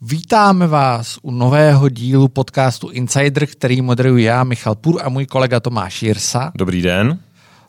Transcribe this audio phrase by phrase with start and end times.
[0.00, 5.60] Vítáme vás u nového dílu podcastu Insider, který moderuji já, Michal Půr a můj kolega
[5.60, 6.52] Tomáš Jirsa.
[6.54, 7.18] Dobrý den.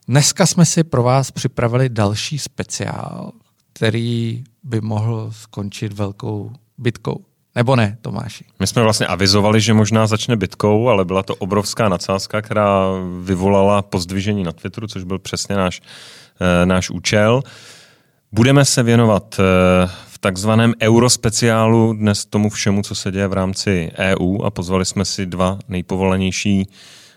[0.07, 3.31] Dneska jsme si pro vás připravili další speciál,
[3.73, 7.25] který by mohl skončit velkou bitkou.
[7.55, 8.45] Nebo ne, Tomáši?
[8.59, 12.85] My jsme vlastně avizovali, že možná začne bitkou, ale byla to obrovská nadsázka, která
[13.21, 15.81] vyvolala pozdvižení na Twitteru, což byl přesně náš,
[16.61, 17.41] e, náš účel.
[18.31, 19.43] Budeme se věnovat e,
[20.07, 25.05] v takzvaném eurospeciálu dnes tomu všemu, co se děje v rámci EU a pozvali jsme
[25.05, 26.67] si dva nejpovolanější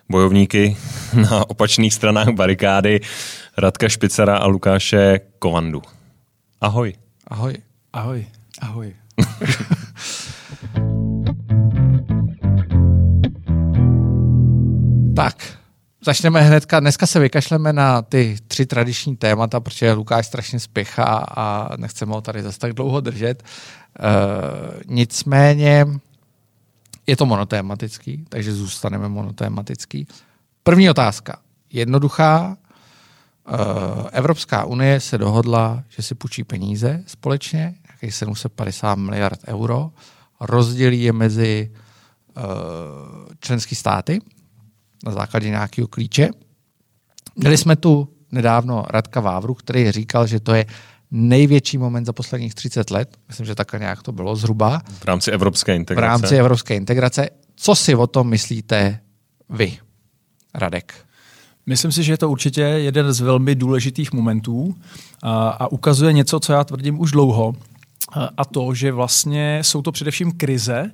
[0.08, 0.76] bojovníky
[1.30, 3.00] na opačných stranách barikády,
[3.58, 5.82] Radka Špicera a Lukáše Kovandu.
[6.60, 6.92] Ahoj.
[7.28, 7.54] Ahoj.
[7.92, 8.26] Ahoj.
[8.60, 8.94] Ahoj.
[15.16, 15.58] tak,
[16.04, 16.80] začneme hnedka.
[16.80, 21.04] Dneska se vykašleme na ty tři tradiční témata, protože Lukáš strašně spěchá
[21.36, 23.42] a nechceme ho tady zase tak dlouho držet.
[23.42, 25.86] Uh, nicméně
[27.06, 30.06] je to monotématický, takže zůstaneme monotématický.
[30.62, 31.38] První otázka.
[31.72, 32.56] Jednoduchá.
[33.48, 39.90] Uh, Evropská unie se dohodla, že si půjčí peníze společně, nějakých 750 miliard euro,
[40.40, 41.70] rozdělí je mezi
[42.36, 42.42] uh,
[43.40, 44.20] členské státy
[45.04, 46.28] na základě nějakého klíče.
[47.36, 50.66] Měli jsme tu nedávno Radka Vávru, který říkal, že to je
[51.10, 53.16] největší moment za posledních 30 let.
[53.28, 54.82] Myslím, že takhle nějak to bylo zhruba.
[54.98, 56.06] V rámci evropské integrace.
[56.06, 57.28] V rámci evropské integrace.
[57.56, 59.00] Co si o tom myslíte
[59.50, 59.78] vy,
[60.54, 60.94] Radek?
[61.66, 64.74] Myslím si, že je to určitě jeden z velmi důležitých momentů
[65.22, 67.54] a, a ukazuje něco, co já tvrdím už dlouho,
[68.36, 70.90] a to, že vlastně jsou to především krize,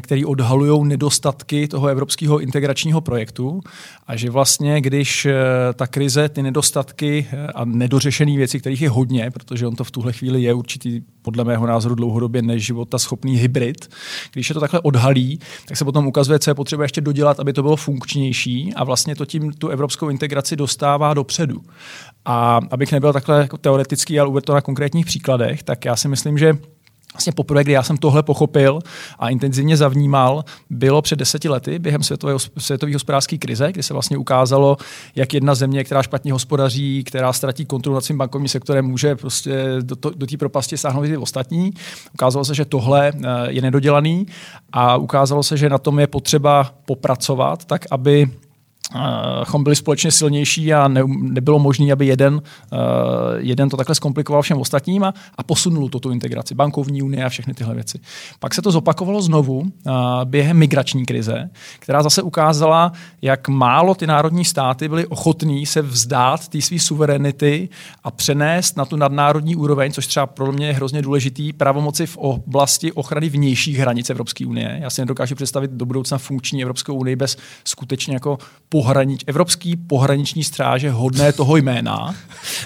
[0.00, 3.60] které odhalují nedostatky toho evropského integračního projektu
[4.06, 5.34] a že vlastně, když eh,
[5.74, 9.90] ta krize, ty nedostatky eh, a nedořešené věci, kterých je hodně, protože on to v
[9.90, 13.88] tuhle chvíli je určitý, podle mého názoru, dlouhodobě neživota schopný hybrid,
[14.32, 17.52] když je to takhle odhalí, tak se potom ukazuje, co je potřeba ještě dodělat, aby
[17.52, 21.60] to bylo funkčnější a vlastně to tím tu evropskou integraci dostává dopředu.
[22.24, 26.08] A abych nebyl takhle jako teoretický, ale uvedl to na konkrétních příkladech, tak já si
[26.08, 26.58] myslím, že
[27.18, 28.78] Vlastně poprvé, kdy já jsem tohle pochopil
[29.18, 34.16] a intenzivně zavnímal, bylo před deseti lety během světové, světové hospodářské krize, kdy se vlastně
[34.16, 34.76] ukázalo,
[35.16, 39.64] jak jedna země, která špatně hospodaří, která ztratí kontrolu nad svým bankovním sektorem, může prostě
[39.80, 41.70] do, do té propasti sáhnout i ostatní.
[42.14, 44.26] Ukázalo se, že tohle eh, je nedodělaný
[44.72, 48.30] a ukázalo se, že na tom je potřeba popracovat tak, aby
[49.44, 52.40] chom byli společně silnější a ne, nebylo možné, aby jeden, uh,
[53.36, 57.28] jeden to takhle zkomplikoval všem ostatním a, a posunul to tu integraci, bankovní unie a
[57.28, 58.00] všechny tyhle věci.
[58.40, 59.70] Pak se to zopakovalo znovu uh,
[60.24, 66.48] během migrační krize, která zase ukázala, jak málo ty národní státy byly ochotní se vzdát
[66.48, 67.68] té své suverenity
[68.04, 72.16] a přenést na tu nadnárodní úroveň, což třeba pro mě je hrozně důležitý, pravomoci v
[72.16, 74.78] oblasti ochrany vnějších hranic Evropské unie.
[74.82, 78.38] Já si nedokážu představit do budoucna funkční Evropskou unii bez skutečně jako
[78.82, 82.14] pohranič, evropský pohraniční stráže hodné toho jména.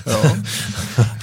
[0.07, 0.37] Jo.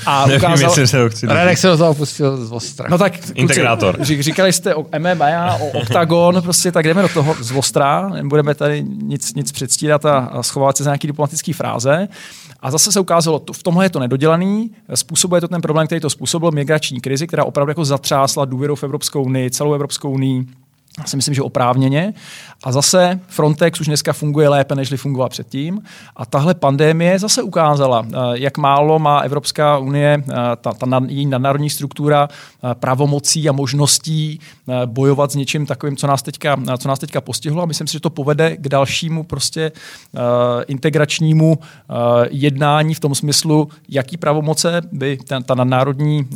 [0.05, 0.50] A ukázal...
[0.50, 2.88] Nevím, se ho chci Radek se do toho pustil z Ostra.
[2.89, 3.97] No tak, kluci, Integrátor.
[4.03, 8.83] říkali jste o MMA, o Octagon, prostě tak jdeme do toho z Ostra, nebudeme tady
[8.83, 12.07] nic, nic předstírat a, a schovat se za nějaký diplomatický fráze.
[12.59, 16.09] A zase se ukázalo, v tomhle je to nedodělaný, způsobuje to ten problém, který to
[16.09, 20.45] způsobil, migrační krizi, která opravdu jako zatřásla důvěrou v Evropskou unii, celou Evropskou unii,
[20.99, 22.13] já si myslím, že oprávněně.
[22.64, 25.81] A zase Frontex už dneska funguje lépe, než fungoval předtím.
[26.16, 31.25] A tahle pandémie zase ukázala, eh, jak málo má Evropská unie, eh, ta, ta její
[31.25, 34.40] nadnárodní struktura eh, pravomocí a možností
[34.86, 37.62] bojovat s něčím takovým, co nás teďka, co nás teďka postihlo.
[37.62, 39.72] A myslím si, že to povede k dalšímu prostě
[40.68, 41.59] integračnímu
[42.30, 46.28] jednání v tom smyslu, jaký pravomoce by ta, ta nadnárodní,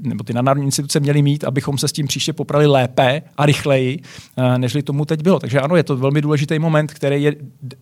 [0.00, 4.02] nebo ty nadnárodní instituce měly mít, abychom se s tím příště poprali lépe a rychleji,
[4.56, 5.38] nežli tomu teď bylo.
[5.38, 7.34] Takže ano, je to velmi důležitý moment, který je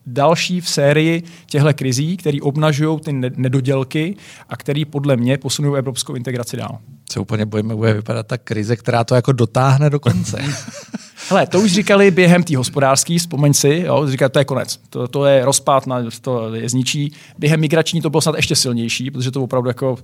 [0.06, 4.16] další v sérii těchto krizí, který obnažují ty nedodělky
[4.48, 6.78] a který podle mě posunují evropskou integraci dál.
[7.08, 10.42] Co úplně bojíme, bude vypadat ta krize, která to jako dotáhne do konce.
[11.28, 15.08] Hele, to už říkali během té hospodářské, vzpomeň si, jo, říkali, to je konec, to,
[15.08, 17.12] to je rozpad, na, to je zničí.
[17.38, 19.96] Během migrační to bylo snad ještě silnější, protože to opravdu jako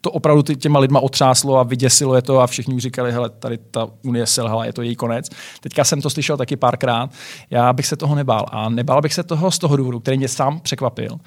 [0.00, 3.88] to opravdu těma lidma otřáslo a vyděsilo je to a všichni říkali, hele, tady ta
[4.02, 5.28] unie selhala, je to její konec.
[5.60, 7.10] Teďka jsem to slyšel taky párkrát.
[7.50, 8.46] Já bych se toho nebál.
[8.48, 11.18] A nebál bych se toho z toho důvodu, který mě sám překvapil.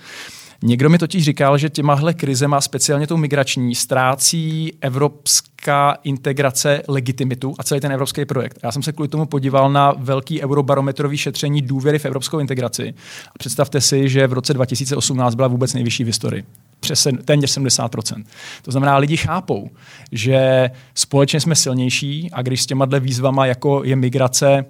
[0.65, 7.63] Někdo mi totiž říkal, že těmahle krizema, speciálně tou migrační, ztrácí evropská integrace legitimitu a
[7.63, 8.59] celý ten evropský projekt.
[8.63, 12.93] Já jsem se kvůli tomu podíval na velký eurobarometrový šetření důvěry v evropskou integraci.
[13.27, 16.43] A představte si, že v roce 2018 byla vůbec nejvyšší v historii.
[16.83, 18.23] Přes téměř 70%.
[18.61, 19.69] To znamená, lidi chápou,
[20.11, 24.65] že společně jsme silnější a když s těma výzvama, jako je migrace,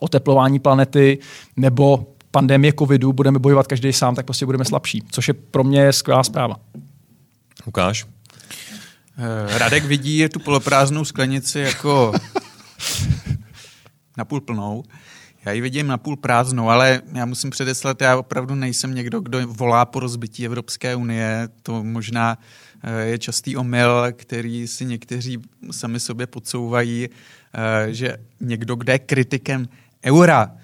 [0.00, 1.18] oteplování planety
[1.56, 5.92] nebo pandemie covidu budeme bojovat každý sám, tak prostě budeme slabší, což je pro mě
[5.92, 6.56] skvělá zpráva.
[7.66, 8.06] Lukáš?
[9.18, 12.12] Eh, Radek vidí tu poloprázdnou sklenici jako
[14.16, 14.84] napůl plnou.
[15.46, 19.84] Já ji vidím napůl prázdnou, ale já musím předeslat, já opravdu nejsem někdo, kdo volá
[19.84, 21.48] po rozbití Evropské unie.
[21.62, 22.38] To možná
[22.82, 25.38] eh, je častý omyl, který si někteří
[25.70, 29.68] sami sobě podsouvají, eh, že někdo, kde je kritikem
[30.04, 30.56] eura,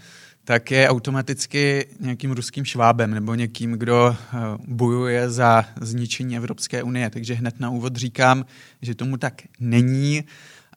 [0.45, 7.11] tak je automaticky nějakým ruským švábem nebo někým, kdo eh, bojuje za zničení Evropské unie.
[7.11, 8.45] Takže hned na úvod říkám,
[8.83, 10.25] že tomu tak není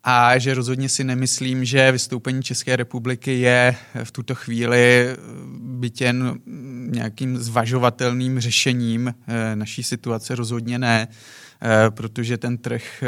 [0.07, 5.17] a že rozhodně si nemyslím, že vystoupení České republiky je v tuto chvíli eh,
[5.59, 6.39] bytěn
[6.89, 10.35] nějakým zvažovatelným řešením eh, naší situace.
[10.35, 11.07] Rozhodně ne,
[11.89, 13.03] protože ten trh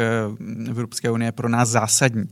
[0.68, 2.24] Evropské unie je pro nás zásadní.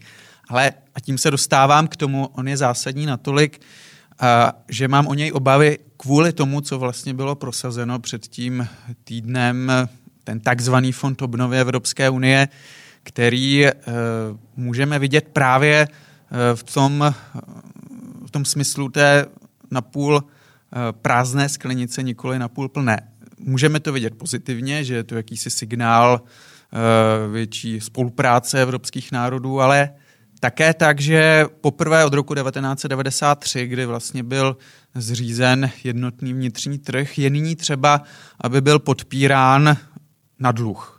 [0.49, 3.61] Ale a tím se dostávám k tomu, on je zásadní natolik,
[4.19, 8.69] a že mám o něj obavy kvůli tomu, co vlastně bylo prosazeno před tím
[9.05, 9.73] týdnem,
[10.25, 12.49] ten takzvaný fond obnovy Evropské unie,
[13.07, 13.73] který e,
[14.57, 15.89] můžeme vidět právě e,
[16.57, 17.15] v, tom,
[18.27, 19.27] v tom smyslu té
[19.71, 20.25] napůl
[20.93, 23.09] prázdné sklenice, nikoli napůl plné.
[23.39, 26.21] Můžeme to vidět pozitivně, že je to jakýsi signál
[27.33, 29.91] větší spolupráce evropských národů, ale
[30.41, 34.57] také tak, že poprvé od roku 1993, kdy vlastně byl
[34.95, 38.03] zřízen jednotný vnitřní trh, je nyní třeba,
[38.41, 39.77] aby byl podpírán
[40.39, 40.96] na dluh.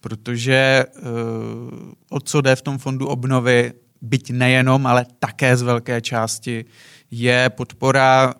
[0.00, 3.72] Protože uh, o co jde v tom fondu obnovy,
[4.02, 6.64] byť nejenom, ale také z velké části,
[7.10, 8.34] je podpora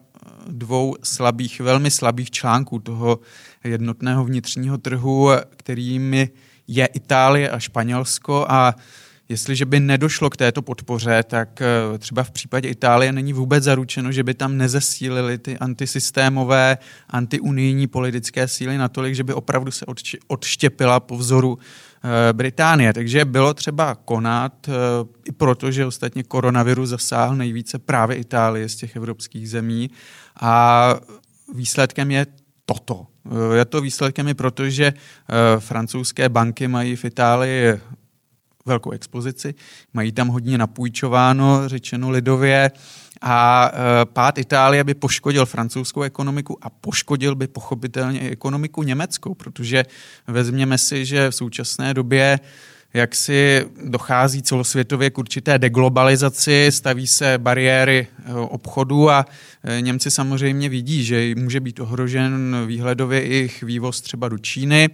[0.46, 3.18] dvou slabých, velmi slabých článků toho
[3.64, 6.30] jednotného vnitřního trhu, kterými
[6.68, 8.82] je Itálie a Španělsko a uh,
[9.28, 14.12] Jestliže by nedošlo k této podpoře, tak eh, třeba v případě Itálie není vůbec zaručeno,
[14.12, 16.78] že by tam nezesílily ty antisystémové,
[17.10, 19.86] antiunijní politické síly natolik, že by opravdu se
[20.26, 22.92] odštěpila po vzoru eh, Británie.
[22.92, 24.72] Takže bylo třeba konat, eh,
[25.24, 29.90] i proto, že ostatně koronavirus zasáhl nejvíce právě Itálie z těch evropských zemí.
[30.40, 30.94] A
[31.54, 32.26] výsledkem je
[32.64, 33.06] toto.
[33.54, 34.92] Je to výsledkem i proto, že
[35.58, 37.80] francouzské banky mají v Itálii
[38.66, 39.54] velkou expozici,
[39.94, 42.70] mají tam hodně napůjčováno, řečeno lidově,
[43.20, 49.34] a e, pád Itálie by poškodil francouzskou ekonomiku a poškodil by pochopitelně i ekonomiku německou,
[49.34, 49.84] protože
[50.26, 52.40] vezměme si, že v současné době
[52.94, 59.26] jak si dochází celosvětově k určité deglobalizaci, staví se bariéry e, obchodu a
[59.64, 64.88] e, Němci samozřejmě vidí, že může být ohrožen výhledově jejich vývoz třeba do Číny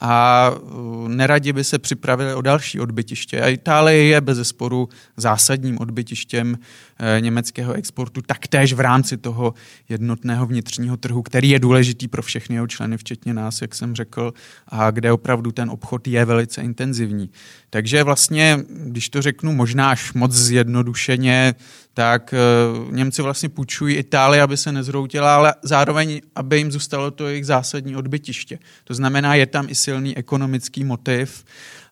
[0.00, 3.40] a uh, neradi by se připravili o další odbytiště.
[3.40, 6.58] A Itálie je bez zesporu zásadním odbytištěm
[6.98, 9.54] eh, německého exportu, taktéž v rámci toho
[9.88, 14.32] jednotného vnitřního trhu, který je důležitý pro všechny jeho členy, včetně nás, jak jsem řekl,
[14.68, 17.30] a kde opravdu ten obchod je velice intenzivní.
[17.70, 21.54] Takže vlastně, když to řeknu možná až moc zjednodušeně,
[21.96, 22.34] tak
[22.78, 27.46] uh, Němci vlastně půjčují Itálii, aby se nezroutila, ale zároveň, aby jim zůstalo to jejich
[27.46, 28.58] zásadní odbytiště.
[28.84, 31.44] To znamená, je tam i silný ekonomický motiv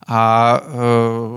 [0.07, 0.71] a e,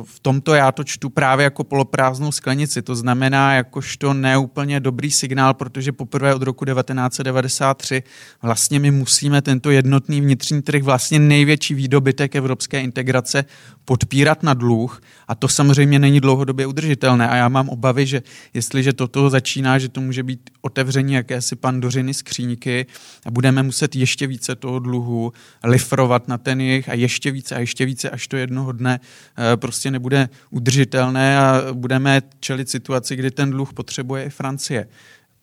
[0.04, 2.82] v tomto já to čtu právě jako poloprázdnou sklenici.
[2.82, 8.04] To znamená jakožto neúplně dobrý signál, protože poprvé od roku 1993
[8.42, 13.46] vlastně my musíme tento jednotný vnitřní trh, vlastně největší výdobytek evropské integrace
[13.86, 18.22] podpírat na dluh a to samozřejmě není dlouhodobě udržitelné a já mám obavy, že
[18.54, 22.86] jestliže toto začíná, že to může být otevření jakési pandořiny skříňky
[23.26, 25.34] a budeme muset ještě více toho dluhu
[25.64, 29.00] lifrovat na ten jejich a ještě více a ještě více, až to jedno jednoho dne
[29.00, 34.88] eh, prostě nebude udržitelné a budeme čelit situaci, kdy ten dluh potřebuje i Francie.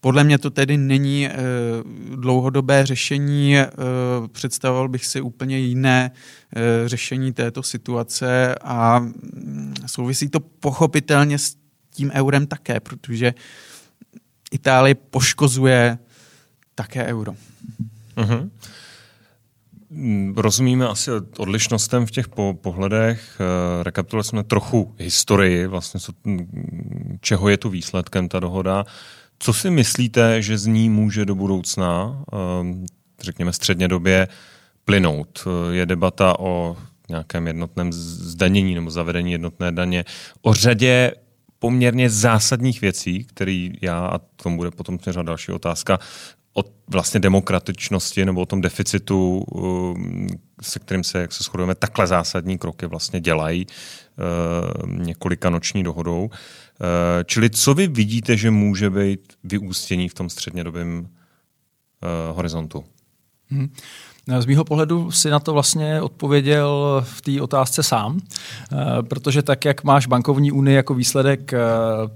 [0.01, 1.33] Podle mě to tedy není e,
[2.17, 3.69] dlouhodobé řešení, e,
[4.33, 6.11] představoval bych si úplně jiné
[6.87, 11.57] řešení této situace a mm, souvisí to pochopitelně s
[11.91, 13.35] tím eurem také, protože
[14.51, 15.99] Itálie poškozuje
[16.75, 17.33] také euro.
[18.17, 18.51] Uh-huh.
[20.37, 23.41] Rozumíme asi odlišnostem v těch po- pohledech.
[23.41, 26.13] Eh, rekapitulovali jsme trochu historii, vlastně co,
[27.21, 28.85] čeho je tu výsledkem ta dohoda.
[29.39, 32.37] Co si myslíte, že z ní může do budoucna, eh,
[33.21, 34.29] řekněme středně době,
[34.85, 35.45] plynout?
[35.47, 36.77] Eh, je debata o
[37.09, 40.05] nějakém jednotném zdanění nebo zavedení jednotné daně,
[40.43, 41.13] o řadě
[41.59, 45.99] poměrně zásadních věcí, které já, a tomu bude potom směřovat další otázka,
[46.55, 49.45] o vlastně demokratičnosti nebo o tom deficitu,
[50.63, 53.67] se kterým se, jak se shodujeme, takhle zásadní kroky vlastně dělají
[54.87, 56.31] několika noční dohodou.
[57.25, 61.09] Čili co vy vidíte, že může být vyústění v tom střednědobém
[62.33, 62.85] horizontu?
[63.49, 63.69] Hmm.
[64.39, 69.65] Z mýho pohledu si na to vlastně odpověděl v té otázce sám, eh, protože tak,
[69.65, 71.59] jak máš bankovní unii jako výsledek eh,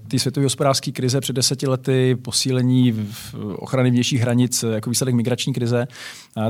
[0.08, 3.08] té světové hospodářské krize před deseti lety, posílení
[3.56, 5.86] ochrany vnějších hranic eh, jako výsledek migrační krize,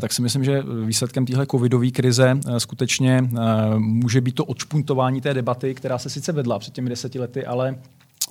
[0.01, 3.31] tak si myslím, že výsledkem téhle covidové krize skutečně
[3.79, 7.75] může být to odšpuntování té debaty, která se sice vedla před těmi deseti lety, ale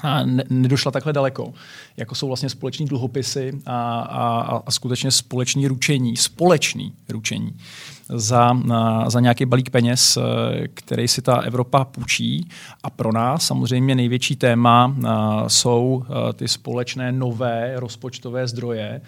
[0.02, 1.54] a ne, nedošla takhle daleko,
[1.98, 7.54] jako jsou vlastně společní dluhopisy a, a, a skutečně společný ručení, společný ručení
[8.10, 8.58] za,
[9.08, 12.50] za nějaký balík peněz, eh, který si ta Evropa půjčí.
[12.84, 15.10] A pro nás samozřejmě největší téma eh,
[15.48, 19.02] jsou eh, ty společné nové rozpočtové zdroje,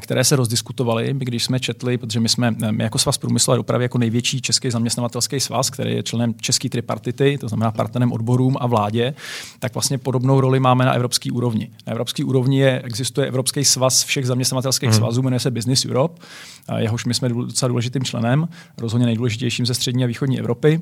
[0.00, 3.84] které se rozdiskutovaly, když jsme četli, protože my jsme my jako svaz průmyslu a dopravy
[3.84, 8.66] jako největší český zaměstnavatelský svaz, který je členem české tripartity, to znamená partnerem odborům a
[8.66, 9.14] vládě,
[9.58, 11.70] tak vlastně podobnou roli máme na evropské úrovni.
[11.86, 14.98] Na evropské úrovni je, existuje Evropský svaz všech zaměstnavatelských hmm.
[14.98, 16.20] svazů, jmenuje se Business Europe,
[16.76, 20.80] jehož my jsme docela důležitým členem, rozhodně nejdůležitějším ze střední a východní Evropy.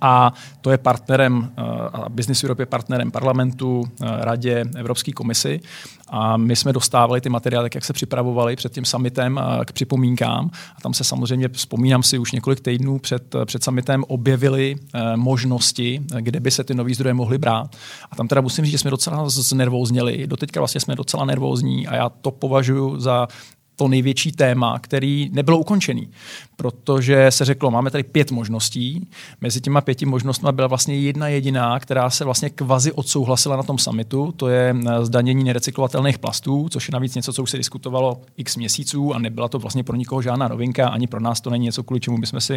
[0.00, 1.52] A to je partnerem,
[1.92, 5.60] a Business Europe je partnerem parlamentu, radě, Evropské komisi.
[6.08, 10.50] A my jsme dostávali ty materiály, jak se připravovali před tím summitem k připomínkám.
[10.76, 14.76] A tam se samozřejmě, vzpomínám si, už několik týdnů před, před summitem objevily
[15.16, 17.76] možnosti, kde by se ty nové zdroje mohly brát.
[18.10, 20.26] A tam teda musím říct, že jsme docela znervózněli.
[20.26, 23.28] Doteďka vlastně jsme docela nervózní a já to považuji za
[23.76, 26.08] to největší téma, který nebylo ukončený,
[26.56, 29.08] protože se řeklo, máme tady pět možností,
[29.40, 33.78] mezi těma pěti možnostmi byla vlastně jedna jediná, která se vlastně kvazi odsouhlasila na tom
[33.78, 38.20] summitu, to je eh, zdanění nerecyklovatelných plastů, což je navíc něco, co už se diskutovalo
[38.36, 41.64] x měsíců a nebyla to vlastně pro nikoho žádná novinka, ani pro nás to není
[41.64, 42.56] něco, kvůli čemu bychom si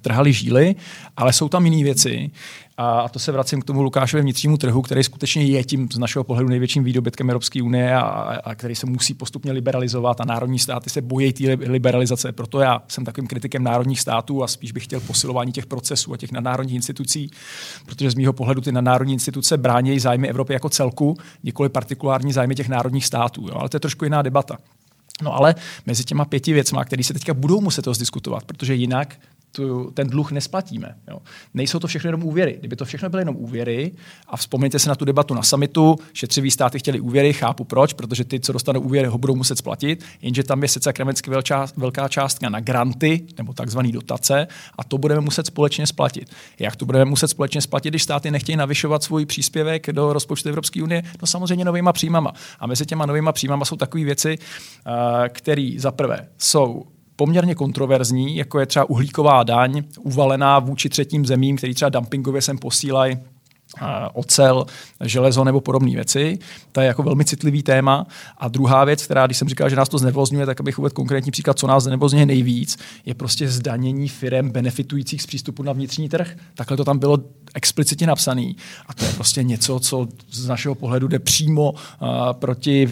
[0.00, 0.74] trhali žíly,
[1.16, 2.30] ale jsou tam jiné věci,
[2.82, 6.24] a to se vracím k tomu Lukášově vnitřnímu trhu, který skutečně je tím z našeho
[6.24, 8.00] pohledu největším výdobytkem Evropské unie a,
[8.44, 12.32] a který se musí postupně liberalizovat a národní státy se bojí té liberalizace.
[12.32, 16.16] Proto já jsem takovým kritikem národních států a spíš bych chtěl posilování těch procesů a
[16.16, 17.30] těch nadnárodních institucí,
[17.86, 22.54] protože z mého pohledu ty nadnárodní instituce brání zájmy Evropy jako celku, nikoli partikulární zájmy
[22.54, 23.46] těch národních států.
[23.48, 23.54] Jo.
[23.54, 24.58] Ale to je trošku jiná debata.
[25.22, 25.54] No ale
[25.86, 29.16] mezi těma pěti věcmi, které se teďka budou muset diskutovat, protože jinak
[29.52, 30.94] tu, ten dluh nesplatíme.
[31.10, 31.18] Jo.
[31.54, 32.56] Nejsou to všechno jenom úvěry.
[32.58, 33.92] Kdyby to všechno byly jenom úvěry,
[34.26, 38.24] a vzpomeňte si na tu debatu na samitu, šetřivý státy chtěli úvěry, chápu proč, protože
[38.24, 42.08] ty, co dostanou úvěry, ho budou muset splatit, jenže tam je sice kremensky velká, velká
[42.08, 44.46] částka na granty nebo takzvané dotace
[44.78, 46.30] a to budeme muset společně splatit.
[46.58, 50.82] Jak to budeme muset společně splatit, když státy nechtějí navyšovat svůj příspěvek do rozpočtu Evropské
[50.82, 51.02] unie?
[51.20, 52.32] No samozřejmě novýma příjmama.
[52.60, 56.84] A mezi těma novýma příjmama jsou takové věci, eh, které za prvé jsou
[57.20, 62.58] poměrně kontroverzní, jako je třeba uhlíková daň uvalená vůči třetím zemím, který třeba dumpingově sem
[62.58, 63.18] posílají
[64.12, 64.66] ocel,
[65.04, 66.38] železo nebo podobné věci.
[66.72, 68.06] To je jako velmi citlivý téma.
[68.38, 71.32] A druhá věc, která, když jsem říkal, že nás to znevozňuje, tak abych uvedl konkrétní
[71.32, 76.36] příklad, co nás znevozňuje nejvíc, je prostě zdanění firm benefitujících z přístupu na vnitřní trh.
[76.54, 77.18] Takhle to tam bylo
[77.54, 78.52] explicitně napsané.
[78.86, 81.78] A to je prostě něco, co z našeho pohledu jde přímo uh,
[82.32, 82.88] proti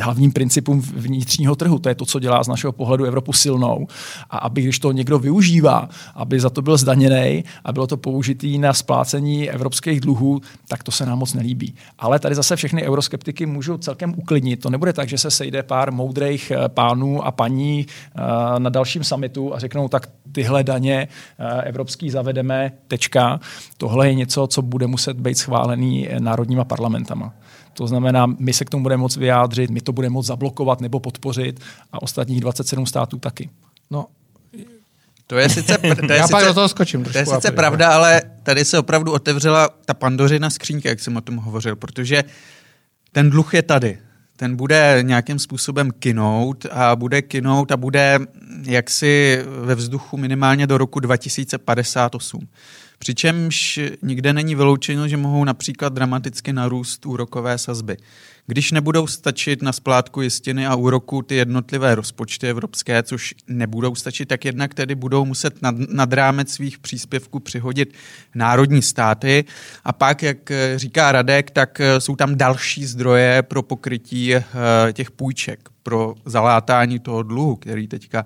[0.00, 1.78] hlavním principům vnitřního trhu.
[1.78, 3.86] To je to, co dělá z našeho pohledu Evropu silnou.
[4.30, 8.58] A aby, když to někdo využívá, aby za to byl zdaněný a bylo to použitý
[8.58, 11.74] na splácení evropských dluhů, tak to se nám moc nelíbí.
[11.98, 14.60] Ale tady zase všechny euroskeptiky můžou celkem uklidnit.
[14.60, 18.20] To nebude tak, že se sejde pár moudrých eh, pánů a paní eh,
[18.58, 21.08] na dalším summitu a řeknou, tak tyhle daně
[21.38, 23.40] eh, evropský zavedeme, tečka.
[23.76, 27.32] Tohle je něco, co bude muset být schválený národníma parlamentama.
[27.72, 31.00] To znamená, my se k tomu budeme moct vyjádřit, my to budeme moct zablokovat nebo
[31.00, 31.60] podpořit
[31.92, 33.50] a ostatních 27 států taky.
[33.90, 34.06] No,
[35.26, 37.04] to je sice, to je Já sice, pak do toho skočím.
[37.04, 41.20] To je sice pravda, ale tady se opravdu otevřela ta pandořina skřínka, jak jsem o
[41.20, 42.24] tom hovořil, protože
[43.12, 43.98] ten dluh je tady.
[44.36, 48.18] Ten bude nějakým způsobem kinout a bude kinout a bude
[48.62, 52.48] jaksi ve vzduchu minimálně do roku 2058.
[53.02, 57.96] Přičemž nikde není vyloučeno, že mohou například dramaticky narůst úrokové sazby.
[58.46, 64.26] Když nebudou stačit na splátku jistiny a úroku ty jednotlivé rozpočty evropské, což nebudou stačit,
[64.26, 67.94] tak jednak tedy budou muset nad, nad rámec svých příspěvků přihodit
[68.34, 69.44] národní státy.
[69.84, 74.42] A pak, jak říká Radek, tak jsou tam další zdroje pro pokrytí eh,
[74.92, 78.24] těch půjček, pro zalátání toho dluhu, který teďka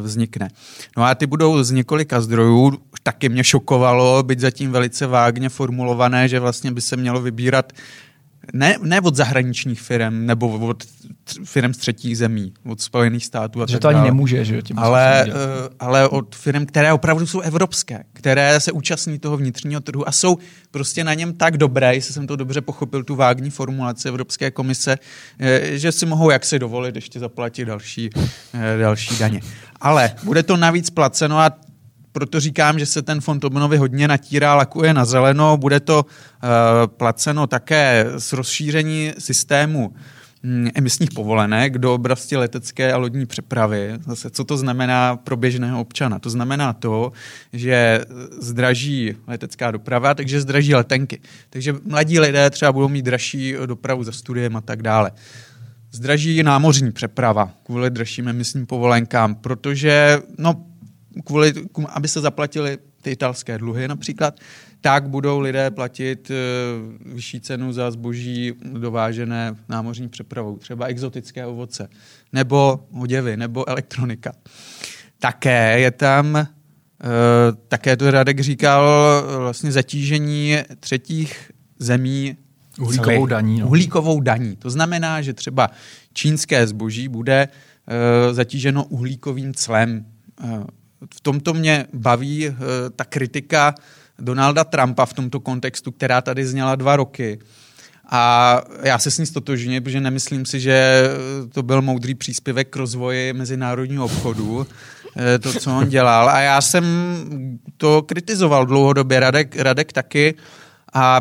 [0.00, 0.48] vznikne.
[0.96, 6.28] No a ty budou z několika zdrojů, taky mě šokovalo, být zatím velice vágně formulované,
[6.28, 7.72] že vlastně by se mělo vybírat
[8.52, 10.84] ne, ne od zahraničních firm nebo od
[11.44, 14.06] firm z třetích zemí, od Spojených států a že tak to ani dále.
[14.06, 15.32] nemůže, že tím ale, uh,
[15.78, 20.38] ale od firm, které opravdu jsou evropské, které se účastní toho vnitřního trhu a jsou
[20.70, 24.98] prostě na něm tak dobré, jestli jsem to dobře pochopil, tu vágní formulaci Evropské komise,
[25.38, 28.10] eh, že si mohou jak se dovolit ještě zaplatit další,
[28.54, 29.40] eh, další daně.
[29.80, 31.52] Ale bude to navíc placeno a
[32.12, 35.56] proto říkám, že se ten fond obnovy hodně natírá, lakuje na zeleno.
[35.56, 36.50] Bude to uh,
[36.86, 39.94] placeno také s rozšíření systému
[40.44, 43.98] hm, emisních povolenek do oblasti letecké a lodní přepravy.
[44.06, 46.18] Zase, co to znamená pro běžného občana?
[46.18, 47.12] To znamená to,
[47.52, 48.04] že
[48.40, 51.20] zdraží letecká doprava, takže zdraží letenky.
[51.50, 55.10] Takže mladí lidé třeba budou mít dražší dopravu za studiem a tak dále.
[55.92, 60.71] Zdraží námořní přeprava kvůli dražším emisním povolenkám, protože no,
[61.24, 61.52] kvůli,
[61.88, 64.40] aby se zaplatili ty italské dluhy například,
[64.80, 71.88] tak budou lidé platit uh, vyšší cenu za zboží dovážené námořní přepravou, třeba exotické ovoce,
[72.32, 74.32] nebo oděvy, nebo elektronika.
[75.18, 76.46] Také je tam, uh,
[77.68, 78.86] také to Radek říkal,
[79.38, 82.36] vlastně zatížení třetích zemí
[82.80, 83.60] uhlíkovou daní.
[83.60, 83.66] No.
[83.66, 84.56] Uhlíkovou daní.
[84.56, 85.70] To znamená, že třeba
[86.12, 90.06] čínské zboží bude uh, zatíženo uhlíkovým clem.
[91.14, 92.54] V tomto mě baví uh,
[92.96, 93.74] ta kritika
[94.18, 97.38] Donalda Trumpa v tomto kontextu, která tady zněla dva roky.
[98.10, 101.04] A já se s ní stotožňuji, protože nemyslím si, že
[101.52, 104.66] to byl moudrý příspěvek k rozvoji mezinárodního obchodu,
[105.40, 106.30] to, co on dělal.
[106.30, 106.84] A já jsem
[107.76, 110.34] to kritizoval dlouhodobě, Radek, Radek taky.
[110.92, 111.20] A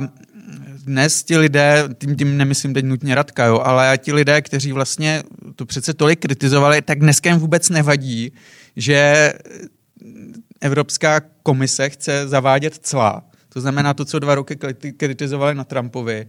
[0.82, 5.24] dnes ti lidé, tím, tím nemyslím teď nutně Radka, jo, ale ti lidé, kteří vlastně
[5.56, 8.32] to přece tolik kritizovali, tak dneska jim vůbec nevadí,
[8.76, 9.34] že
[10.62, 13.24] Evropská komise chce zavádět cla.
[13.50, 14.58] To znamená to, co dva roky
[14.98, 16.28] kritizovali na Trumpovi,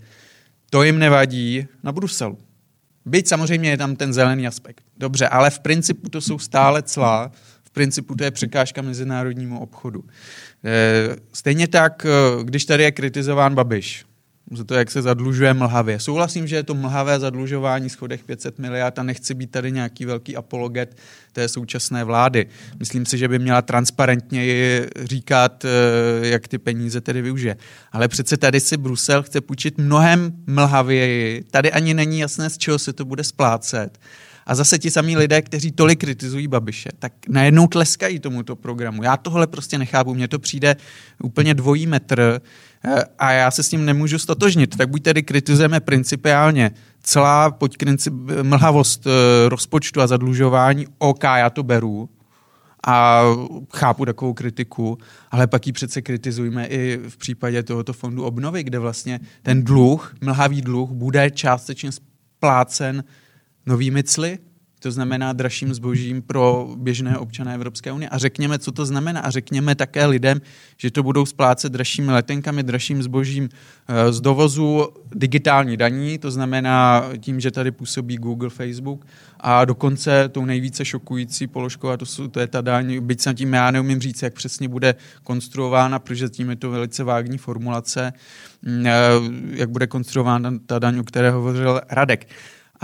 [0.70, 2.38] to jim nevadí na Bruselu.
[3.04, 4.84] Byť samozřejmě je tam ten zelený aspekt.
[4.96, 7.30] Dobře, ale v principu to jsou stále cla,
[7.64, 10.04] v principu to je překážka mezinárodnímu obchodu.
[11.32, 12.06] Stejně tak,
[12.42, 14.04] když tady je kritizován Babiš,
[14.56, 16.00] za to, jak se zadlužuje mlhavě.
[16.00, 20.36] Souhlasím, že je to mlhavé zadlužování schodech 500 miliard a nechci být tady nějaký velký
[20.36, 20.96] apologet
[21.32, 22.46] té současné vlády.
[22.78, 24.42] Myslím si, že by měla transparentně
[25.04, 25.66] říkat,
[26.22, 27.56] jak ty peníze tedy využije.
[27.92, 31.44] Ale přece tady si Brusel chce půjčit mnohem mlhavěji.
[31.50, 33.98] Tady ani není jasné, z čeho se to bude splácet.
[34.46, 39.02] A zase ti samí lidé, kteří tolik kritizují Babiše, tak najednou tleskají tomuto programu.
[39.02, 40.76] Já tohle prostě nechápu, mně to přijde
[41.22, 42.40] úplně dvojí metr
[43.18, 44.76] a já se s tím nemůžu stotožnit.
[44.76, 46.70] Tak buď tedy kritizujeme principiálně
[47.02, 47.76] celá pojď
[48.42, 49.06] mlhavost
[49.48, 52.08] rozpočtu a zadlužování, OK, já to beru,
[52.86, 53.22] a
[53.74, 54.98] chápu takovou kritiku,
[55.30, 60.14] ale pak ji přece kritizujeme i v případě tohoto fondu obnovy, kde vlastně ten dluh,
[60.20, 63.04] mlhavý dluh, bude částečně splácen
[63.66, 64.38] novými cly,
[64.82, 68.08] to znamená dražším zbožím pro běžné občany Evropské unie.
[68.08, 69.20] A řekněme, co to znamená.
[69.20, 70.40] A řekněme také lidem,
[70.76, 73.48] že to budou splácet dražšími letenkami, dražším zbožím
[74.10, 79.06] z dovozu digitální daní, to znamená tím, že tady působí Google, Facebook
[79.40, 83.34] a dokonce tou nejvíce šokující položkou, a to, jsou, to je ta daň, byť se
[83.34, 88.12] tím já neumím říct, jak přesně bude konstruována, protože tím je to velice vágní formulace,
[89.50, 92.28] jak bude konstruována ta daň, o které hovořil Radek.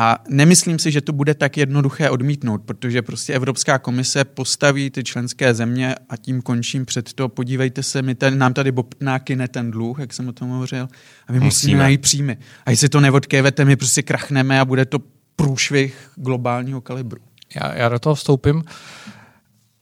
[0.01, 5.05] A nemyslím si, že to bude tak jednoduché odmítnout, protože prostě Evropská komise postaví ty
[5.05, 9.49] členské země a tím končím před to, podívejte se, my ten, nám tady bobtná kyne
[9.49, 10.89] ten dluh, jak jsem o tom hovořil,
[11.29, 12.39] a my musíme, musíme najít příjmy.
[12.67, 14.99] A jestli to neodkévete, my prostě krachneme a bude to
[15.37, 17.21] průšvih globálního kalibru.
[17.55, 18.65] Já, já do toho vstoupím.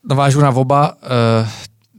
[0.09, 0.93] Navážu na oba.
[0.93, 1.49] Uh,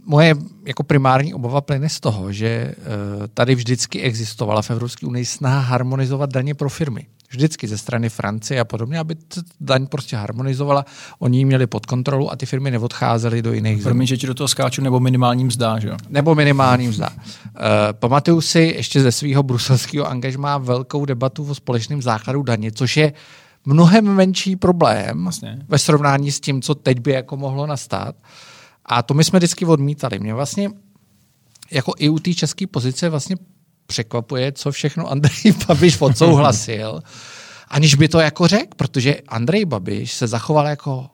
[0.05, 0.35] moje
[0.67, 5.61] jako primární obava plyne z toho, že uh, tady vždycky existovala v Evropské unii snaha
[5.61, 9.17] harmonizovat daně pro firmy vždycky ze strany Francie a podobně, aby
[9.61, 10.85] daň prostě harmonizovala,
[11.19, 14.07] oni ji měli pod kontrolu a ty firmy neodcházely do jiných zemí.
[14.07, 15.97] Že ti do toho skáču, nebo minimální mzda, že jo?
[16.09, 17.09] Nebo minimální mzda.
[17.11, 17.53] Uh,
[17.93, 23.13] pamatuju si ještě ze svého bruselského angažmá velkou debatu o společném základu daně, což je
[23.65, 25.59] mnohem menší problém vlastně.
[25.69, 28.17] ve srovnání s tím, co teď by jako mohlo nastat.
[28.85, 30.19] A to my jsme vždycky odmítali.
[30.19, 30.71] Mě vlastně
[31.71, 33.37] jako i u té české pozice vlastně
[33.89, 37.01] překvapuje, co všechno Andrej Babiš odsouhlasil,
[37.69, 41.07] aniž by to jako řekl, protože Andrej Babiš se zachoval jako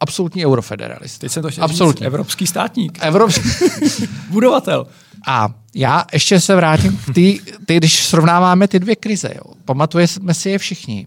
[0.00, 1.20] absolutní eurofederalist.
[1.20, 1.98] Teď jsem to chtěl Absolutní.
[1.98, 2.98] Říct, evropský státník.
[3.00, 3.48] Evropský...
[4.30, 4.86] Budovatel.
[5.26, 9.30] A já ještě se vrátím k ty, ty, když srovnáváme ty dvě krize.
[9.34, 9.54] Jo.
[9.64, 11.06] Pamatujeme si je všichni.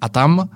[0.00, 0.48] A tam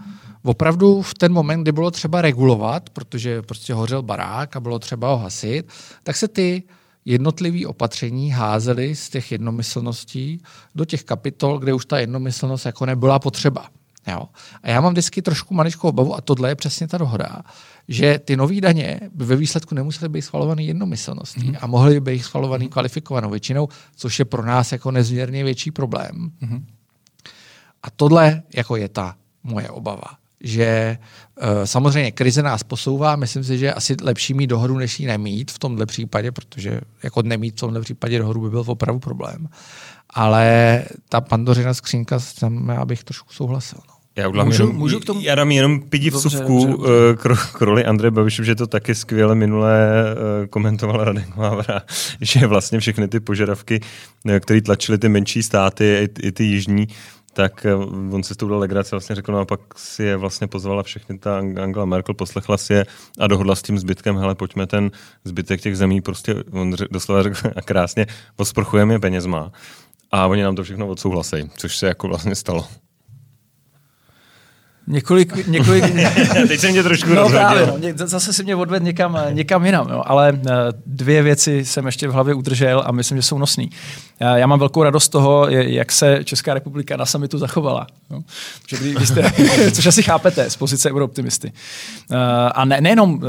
[0.42, 5.08] opravdu v ten moment, kdy bylo třeba regulovat, protože prostě hořel barák a bylo třeba
[5.08, 5.68] ho hasit,
[6.02, 6.62] tak se ty
[7.04, 10.42] jednotlivý opatření házeli z těch jednomyslností
[10.74, 13.68] do těch kapitol, kde už ta jednomyslnost jako nebyla potřeba.
[14.06, 14.28] Jo.
[14.62, 17.42] A já mám vždycky trošku maličkou obavu, a tohle je přesně ta dohoda,
[17.88, 21.56] že ty nové daně by ve výsledku nemusely být schvalované jednomyslností mm.
[21.60, 26.30] a mohly by být schvalované kvalifikovanou většinou, což je pro nás jako nezměrně větší problém.
[26.40, 26.66] Mm.
[27.82, 30.98] A tohle jako je ta moje obava že
[31.42, 35.06] uh, samozřejmě krize nás posouvá, myslím si, že je asi lepší mít dohodu, než ji
[35.06, 39.48] nemít v tomhle případě, protože jako nemít v tomhle případě dohodu by byl opravdu problém.
[40.10, 43.78] Ale ta pandořina skřínka, tam já bych trošku souhlasil.
[43.88, 43.94] No.
[44.16, 45.20] Já, můžu, jenom, můžu k tomu...
[45.20, 49.90] já dám jenom pidivcovku eh, k, k roli Andreje Babiše, že to taky skvěle minule
[50.14, 51.82] uh, komentoval Radek Mávra,
[52.20, 53.80] že vlastně všechny ty požadavky,
[54.40, 56.88] které tlačily ty menší státy, i, i ty jižní,
[57.34, 57.74] tak eh,
[58.14, 61.18] on si s tou legraci vlastně řekl, no a pak si je vlastně pozvala všechny
[61.18, 62.86] ta Angela Merkel, poslechla si je
[63.18, 64.90] a dohodla s tím zbytkem, hele, pojďme ten
[65.24, 69.52] zbytek těch zemí prostě, on doslova řekl a krásně, osprchujeme je penězma
[70.12, 72.68] a oni nám to všechno odsouhlasí, což se jako vlastně stalo.
[74.86, 75.84] Několik, několik...
[76.48, 80.02] Teď jsem mě trošku no, právě, no, zase si mě odvedl někam, někam jinam, jo.
[80.06, 80.52] ale eh,
[80.86, 83.70] dvě věci jsem ještě v hlavě udržel a myslím, že jsou nosný.
[84.20, 87.86] Eh, já mám velkou radost z toho, jak se Česká republika na samitu zachovala.
[88.10, 88.20] Jo.
[88.68, 89.32] Že kdy, vy jste,
[89.72, 91.52] což asi chápete z pozice eurooptimisty.
[92.12, 92.16] Eh,
[92.54, 93.20] a ne, nejenom,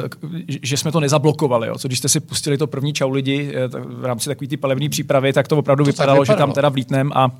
[0.63, 1.77] že jsme to nezablokovali, jo.
[1.77, 3.53] co když jste si pustili to první čau lidi
[3.85, 6.69] v rámci takové ty palevné přípravy, tak to opravdu to vypadalo, vypadalo, že tam teda
[6.69, 7.31] vlítnem a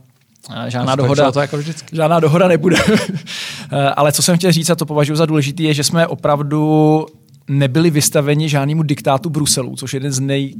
[0.68, 1.96] Žádná dohoda, to jako vždycky.
[1.96, 2.78] žádná dohoda nebude.
[3.96, 7.06] Ale co jsem chtěl říct, a to považuji za důležité, je, že jsme opravdu
[7.48, 10.54] nebyli vystaveni žádnému diktátu Bruselu, což je jeden z nej,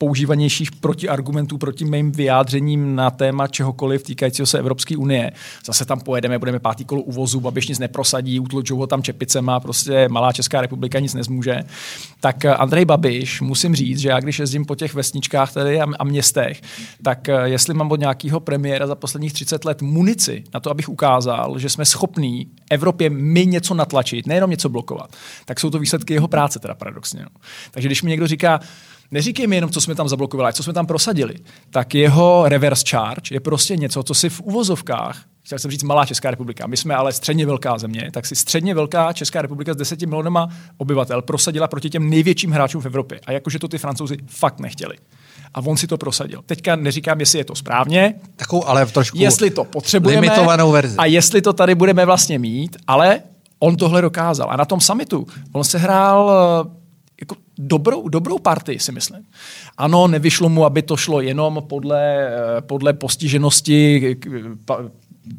[0.00, 5.32] používanějších protiargumentů proti mým vyjádřením na téma čehokoliv týkajícího se Evropské unie.
[5.64, 10.08] Zase tam pojedeme, budeme pátý kolo uvozu, Babiš nic neprosadí, utločou ho tam čepicema, prostě
[10.08, 11.60] malá Česká republika nic nezmůže.
[12.20, 15.86] Tak eh, Andrej Babiš, musím říct, že já když jezdím po těch vesničkách tady a,
[15.98, 16.60] a městech,
[17.02, 20.88] tak eh, jestli mám od nějakého premiéra za posledních 30 let munici na to, abych
[20.88, 26.14] ukázal, že jsme schopní Evropě my něco natlačit, nejenom něco blokovat, tak jsou to výsledky
[26.14, 27.22] jeho práce teda paradoxně.
[27.22, 27.40] No.
[27.70, 28.60] Takže když mi někdo říká,
[29.10, 31.34] neříkej mi jenom, co jsme tam zablokovali, ale co jsme tam prosadili,
[31.70, 36.06] tak jeho reverse charge je prostě něco, co si v uvozovkách chtěl jsem říct malá
[36.06, 36.66] Česká republika.
[36.66, 40.48] My jsme ale středně velká země, tak si středně velká Česká republika s deseti milionama
[40.76, 43.20] obyvatel prosadila proti těm největším hráčům v Evropě.
[43.26, 44.96] A jakože to ty francouzi fakt nechtěli.
[45.54, 46.42] A on si to prosadil.
[46.46, 50.96] Teďka neříkám, jestli je to správně, Takovou, ale v trošku jestli to potřebujeme limitovanou verzi.
[50.96, 53.22] a jestli to tady budeme vlastně mít, ale
[53.58, 54.50] on tohle dokázal.
[54.50, 56.30] A na tom summitu on se hrál
[57.60, 59.26] dobrou, dobrou partii, si myslím.
[59.76, 64.16] Ano, nevyšlo mu, aby to šlo jenom podle, eh, podle postiženosti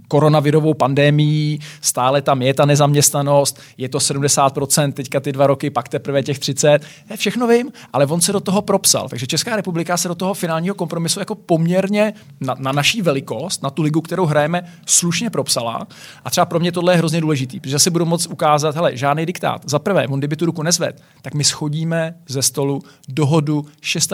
[0.07, 5.89] koronavirovou pandémií, stále tam je ta nezaměstnanost, je to 70% teďka ty dva roky, pak
[5.89, 9.09] teprve těch 30, je všechno vím, ale on se do toho propsal.
[9.09, 13.69] Takže Česká republika se do toho finálního kompromisu jako poměrně na, na naší velikost, na
[13.69, 15.87] tu ligu, kterou hrajeme, slušně propsala.
[16.25, 19.25] A třeba pro mě tohle je hrozně důležitý, protože si budu moct ukázat, hele, žádný
[19.25, 19.61] diktát.
[19.65, 23.65] Za prvé, on kdyby tu ruku nezved, tak my schodíme ze stolu dohodu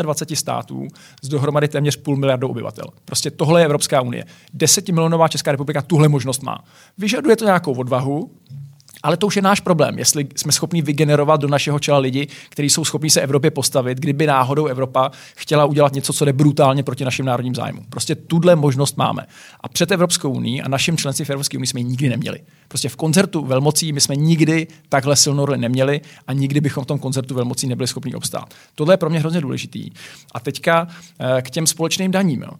[0.01, 0.87] 26 států
[1.21, 2.85] z dohromady téměř půl miliardu obyvatel.
[3.05, 4.25] Prostě tohle je Evropská unie.
[4.53, 6.63] Desetimilionová Česká republika tuhle možnost má.
[6.97, 8.31] Vyžaduje to nějakou odvahu,
[9.03, 12.69] ale to už je náš problém, jestli jsme schopni vygenerovat do našeho čela lidi, kteří
[12.69, 17.05] jsou schopni se Evropě postavit, kdyby náhodou Evropa chtěla udělat něco, co jde brutálně proti
[17.05, 17.85] našim národním zájmům.
[17.89, 19.25] Prostě tuhle možnost máme.
[19.61, 22.39] A před Evropskou unii a naším členství v Evropské unii jsme ji nikdy neměli.
[22.67, 26.87] Prostě v koncertu velmocí my jsme nikdy takhle silnou roli neměli a nikdy bychom v
[26.87, 28.53] tom koncertu velmocí nebyli schopni obstát.
[28.75, 29.89] Tohle je pro mě hrozně důležitý.
[30.33, 30.87] A teďka
[31.19, 32.41] eh, k těm společným daním.
[32.41, 32.51] Jo.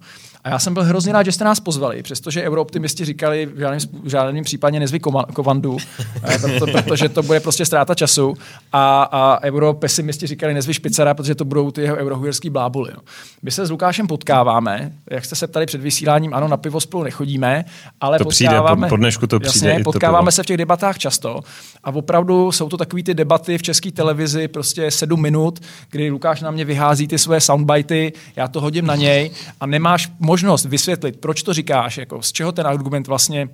[0.48, 3.80] A já jsem byl hrozně rád, že jste nás pozvali, přestože eurooptimisti říkali, v žádném,
[4.02, 5.00] v žádném případě nezvy
[5.32, 5.76] kovandu,
[6.24, 8.34] eh, proto, protože to bude prostě ztráta času.
[8.72, 12.90] A, a europesimisti říkali, nezvy špicara, protože to budou ty jeho eurohujerský blábuly.
[12.94, 13.00] No.
[13.42, 17.02] My se s Lukášem potkáváme, jak jste se ptali před vysíláním, ano, na pivo spolu
[17.04, 17.64] nechodíme,
[18.00, 19.68] ale to potkáváme, přijde, po, po dnešku to přijde.
[19.68, 21.40] Jasně, potkáváme se v těch debatách často
[21.84, 26.40] a opravdu jsou to takové ty debaty v české televizi, prostě sedm minut, kdy Lukáš
[26.40, 29.30] na mě vyhází ty své soundbity, já to hodím na něj
[29.60, 33.48] a nemáš možnost vysvětlit, proč to říkáš, jako z čeho ten argument vlastně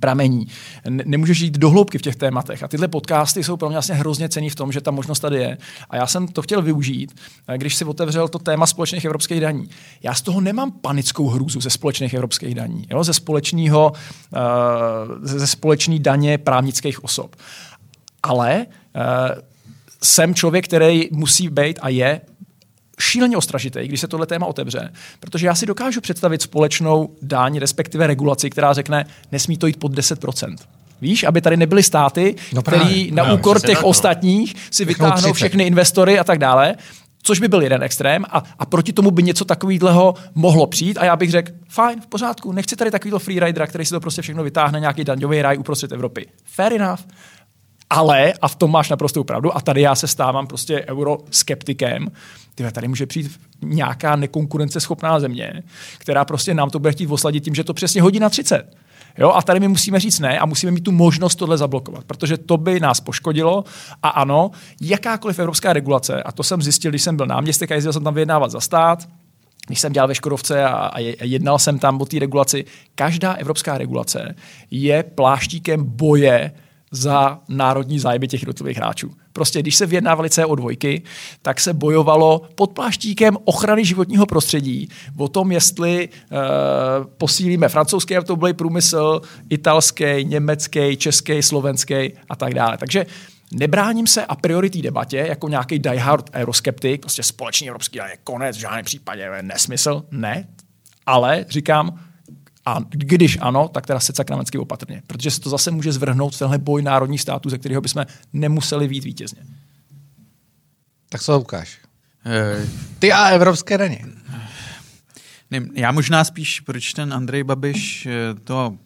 [0.00, 0.46] pramení.
[0.88, 2.62] Nemůžeš jít do hloubky v těch tématech.
[2.62, 5.36] A tyhle podcasty jsou pro mě vlastně hrozně cený v tom, že ta možnost tady
[5.36, 5.58] je.
[5.90, 7.20] A já jsem to chtěl využít,
[7.56, 9.68] když si otevřel to téma společných evropských daní.
[10.02, 13.04] Já z toho nemám panickou hrůzu ze společných evropských daní, jo?
[13.04, 14.38] ze společného, uh,
[15.22, 17.36] ze společné daně právnických osob.
[18.22, 19.02] Ale uh,
[20.02, 22.20] jsem člověk, který musí být a je
[23.00, 28.06] šíleně ostražitý, když se tohle téma otevře, protože já si dokážu představit společnou dáň, respektive
[28.06, 30.56] regulaci, která řekne, nesmí to jít pod 10%.
[31.00, 33.88] Víš, aby tady nebyly státy, no který na no, úkor těch no.
[33.88, 36.74] ostatních si vytáhnou všechny investory a tak dále.
[37.22, 41.04] Což by byl jeden extrém a, a proti tomu by něco takového mohlo přijít a
[41.04, 44.44] já bych řekl, fajn, v pořádku, nechci tady takovýto freeridera, který si to prostě všechno
[44.44, 46.26] vytáhne nějaký daňový raj uprostřed Evropy.
[46.44, 47.00] Fair enough.
[47.90, 52.08] Ale, a v tom máš naprostou pravdu, a tady já se stávám prostě euroskeptikem,
[52.54, 55.62] tyhle, tady může přijít nějaká nekonkurenceschopná země,
[55.98, 58.76] která prostě nám to bude chtít osladit tím, že to přesně hodí na 30.
[59.18, 62.38] Jo, a tady my musíme říct ne a musíme mít tu možnost tohle zablokovat, protože
[62.38, 63.64] to by nás poškodilo.
[64.02, 67.92] A ano, jakákoliv evropská regulace, a to jsem zjistil, když jsem byl náměstek a jezdil
[67.92, 69.08] jsem tam vyjednávat za stát,
[69.66, 72.64] když jsem dělal ve Škodovce a, a jednal jsem tam o té regulaci,
[72.94, 74.34] každá evropská regulace
[74.70, 76.52] je pláštíkem boje
[76.94, 79.10] za národní zájmy těch jednotlivých hráčů.
[79.32, 81.02] Prostě když se vyjednávali CO2,
[81.42, 86.38] tak se bojovalo pod pláštíkem ochrany životního prostředí o tom, jestli uh,
[87.18, 92.78] posílíme francouzský automobilový průmysl, italský, německý, český, slovenský a tak dále.
[92.78, 93.06] Takže
[93.52, 98.56] Nebráním se a priori té debatě jako nějaký diehard euroskeptik, prostě společný evropský je konec,
[98.56, 100.48] v žádném případě nesmysl, ne,
[101.06, 102.00] ale říkám,
[102.66, 106.38] a když ano, tak teda se sakramensky opatrně, protože se to zase může zvrhnout v
[106.38, 109.42] tenhle boj národních států, ze kterého bychom nemuseli vít vítězně.
[111.08, 111.78] Tak co ukáž?
[112.26, 112.66] Eh,
[112.98, 114.06] ty a evropské daně.
[115.74, 118.78] Já možná spíš, proč ten Andrej Babiš eh, to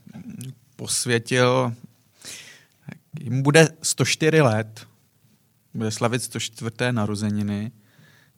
[0.77, 1.73] posvětil,
[3.21, 4.87] jim bude 104 let,
[5.75, 6.71] bude slavit 104.
[6.91, 7.73] narozeniny,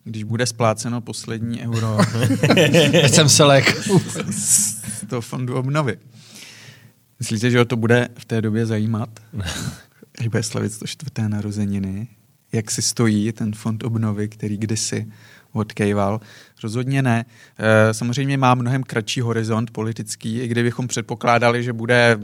[0.03, 1.97] když bude spláceno poslední euro.
[3.07, 3.77] jsem se lek.
[4.31, 5.97] z toho fondu obnovy.
[7.19, 9.09] Myslíte, že ho to bude v té době zajímat?
[10.19, 11.11] Až bude slavit 104.
[11.27, 12.07] narozeniny?
[12.51, 15.11] Jak si stojí ten fond obnovy, který kdysi
[15.53, 16.21] odkejval.
[16.63, 17.25] Rozhodně ne.
[17.57, 22.19] Eh, samozřejmě má mnohem kratší horizont politický, i kdybychom předpokládali, že bude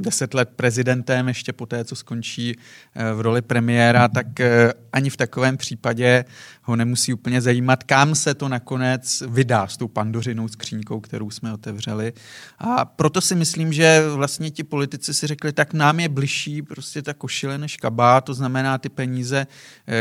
[0.00, 2.56] deset let prezidentem ještě po té, co skončí
[2.94, 6.24] eh, v roli premiéra, tak eh, ani v takovém případě
[6.62, 11.52] ho nemusí úplně zajímat, kam se to nakonec vydá s tou pandořinou skřínkou, kterou jsme
[11.52, 12.12] otevřeli.
[12.58, 17.02] A proto si myslím, že vlastně ti politici si řekli, tak nám je bližší prostě
[17.02, 19.46] ta košile než kabát, to znamená ty peníze,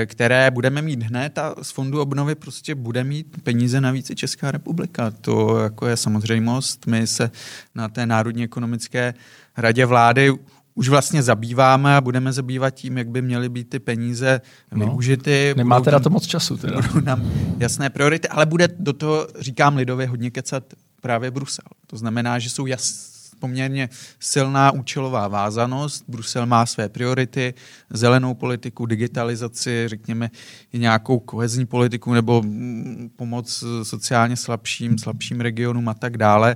[0.05, 4.51] které budeme mít hned a z fondu obnovy prostě bude mít peníze navíc i Česká
[4.51, 5.11] republika.
[5.11, 6.87] To jako je samozřejmost.
[6.87, 7.31] My se
[7.75, 9.13] na té Národní ekonomické
[9.57, 10.33] radě vlády
[10.75, 15.53] už vlastně zabýváme a budeme zabývat tím, jak by měly být ty peníze no, využity.
[15.57, 16.57] Nemáte na to moc času.
[16.57, 16.81] Teda.
[16.81, 20.63] Budou nám jasné priority, ale bude do toho, říkám lidově, hodně kecat
[21.01, 21.65] právě Brusel.
[21.87, 23.14] To znamená, že jsou jas,
[23.45, 26.03] poměrně silná účelová vázanost.
[26.07, 27.53] Brusel má své priority,
[27.89, 30.29] zelenou politiku, digitalizaci, řekněme
[30.73, 36.55] i nějakou kohezní politiku nebo mm, pomoc sociálně slabším, slabším regionům a tak dále.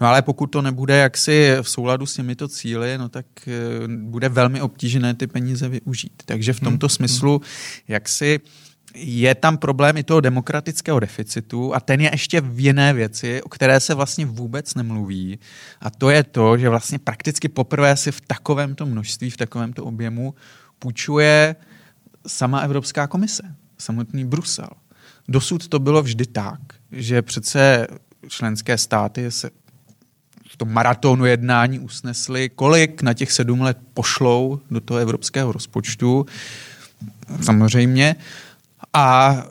[0.00, 4.28] No ale pokud to nebude jaksi v souladu s těmito cíly, no tak eh, bude
[4.28, 6.22] velmi obtížné ty peníze využít.
[6.24, 6.90] Takže v tomto hmm.
[6.90, 7.40] smyslu,
[7.88, 8.40] jak si
[8.94, 13.48] je tam problém i toho demokratického deficitu a ten je ještě v jiné věci, o
[13.48, 15.38] které se vlastně vůbec nemluví.
[15.80, 20.34] A to je to, že vlastně prakticky poprvé si v takovémto množství, v takovémto objemu
[20.78, 21.56] půjčuje
[22.26, 23.42] sama Evropská komise,
[23.78, 24.68] samotný Brusel.
[25.28, 26.60] Dosud to bylo vždy tak,
[26.92, 27.86] že přece
[28.28, 29.50] členské státy se
[30.48, 36.26] v tom maratonu jednání usnesli, kolik na těch sedm let pošlou do toho evropského rozpočtu.
[37.42, 38.16] Samozřejmě.
[38.98, 39.42] A e,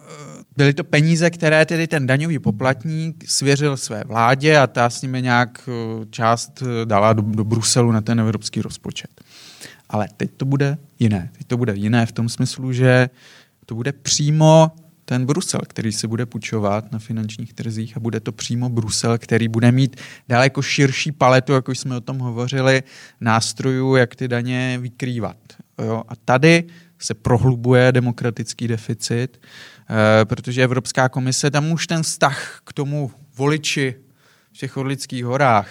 [0.57, 5.21] byly to peníze, které tedy ten daňový poplatník svěřil své vládě a ta s nimi
[5.21, 9.21] nějak e, část e, dala do, do Bruselu na ten evropský rozpočet.
[9.89, 11.29] Ale teď to bude jiné.
[11.37, 13.09] Teď to bude jiné v tom smyslu, že
[13.65, 14.71] to bude přímo
[15.05, 19.47] ten Brusel, který se bude půjčovat na finančních trzích a bude to přímo Brusel, který
[19.47, 19.95] bude mít
[20.29, 22.83] daleko širší paletu, jak už jsme o tom hovořili,
[23.21, 25.37] nástrojů, jak ty daně vykrývat.
[25.79, 26.03] Jo?
[26.07, 26.63] A tady
[26.99, 29.41] se prohlubuje demokratický deficit,
[29.89, 33.95] eh, protože Evropská komise, tam už ten vztah k tomu voliči
[34.53, 35.69] v těch Orlických horách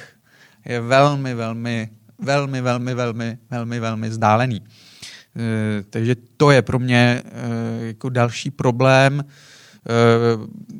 [0.64, 4.62] je velmi, velmi, velmi, velmi, velmi, velmi, velmi vzdálený.
[5.36, 9.24] Eh, takže to je pro mě eh, jako další problém.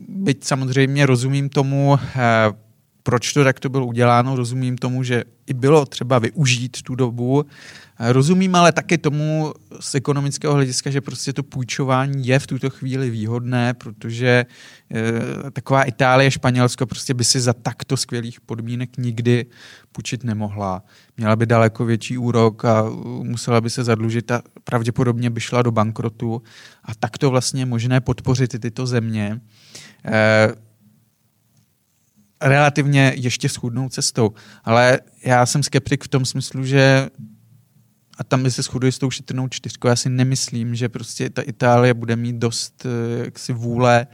[0.09, 1.99] Byť samozřejmě rozumím tomu,
[3.07, 7.45] proč to takto bylo uděláno, rozumím tomu, že i bylo třeba využít tu dobu,
[7.99, 13.11] rozumím ale taky tomu z ekonomického hlediska, že prostě to půjčování je v tuto chvíli
[13.11, 14.47] výhodné, protože
[15.47, 19.47] e, taková Itálie, Španělsko prostě by si za takto skvělých podmínek nikdy
[19.93, 20.83] půjčit nemohla.
[21.17, 22.85] Měla by daleko větší úrok a
[23.23, 26.43] musela by se zadlužit a pravděpodobně by šla do bankrotu
[26.85, 29.41] a takto vlastně možné podpořit i tyto země.
[30.05, 30.66] E,
[32.41, 34.33] relativně ještě schudnou cestou.
[34.65, 37.09] Ale já jsem skeptik v tom smyslu, že
[38.19, 39.89] a tam by se shoduje s tou šetrnou čtyřkou.
[39.89, 44.07] Já si nemyslím, že prostě ta Itálie bude mít dost eh, jaksi vůle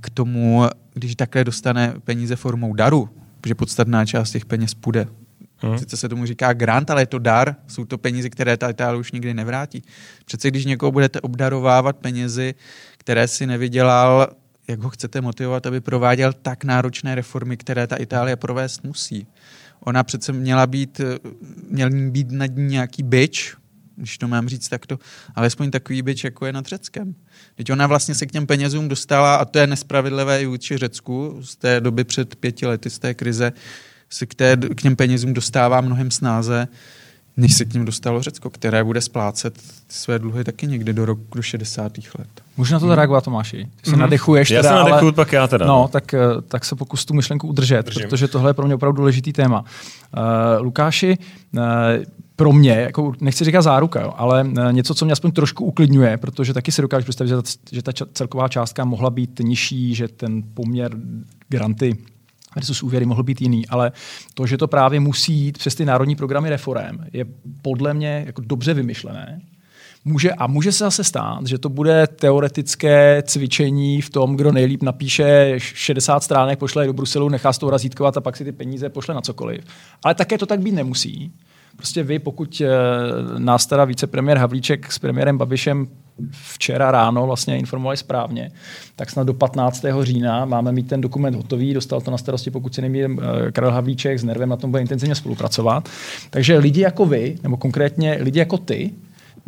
[0.00, 3.08] k tomu, když takhle dostane peníze formou daru,
[3.40, 5.06] protože podstatná část těch peněz půjde.
[5.56, 5.78] Hmm.
[5.78, 9.00] Sice se tomu říká grant, ale je to dar, jsou to peníze, které ta Itálie
[9.00, 9.82] už nikdy nevrátí.
[10.24, 12.54] Přece když někoho budete obdarovávat penězi,
[12.98, 14.28] které si nevydělal,
[14.68, 19.26] jak ho chcete motivovat, aby prováděl tak náročné reformy, které ta Itálie provést musí.
[19.80, 21.00] Ona přece měla být,
[21.70, 23.54] měl být nad ní nějaký byč,
[23.96, 24.98] když to mám říct takto,
[25.34, 27.14] alespoň takový byč, jako je nad Řeckem.
[27.54, 31.38] Teď ona vlastně se k těm penězům dostala, a to je nespravedlivé i vůči Řecku,
[31.42, 33.52] z té doby před pěti lety, z té krize,
[34.10, 36.68] se k, té, k těm penězům dostává mnohem snáze,
[37.36, 41.36] než se k ním dostalo Řecko, které bude splácet své dluhy taky někdy do roku
[41.36, 41.98] do 60.
[42.18, 42.47] let.
[42.58, 43.68] Můžu na to zareagovat, Tomáši?
[43.80, 44.02] Ty se mm.
[44.02, 44.50] nadechuješ.
[44.50, 45.12] Já teda, se nadechuju, ale...
[45.12, 45.66] pak já teda.
[45.66, 46.18] No, no, tak, eh,
[46.48, 48.02] tak se pokus tu myšlenku udržet, Držím.
[48.02, 49.60] protože tohle je pro mě opravdu důležitý téma.
[49.60, 51.18] Uh, Lukáši,
[51.54, 51.62] uh,
[52.36, 56.54] pro mě, jako nechci říkat záruka, jo, ale něco, co mě aspoň trošku uklidňuje, protože
[56.54, 57.42] taky si dokážu představit, že ta,
[57.72, 60.92] že ta celková částka mohla být nižší, že ten poměr
[61.48, 61.96] granty
[62.54, 63.92] versus úvěry mohl být jiný, ale
[64.34, 67.24] to, že to právě musí jít přes ty národní programy reform, je
[67.62, 69.40] podle mě jako dobře vymyšlené.
[70.04, 74.82] Může, a může se zase stát, že to bude teoretické cvičení v tom, kdo nejlíp
[74.82, 78.88] napíše 60 stránek, pošle do Bruselu, nechá z toho razítkovat a pak si ty peníze
[78.88, 79.64] pošle na cokoliv.
[80.04, 81.32] Ale také to tak být nemusí.
[81.76, 82.68] Prostě vy, pokud eh,
[83.38, 85.88] nás teda vicepremiér Havlíček s premiérem Babišem
[86.32, 88.50] včera ráno vlastně informovali správně,
[88.96, 89.84] tak snad do 15.
[90.02, 93.70] října máme mít ten dokument hotový, dostal to na starosti, pokud se nemýlím, eh, Karel
[93.70, 95.88] Havlíček s Nervem na tom bude intenzivně spolupracovat.
[96.30, 98.90] Takže lidi jako vy, nebo konkrétně lidi jako ty,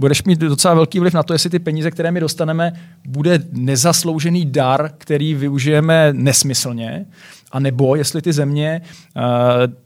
[0.00, 2.72] budeš mít docela velký vliv na to, jestli ty peníze, které my dostaneme,
[3.06, 7.06] bude nezasloužený dar, který využijeme nesmyslně,
[7.52, 8.80] a nebo jestli ty země
[9.16, 9.22] uh,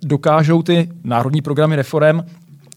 [0.03, 2.23] dokážou ty národní programy reform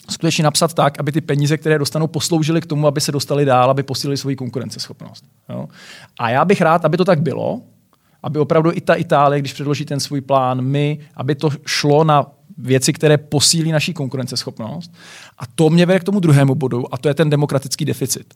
[0.09, 3.69] skutečně napsat tak, aby ty peníze, které dostanou, posloužily k tomu, aby se dostali dál,
[3.69, 5.23] aby posílili svoji konkurenceschopnost.
[5.49, 5.67] Jo?
[6.19, 7.61] A já bych rád, aby to tak bylo,
[8.23, 12.25] aby opravdu i ta Itálie, když předloží ten svůj plán, my, aby to šlo na
[12.57, 14.93] věci, které posílí naší konkurenceschopnost.
[15.37, 18.33] A to mě vede k tomu druhému bodu, a to je ten demokratický deficit.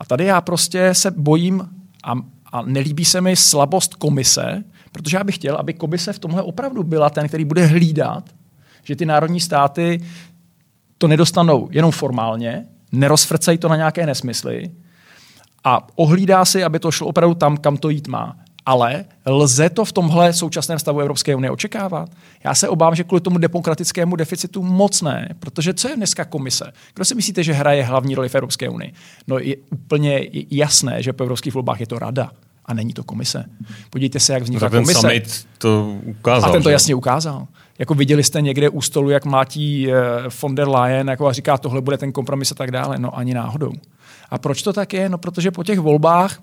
[0.00, 1.68] A tady já prostě se bojím
[2.04, 2.12] a,
[2.52, 6.82] a nelíbí se mi slabost komise, protože já bych chtěl, aby komise v tomhle opravdu
[6.82, 8.30] byla ten, který bude hlídat,
[8.84, 10.00] že ty národní státy
[10.98, 14.70] to nedostanou jenom formálně, nerozfrcají to na nějaké nesmysly
[15.64, 18.36] a ohlídá si, aby to šlo opravdu tam, kam to jít má.
[18.66, 22.10] Ale lze to v tomhle současném stavu Evropské unie očekávat?
[22.44, 26.72] Já se obávám, že kvůli tomu demokratickému deficitu moc ne, protože co je dneska komise?
[26.94, 28.92] Kdo si myslíte, že hraje hlavní roli v Evropské unii?
[29.26, 32.30] No je úplně jasné, že po evropských volbách je to rada
[32.66, 33.44] a není to komise.
[33.90, 35.00] Podívejte se, jak vznikla ten komise.
[35.00, 36.50] Summit to ukázal.
[36.50, 36.72] A ten to že?
[36.72, 37.46] jasně ukázal.
[37.78, 39.94] Jako viděli jste někde u stolu, jak mlátí eh,
[40.42, 42.98] von der Leyen jako a říká, tohle bude ten kompromis a tak dále.
[42.98, 43.72] No ani náhodou.
[44.30, 45.08] A proč to tak je?
[45.08, 46.38] No protože po těch volbách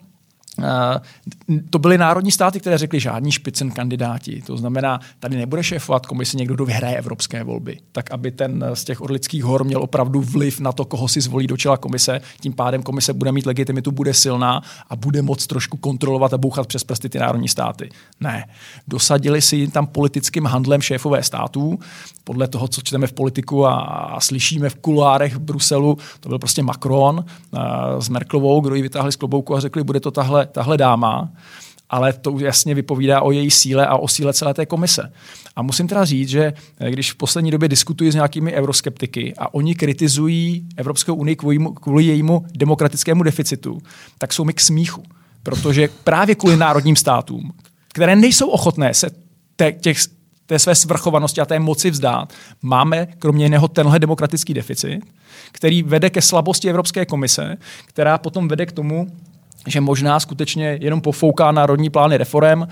[1.69, 4.41] to byly národní státy, které řekly žádní špicen kandidáti.
[4.41, 7.77] To znamená, tady nebude šéfovat komise někdo, kdo vyhraje evropské volby.
[7.91, 11.47] Tak, aby ten z těch orlických hor měl opravdu vliv na to, koho si zvolí
[11.47, 12.21] do čela komise.
[12.39, 16.67] Tím pádem komise bude mít legitimitu, bude silná a bude moc trošku kontrolovat a bouchat
[16.67, 17.89] přes prsty ty národní státy.
[18.19, 18.47] Ne.
[18.87, 21.79] Dosadili si tam politickým handlem šéfové států.
[22.23, 26.63] Podle toho, co čteme v politiku a, slyšíme v kuloárech v Bruselu, to byl prostě
[26.63, 27.59] Macron eh,
[27.99, 31.29] s Merklovou, kdo ji vytáhli z klobouku a řekli, bude to tahle tahle dáma,
[31.89, 35.11] ale to jasně vypovídá o její síle a o síle celé té komise.
[35.55, 39.53] A musím teda říct, že eh, když v poslední době diskutuji s nějakými euroskeptiky a
[39.53, 43.77] oni kritizují Evropskou unii kvůli, kvůli jejímu demokratickému deficitu,
[44.17, 45.03] tak jsou mi k smíchu.
[45.43, 47.53] Protože právě kvůli národním státům,
[47.87, 49.09] které nejsou ochotné se
[49.81, 49.97] těch,
[50.45, 55.01] té své svrchovanosti a té moci vzdát, máme kromě jiného tenhle demokratický deficit,
[55.51, 59.07] který vede ke slabosti Evropské komise, která potom vede k tomu,
[59.67, 62.67] že možná skutečně jenom pofouká národní plány reform, eh,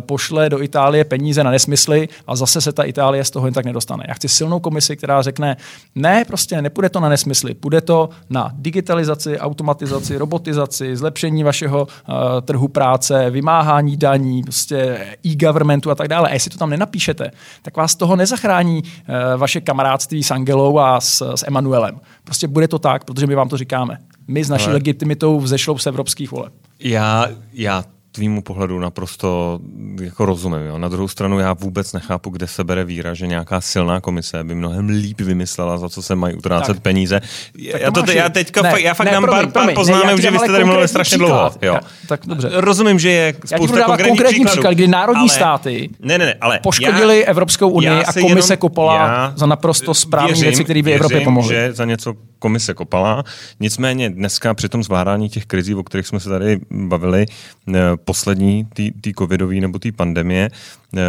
[0.00, 3.64] pošle do Itálie peníze na nesmysly a zase se ta Itálie z toho jen tak
[3.64, 4.04] nedostane.
[4.08, 5.56] Já chci silnou komisi, která řekne,
[5.94, 12.14] ne, prostě nepůjde to na nesmysly, půjde to na digitalizaci, automatizaci, robotizaci, zlepšení vašeho uh,
[12.42, 16.28] trhu práce, vymáhání daní, prostě e-governmentu a tak dále.
[16.28, 17.30] A jestli to tam nenapíšete,
[17.62, 22.00] tak vás toho nezachrání uh, vaše kamarádství s Angelou a s, s Emanuelem.
[22.26, 24.74] Prostě bude to tak, protože my vám to říkáme my s naší Ale...
[24.74, 26.52] legitimitou vzešlou z evropských voleb.
[26.80, 27.84] Já, já
[28.16, 29.60] tvýmu pohledu naprosto
[30.00, 30.66] jako rozumím.
[30.66, 30.78] Jo.
[30.78, 34.54] Na druhou stranu já vůbec nechápu, kde se bere víra, že nějaká silná komise by
[34.54, 36.82] mnohem líp vymyslela, za co se mají utrácet tak.
[36.82, 37.20] peníze.
[37.58, 40.38] Já, to, já teďka ne, já fakt ne, dám promiň, pár, pár poznámek, že vy
[40.38, 41.28] jste tady mluvili strašně příklad.
[41.28, 41.52] dlouho.
[41.62, 41.74] Jo.
[41.74, 42.50] Já, tak dobře.
[42.52, 46.26] Rozumím, že je spousta já konkrétních konkrétní příkladů, příklad, kdy národní ale, státy ne, ne,
[46.26, 50.82] ne, ale poškodili já, Evropskou unii a komise jenom, kopala za naprosto správné věci, které
[50.82, 51.54] by Evropě pomohly.
[51.54, 52.14] že za něco
[52.46, 53.24] komise kopala.
[53.60, 58.64] Nicméně dneska při tom zvládání těch krizí, o kterých jsme se tady bavili, eh, poslední,
[59.00, 61.00] té covidové nebo té pandemie, eh,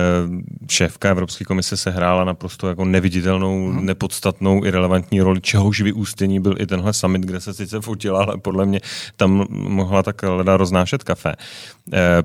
[0.70, 3.86] šéfka Evropské komise se hrála naprosto jako neviditelnou, hmm.
[3.86, 8.66] nepodstatnou, irrelevantní roli, čehož vyústění byl i tenhle summit, kde se sice fotila, ale podle
[8.66, 8.82] mě
[9.16, 11.34] tam mohla tak leda roznášet kafe.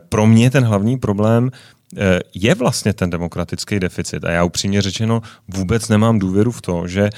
[0.08, 1.50] Pro mě ten hlavní problém
[1.96, 4.24] Eh, je vlastně ten demokratický deficit.
[4.24, 7.10] A já upřímně řečeno vůbec nemám důvěru v to, že eh,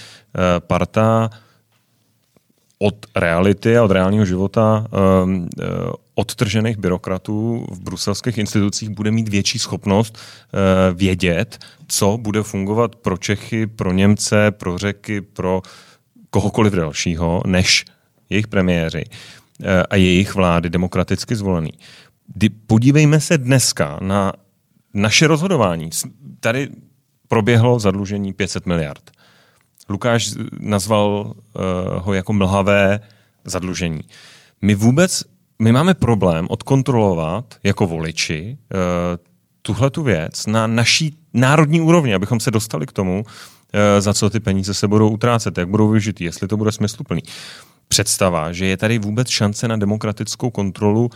[0.58, 1.30] parta
[2.84, 4.86] od reality a od reálního života
[5.24, 5.48] um,
[6.14, 11.58] odtržených byrokratů v bruselských institucích bude mít větší schopnost uh, vědět,
[11.88, 15.62] co bude fungovat pro Čechy, pro Němce, pro Řeky, pro
[16.30, 17.84] kohokoliv dalšího, než
[18.30, 21.72] jejich premiéři uh, a jejich vlády demokraticky zvolený.
[22.66, 24.32] Podívejme se dneska na
[24.94, 25.90] naše rozhodování.
[26.40, 26.68] Tady
[27.28, 29.10] proběhlo zadlužení 500 miliard.
[29.88, 31.62] Lukáš nazval uh,
[32.02, 33.00] ho jako mlhavé
[33.44, 34.00] zadlužení.
[34.62, 35.24] My vůbec,
[35.58, 38.78] my máme problém odkontrolovat jako voliči uh,
[39.62, 44.30] tuhle tu věc na naší národní úrovni, abychom se dostali k tomu, uh, za co
[44.30, 47.22] ty peníze se budou utrácet, jak budou využity, jestli to bude smysluplný.
[47.88, 51.10] Představa, že je tady vůbec šance na demokratickou kontrolu uh,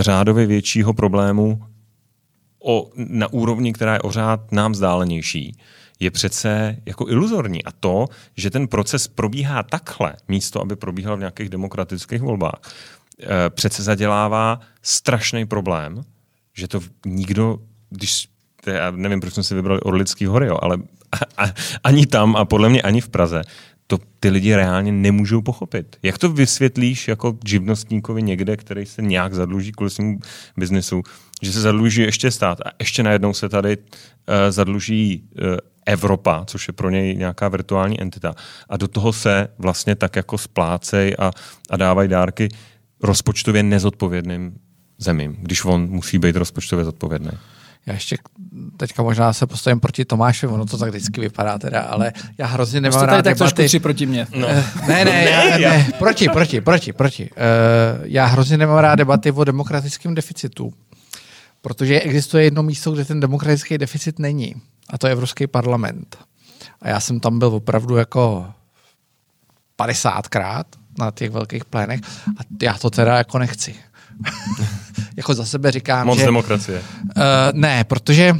[0.00, 1.62] řádově většího problému,
[2.64, 5.56] o, na úrovni, která je ořád nám vzdálenější,
[6.00, 7.64] je přece jako iluzorní.
[7.64, 13.26] A to, že ten proces probíhá takhle, místo aby probíhal v nějakých demokratických volbách, eh,
[13.50, 16.02] přece zadělává strašný problém,
[16.54, 17.58] že to nikdo,
[17.90, 18.28] když
[18.66, 20.78] já nevím, proč jsme si vybrali Orlický hory, jo, ale
[21.12, 21.52] a, a,
[21.84, 23.42] ani tam a podle mě ani v Praze
[23.86, 25.96] to ty lidi reálně nemůžou pochopit.
[26.02, 30.18] Jak to vysvětlíš jako živnostníkovi někde, který se nějak zadluží kvůli svému
[30.56, 31.02] biznesu,
[31.42, 33.84] že se zadluží ještě stát a ještě najednou se tady uh,
[34.50, 35.56] zadluží uh,
[35.86, 38.34] Evropa, což je pro něj nějaká virtuální entita.
[38.68, 41.30] A do toho se vlastně tak jako splácej a,
[41.70, 42.48] a dávají dárky
[43.02, 44.58] rozpočtově nezodpovědným
[44.98, 47.30] zemím, když on musí být rozpočtově zodpovědný.
[47.86, 48.16] Já ještě
[48.76, 52.80] teďka možná se postavím proti Tomáši, ono to tak vždycky vypadá teda, ale já hrozně
[52.80, 53.54] nemám Jste rád tak debaty.
[53.54, 54.26] trošku proti mně.
[54.36, 54.48] No.
[54.48, 57.30] Eh, ne, ne, ne, já, ne, proti, proti, proti, proti.
[57.30, 60.72] Uh, já hrozně nemám rád debaty o demokratickém deficitu,
[61.62, 64.54] protože existuje jedno místo, kde ten demokratický deficit není,
[64.90, 66.16] a to je Evropský parlament.
[66.82, 68.46] A já jsem tam byl opravdu jako
[69.78, 70.64] 50krát
[70.98, 72.00] na těch velkých plénech
[72.38, 73.74] a já to teda jako nechci.
[75.16, 76.24] jako za sebe říkám, Moc že...
[76.24, 76.82] demokracie.
[77.04, 77.22] Uh,
[77.52, 78.36] ne, protože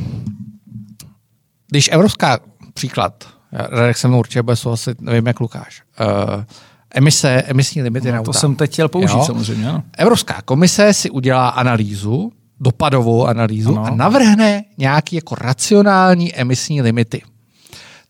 [1.68, 2.38] když evropská
[2.74, 6.44] příklad, Radek se mnou určitě bude souhlasit, nevím jak Lukáš, uh,
[6.90, 8.38] emise, emisní limity no, na To auta.
[8.38, 9.24] jsem teď chtěl použít jo?
[9.24, 9.66] samozřejmě.
[9.66, 9.82] No.
[9.98, 13.84] Evropská komise si udělá analýzu, dopadovou analýzu ano.
[13.84, 17.22] a navrhne nějaký jako racionální emisní limity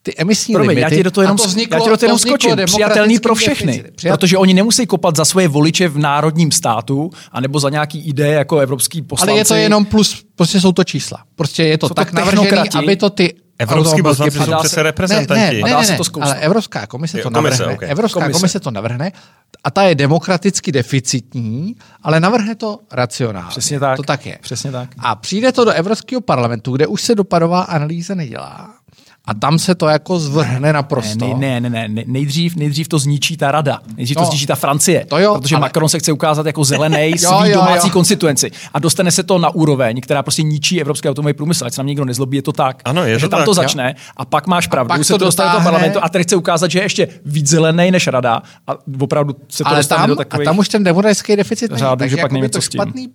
[0.07, 0.83] ty emisní Promiň, limity.
[0.83, 2.57] Já ti do toho jenom, to vzniklo, já ti do toho jenom skočím.
[2.65, 3.85] Přijatelný pro všechny.
[3.97, 4.15] Přijat...
[4.15, 8.59] Protože oni nemusí kopat za svoje voliče v národním státu, anebo za nějaký ideje jako
[8.59, 9.31] evropský poslanci.
[9.31, 11.19] Ale je to jenom plus, prostě jsou to čísla.
[11.37, 15.41] Prostě je to jsou tak to navržený, aby to ty Evropský poslanci jsou přece reprezentanti.
[15.41, 17.75] Ne, ne, ne, ne, ne, ale Evropská komise to komise, navrhne.
[17.75, 17.91] Okay.
[17.91, 18.33] Evropská komise.
[18.33, 19.13] komise to navrhne
[19.65, 23.49] a ta je demokraticky deficitní, ale navrhne to racionálně.
[23.49, 23.97] Přesně tak.
[23.97, 24.39] To tak je.
[24.43, 24.91] Přesně tak.
[24.99, 28.75] A přijde to do Evropského parlamentu, kde už se dopadová analýza nedělá
[29.27, 31.35] a tam se to jako zvrhne naprosto.
[31.37, 32.05] Ne, ne, ne, ne.
[32.07, 33.81] Nejdřív, nejdřív to zničí ta rada.
[33.97, 35.05] Nejdřív no, to zničí ta Francie.
[35.05, 35.61] To jo, protože ale...
[35.61, 37.93] Macron se chce ukázat jako zelený svý jo, jo, domácí jo.
[37.93, 38.51] konstituenci.
[38.75, 41.67] A dostane se to na úroveň, která prostě ničí evropský automobilový průmysl.
[41.67, 42.83] Ať se nám nikdo nezlobí, je to tak.
[42.85, 44.05] Ano, je že to tam tak, to začne jo.
[44.17, 46.71] a pak máš pravdu, a pak se to dostane do parlamentu a teď chce ukázat,
[46.71, 50.17] že je ještě víc zelený než rada a opravdu se to ale dostane tam, do
[50.17, 50.49] takových...
[50.49, 53.09] A tam už ten demokratický deficit není, takže pak nevím, to špatný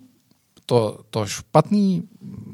[0.66, 2.02] to, to špatný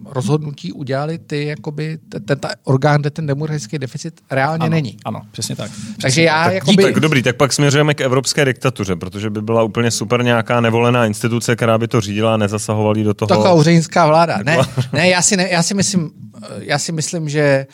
[0.07, 4.97] rozhodnutí udělali ty, jakoby, ten, ten ta orgán, kde ten demokratický deficit reálně ano, není.
[5.05, 5.71] Ano, přesně tak.
[5.71, 6.83] Přesně Takže já tak, jakoby...
[6.83, 11.07] tak dobrý, tak pak směřujeme k evropské diktatuře, protože by byla úplně super nějaká nevolená
[11.07, 13.29] instituce, která by to řídila a nezasahovala do toho.
[13.29, 14.39] Taková úřednická vláda.
[14.45, 14.59] Ne,
[14.93, 16.11] ne, já si, ne, já si myslím,
[16.59, 17.67] já si myslím, že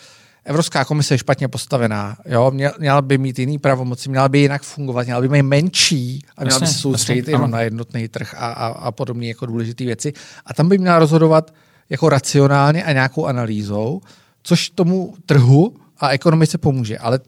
[0.45, 2.17] Evropská komise je špatně postavená.
[2.25, 2.51] Jo?
[2.79, 6.59] Měla by mít jiný pravomoci, měla by jinak fungovat, měla by mít menší a měla
[6.59, 10.13] by se soustředit jenom na jednotný trh a, a, a podobné jako důležité věci.
[10.45, 11.53] A tam by měla rozhodovat
[11.89, 14.01] jako racionálně a nějakou analýzou,
[14.43, 16.97] což tomu trhu a ekonomice pomůže.
[16.97, 17.19] Ale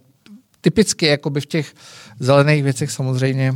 [0.61, 1.73] typicky jakoby v těch
[2.19, 3.55] zelených věcech samozřejmě,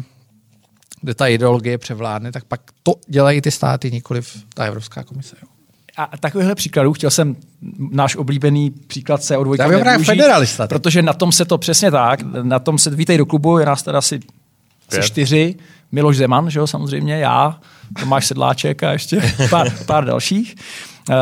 [1.02, 4.22] kde ta ideologie převládne, tak pak to dělají ty státy, nikoli
[4.54, 5.36] ta Evropská komise.
[5.42, 5.61] Jo
[5.98, 7.36] a takovýchhle příkladů chtěl jsem
[7.92, 10.68] náš oblíbený příklad CO2 Já využít, federalista.
[10.68, 13.84] Protože na tom se to přesně tak, na tom se vítej do klubu, je nás
[13.84, 14.20] teda asi
[14.90, 15.04] Pět.
[15.04, 15.56] čtyři,
[15.92, 17.60] Miloš Zeman, že jo, samozřejmě, já,
[18.00, 20.56] Tomáš Sedláček a ještě pár, pár dalších.
[21.10, 21.16] Uh,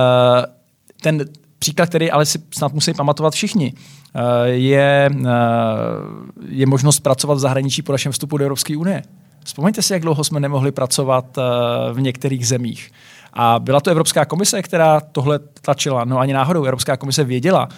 [1.02, 1.26] ten
[1.60, 3.74] příklad, který ale si snad musí pamatovat všichni,
[4.44, 5.10] je,
[6.48, 9.04] je možnost pracovat v zahraničí po našem vstupu do Evropské unie.
[9.46, 11.38] Vzpomeňte si, jak dlouho jsme nemohli pracovat
[11.94, 12.92] v některých zemích.
[13.34, 16.06] A byla to Evropská komise, která tohle tlačila.
[16.06, 16.64] No ani náhodou.
[16.64, 17.70] Evropská komise věděla,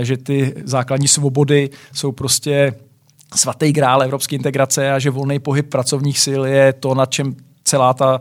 [0.00, 2.74] že ty základní svobody jsou prostě
[3.34, 7.36] svatý grál evropské integrace a že volný pohyb pracovních sil je to, na čem
[7.68, 8.18] celá ta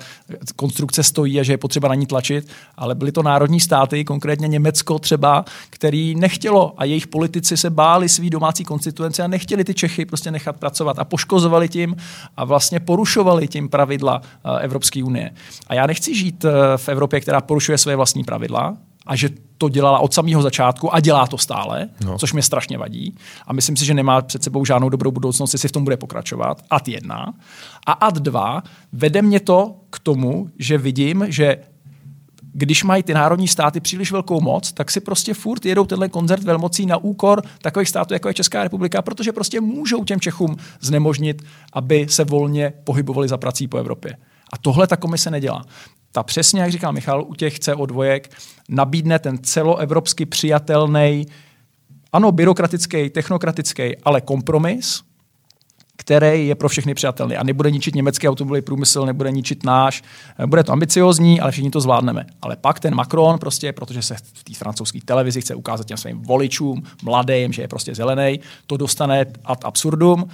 [0.55, 4.47] konstrukce stojí a že je potřeba na ní tlačit, ale byly to národní státy, konkrétně
[4.47, 9.73] Německo třeba, který nechtělo a jejich politici se báli svý domácí konstituence a nechtěli ty
[9.73, 11.95] Čechy prostě nechat pracovat a poškozovali tím
[12.37, 15.31] a vlastně porušovali tím pravidla eh, Evropské unie.
[15.67, 18.77] A já nechci žít eh, v Evropě, která porušuje své vlastní pravidla,
[19.07, 22.17] a že to dělala od samého začátku a dělá to stále, no.
[22.17, 23.15] což mě strašně vadí.
[23.47, 26.61] A myslím si, že nemá před sebou žádnou dobrou budoucnost, jestli v tom bude pokračovat.
[26.69, 27.33] Ad jedna.
[27.85, 31.57] A ad dva, vede mě to k tomu, že vidím, že
[32.53, 36.43] když mají ty národní státy příliš velkou moc, tak si prostě furt jedou tenhle koncert
[36.43, 41.41] velmocí na úkor takových států, jako je Česká republika, protože prostě můžou těm Čechům znemožnit,
[41.73, 44.17] aby se volně pohybovali za prací po Evropě.
[44.53, 45.65] A tohle ta komise nedělá
[46.17, 48.21] ta přesně, jak říkal Michal, u těch CO2
[48.69, 51.25] nabídne ten celoevropsky přijatelný,
[52.13, 55.01] ano, byrokratický, technokratický, ale kompromis,
[55.97, 60.03] který je pro všechny přijatelný a nebude ničit německý automobilový průmysl, nebude ničit náš.
[60.45, 62.25] Bude to ambiciozní, ale všichni to zvládneme.
[62.41, 66.21] Ale pak ten Macron, prostě, protože se v té francouzské televizi chce ukázat těm svým
[66.21, 70.27] voličům, mladým, že je prostě zelený, to dostane ad absurdum,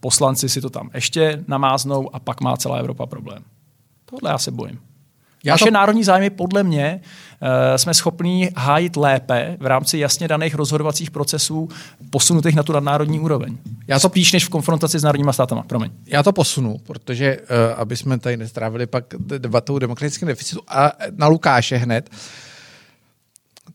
[0.00, 3.42] poslanci si to tam ještě namáznou a pak má celá Evropa problém.
[4.04, 4.89] Tohle já se bojím.
[5.44, 5.70] Já Naše to...
[5.70, 11.68] národní zájmy podle mě uh, jsme schopní hájit lépe v rámci jasně daných rozhodovacích procesů
[12.10, 13.58] posunutých na tu nadnárodní úroveň.
[13.86, 15.62] Já to spíš než v konfrontaci s národníma státama.
[15.62, 15.90] Promiň.
[16.06, 21.26] Já to posunu, protože uh, aby jsme tady nestrávili pak debatou demokratickém deficitu a na
[21.26, 22.10] Lukáše hned.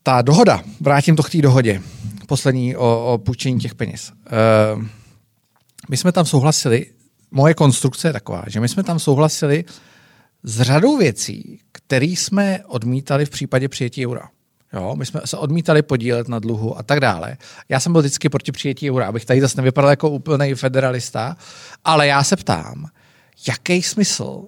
[0.03, 1.81] Ta dohoda, vrátím to k té dohodě,
[2.27, 4.11] poslední o, o půjčení těch peněz.
[4.75, 4.83] Uh,
[5.89, 6.85] my jsme tam souhlasili,
[7.31, 9.65] moje konstrukce je taková, že my jsme tam souhlasili
[10.45, 14.29] s řadou věcí, které jsme odmítali v případě přijetí eura.
[14.73, 17.37] Jo, my jsme se odmítali podílet na dluhu a tak dále.
[17.69, 21.37] Já jsem byl vždycky proti přijetí eura, abych tady zase nevypadal jako úplný federalista,
[21.85, 22.85] ale já se ptám,
[23.47, 24.43] jaký smysl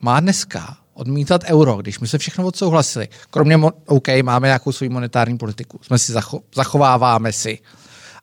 [0.00, 3.08] má dneska odmítat euro, když my se všechno odsouhlasili.
[3.30, 3.56] Kromě,
[3.86, 7.58] OK, máme nějakou svou monetární politiku, jsme si zacho- zachováváme si.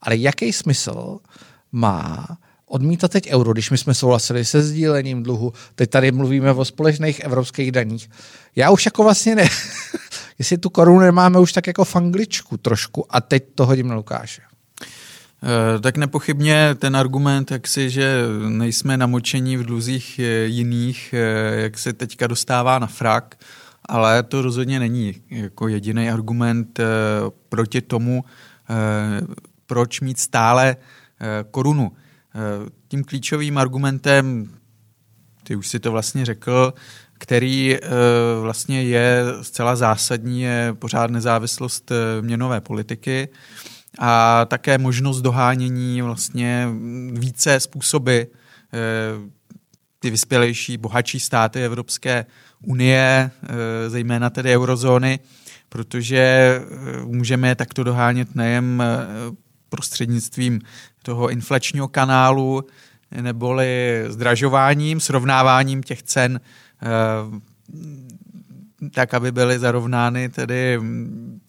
[0.01, 1.19] Ale jaký smysl
[1.71, 2.27] má
[2.71, 7.19] odmítat teď euro, když my jsme souhlasili se sdílením dluhu, teď tady mluvíme o společných
[7.19, 8.09] evropských daních.
[8.55, 9.49] Já už jako vlastně ne,
[10.39, 14.41] jestli tu korunu nemáme už tak jako fangličku trošku a teď to hodím na Lukáše.
[15.43, 21.61] Eh, tak nepochybně ten argument, jak si, že nejsme namočení v dluzích eh, jiných, eh,
[21.61, 23.35] jak se teďka dostává na frak,
[23.85, 26.79] ale to rozhodně není jako jediný argument
[27.49, 28.23] proti tomu,
[29.65, 30.75] proč mít stále
[31.51, 31.91] korunu.
[32.87, 34.49] Tím klíčovým argumentem,
[35.43, 36.73] ty už si to vlastně řekl,
[37.21, 37.79] který eh,
[38.41, 43.29] vlastně je zcela zásadní, je pořád nezávislost eh, měnové politiky
[43.99, 46.67] a také možnost dohánění vlastně
[47.11, 48.27] více způsoby eh,
[49.99, 52.25] ty vyspělejší, bohatší státy Evropské
[52.61, 53.31] unie,
[53.87, 55.19] zejména tedy eurozóny,
[55.69, 56.61] protože
[57.05, 58.83] můžeme takto dohánět nejen
[59.71, 60.61] prostřednictvím
[61.03, 62.63] toho inflačního kanálu,
[63.21, 66.41] neboli zdražováním, srovnáváním těch cen
[66.83, 66.87] eh,
[68.93, 70.79] tak, aby byly zarovnány tedy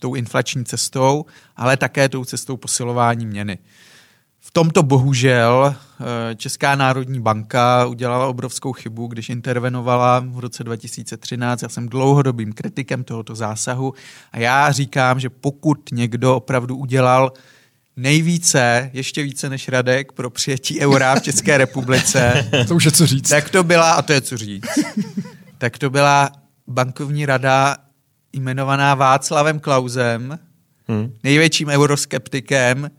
[0.00, 1.24] tou inflační cestou,
[1.56, 3.58] ale také tou cestou posilování měny.
[4.44, 11.62] V tomto bohužel eh, Česká národní banka udělala obrovskou chybu, když intervenovala v roce 2013.
[11.62, 13.94] Já jsem dlouhodobým kritikem tohoto zásahu
[14.32, 17.32] a já říkám, že pokud někdo opravdu udělal
[17.96, 22.48] nejvíce, ještě více než Radek, pro přijetí eura v České republice.
[22.68, 23.28] to už je co říct.
[23.28, 24.78] Tak to byla, a to je co říct,
[25.58, 26.32] tak to byla
[26.66, 27.76] bankovní rada
[28.32, 30.38] jmenovaná Václavem Klausem,
[30.88, 31.12] hmm.
[31.24, 32.90] největším euroskeptikem,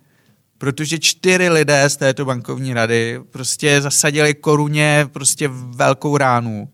[0.57, 6.69] protože čtyři lidé z této bankovní rady prostě zasadili koruně prostě velkou ránu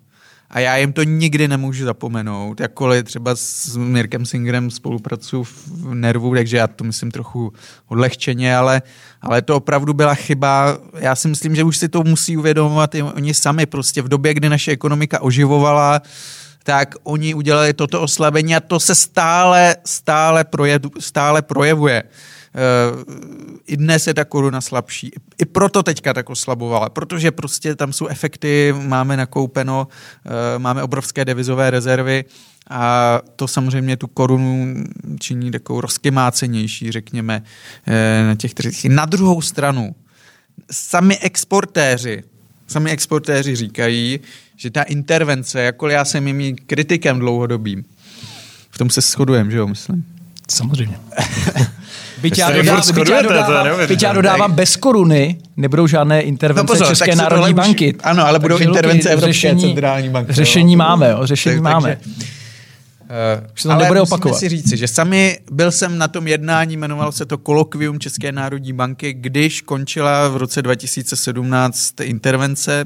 [0.52, 6.36] a já jim to nikdy nemůžu zapomenout, jakkoliv třeba s Mirkem Singerem spolupracuji v Nervu,
[6.36, 7.54] takže já to myslím trochu
[7.88, 8.82] odlehčeně, ale,
[9.22, 10.78] ale to opravdu byla chyba.
[11.00, 14.34] Já si myslím, že už si to musí uvědomovat i oni sami prostě v době,
[14.34, 16.02] kdy naše ekonomika oživovala,
[16.64, 22.04] tak oni udělali toto oslabení a to se stále, stále, projev, stále projevuje.
[23.68, 25.12] I dnes je ta koruna slabší.
[25.38, 29.88] I proto teďka tak oslabovala, protože prostě tam jsou efekty, máme nakoupeno,
[30.58, 32.26] máme obrovské devizové rezervy
[32.70, 34.84] a to samozřejmě tu korunu
[35.20, 37.44] činí takovou rozkymácenější, řekněme,
[38.28, 38.92] na těch trzích.
[38.92, 39.96] Na druhou stranu,
[40.72, 42.24] sami exportéři,
[42.68, 44.20] sami exportéři říkají,
[44.56, 47.86] že ta intervence, jakkoliv já jsem jim kritikem dlouhodobým,
[48.70, 50.19] v tom se shodujeme, že jo, myslím.
[50.50, 51.00] Samozřejmě.
[52.22, 56.80] Byť já, dodávám, byť já dodávám, byť já dodávám bez koruny, nebudou žádné intervence no
[56.80, 57.94] pozor, České národní banky.
[57.94, 60.34] Už, ano, ale budou intervence Evropské řešení, centrální banky.
[60.34, 60.78] Řešení jo.
[60.78, 61.96] máme, jo, řešení tak, máme.
[62.04, 62.40] Takže,
[63.10, 64.38] Uh, Už se to ale nebude opakovat.
[64.38, 68.74] si říci, že sami byl jsem na tom jednání, jmenovalo se to Kolokvium České národní
[68.74, 72.86] banky, když končila v roce 2017 intervence.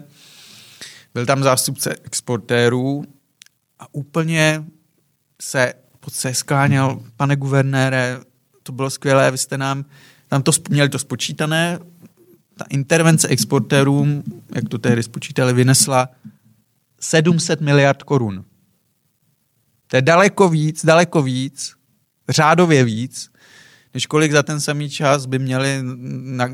[1.14, 3.04] Byl tam zástupce exportérů
[3.80, 4.64] a úplně
[5.42, 5.74] se
[6.10, 8.20] se skláněl, pane guvernére,
[8.64, 9.86] to bylo skvělé, vy jste nám,
[10.28, 11.80] tam to, měli to spočítané,
[12.58, 14.24] ta intervence exportérům,
[14.56, 16.10] jak to tehdy spočítali, vynesla
[17.00, 18.46] 700 miliard korun.
[19.88, 21.74] To je daleko víc, daleko víc,
[22.30, 23.30] řádově víc,
[23.94, 25.80] než kolik za ten samý čas by měli
[26.24, 26.50] na,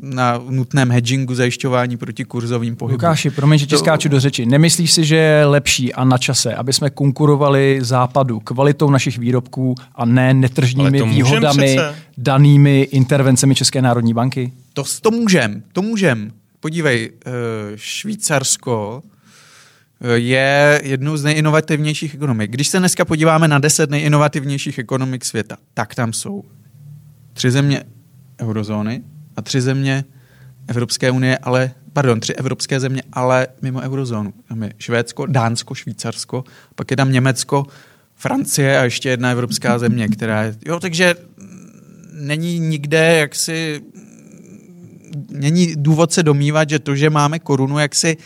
[0.00, 2.94] na nutném hedgingu zajišťování proti kurzovým pohybům.
[2.94, 4.46] Lukáši, promiň, že ti skáču do řeči.
[4.46, 9.74] Nemyslíš si, že je lepší a na čase, aby jsme konkurovali západu kvalitou našich výrobků
[9.94, 11.76] a ne netržními výhodami
[12.18, 14.52] danými intervencemi České národní banky?
[14.72, 16.32] To, to můžem, to můžem.
[16.60, 17.30] Podívej, eh,
[17.76, 19.02] Švýcarsko
[20.14, 22.50] je jednou z nejinovativnějších ekonomik.
[22.50, 26.44] Když se dneska podíváme na deset nejinovativnějších ekonomik světa, tak tam jsou
[27.36, 27.84] tři země
[28.40, 29.02] eurozóny
[29.36, 30.04] a tři země
[30.68, 34.32] Evropské unie, ale, pardon, tři evropské země, ale mimo eurozónu.
[34.48, 37.66] Tam je Švédsko, Dánsko, Švýcarsko, pak je tam Německo,
[38.14, 41.14] Francie a ještě jedna evropská země, která je, jo, takže
[42.12, 43.80] není nikde jaksi,
[45.30, 48.16] není důvod se domývat, že to, že máme korunu, jak si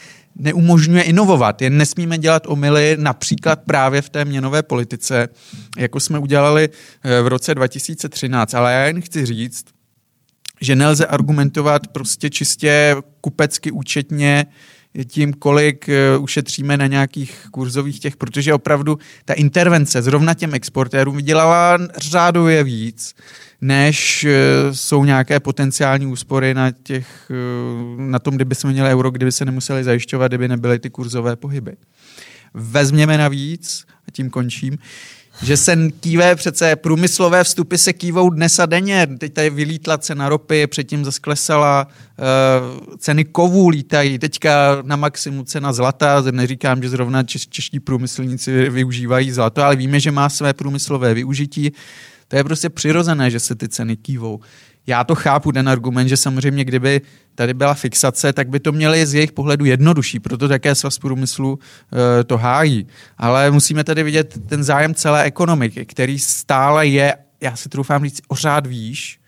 [0.41, 1.63] neumožňuje inovovat.
[1.63, 5.29] Jen nesmíme dělat omily například právě v té měnové politice,
[5.79, 6.69] jako jsme udělali
[7.05, 8.55] eh, v roce 2013.
[8.55, 9.65] Ale já jen chci říct,
[10.61, 14.47] že nelze argumentovat prostě čistě kupecky účetně
[15.07, 21.17] tím, kolik eh, ušetříme na nějakých kurzových těch, protože opravdu ta intervence zrovna těm exportérům
[21.17, 23.15] vydělala řádově víc,
[23.61, 24.35] než eh,
[24.75, 29.45] jsou nějaké potenciální úspory na, těch, eh, na tom, kdyby jsme měli euro, kdyby se
[29.45, 31.77] nemuseli zajišťovat, kdyby nebyly ty kurzové pohyby.
[32.55, 34.79] Vezměme navíc, a tím končím,
[35.43, 39.09] že se kýve přece průmyslové vstupy se kývou dnes a denně.
[39.19, 45.45] Teď tady vylítla cena ropy, předtím zase klesala, uh, ceny kovů lítají, teďka na maximu
[45.45, 50.55] cena zlata, neříkám, že zrovna češ, čeští průmyslníci využívají zlato, ale víme, že má své
[50.55, 51.73] průmyslové využití.
[52.29, 54.41] To je prostě přirozené, že se ty ceny kývou.
[54.91, 57.01] Já to chápu, ten argument, že samozřejmě, kdyby
[57.35, 61.59] tady byla fixace, tak by to měli z jejich pohledu jednodušší, proto také svaz průmyslu
[62.21, 62.87] e, to hájí.
[63.19, 68.21] Ale musíme tady vidět ten zájem celé ekonomiky, který stále je, já si troufám říct,
[68.29, 69.21] o řád výš,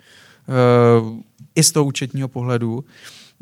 [0.49, 0.53] e,
[1.55, 2.85] i z toho účetního pohledu,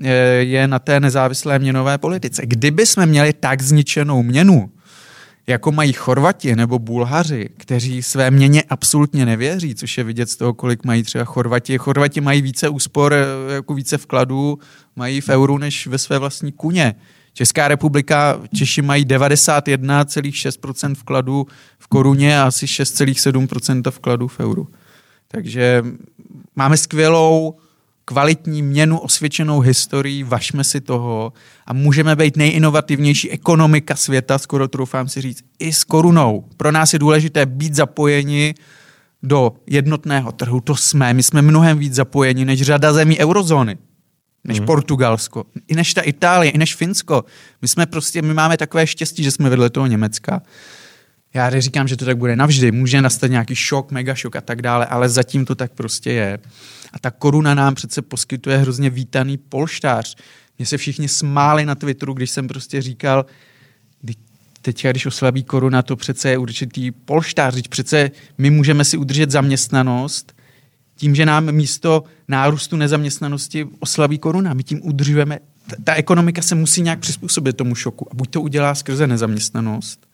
[0.03, 0.13] e,
[0.45, 2.43] je na té nezávislé měnové politice.
[2.45, 4.71] Kdyby jsme měli tak zničenou měnu,
[5.51, 10.55] jako mají Chorvati nebo Bulhaři, kteří své měně absolutně nevěří, což je vidět z toho,
[10.55, 11.79] kolik mají třeba Chorvati.
[11.79, 14.59] Chorvati mají více úspor, eh, jako více vkladů,
[14.97, 16.95] mají v euru než ve své vlastní kuně.
[17.33, 21.47] Česká republika, Češi mají 91,6% vkladů
[21.79, 24.69] v koruně a asi 6,7% vkladů v euru.
[25.29, 25.83] Takže
[26.57, 27.55] máme skvělou
[28.11, 31.33] kvalitní měnu, osvědčenou historii, vašme si toho
[31.67, 36.45] a můžeme být nejinovativnější ekonomika světa, skoro troufám si říct, i s korunou.
[36.57, 38.55] Pro nás je důležité být zapojeni
[39.23, 41.15] do jednotného trhu, to jsme.
[41.15, 43.79] My jsme mnohem víc zapojeni než řada zemí eurozóny,
[44.45, 44.67] než hmm.
[44.67, 47.25] Portugalsko, i než ta Itálie, i než Finsko.
[47.63, 50.43] My jsme prostě, my máme takové štěstí, že jsme vedle toho Německa.
[51.35, 54.63] Já neříkám, že to tak bude navždy, může nastat nějaký šok, mega šok a tak
[54.63, 56.39] dále, ale zatím to tak prostě je.
[56.93, 60.17] A ta koruna nám přece poskytuje hrozně vítaný polštář.
[60.59, 63.27] Mně se všichni smáli na Twitteru, když jsem prostě říkal,
[64.63, 67.55] teď, když oslabí koruna, to přece je určitý polštář.
[67.55, 70.33] Teď přece my můžeme si udržet zaměstnanost
[70.97, 74.55] tím, že nám místo nárůstu nezaměstnanosti oslabí koruna.
[74.55, 78.09] My tím udržujeme, ta, ta ekonomika se musí nějak přizpůsobit tomu šoku.
[78.13, 80.07] A buď to udělá skrze nezaměstnanost,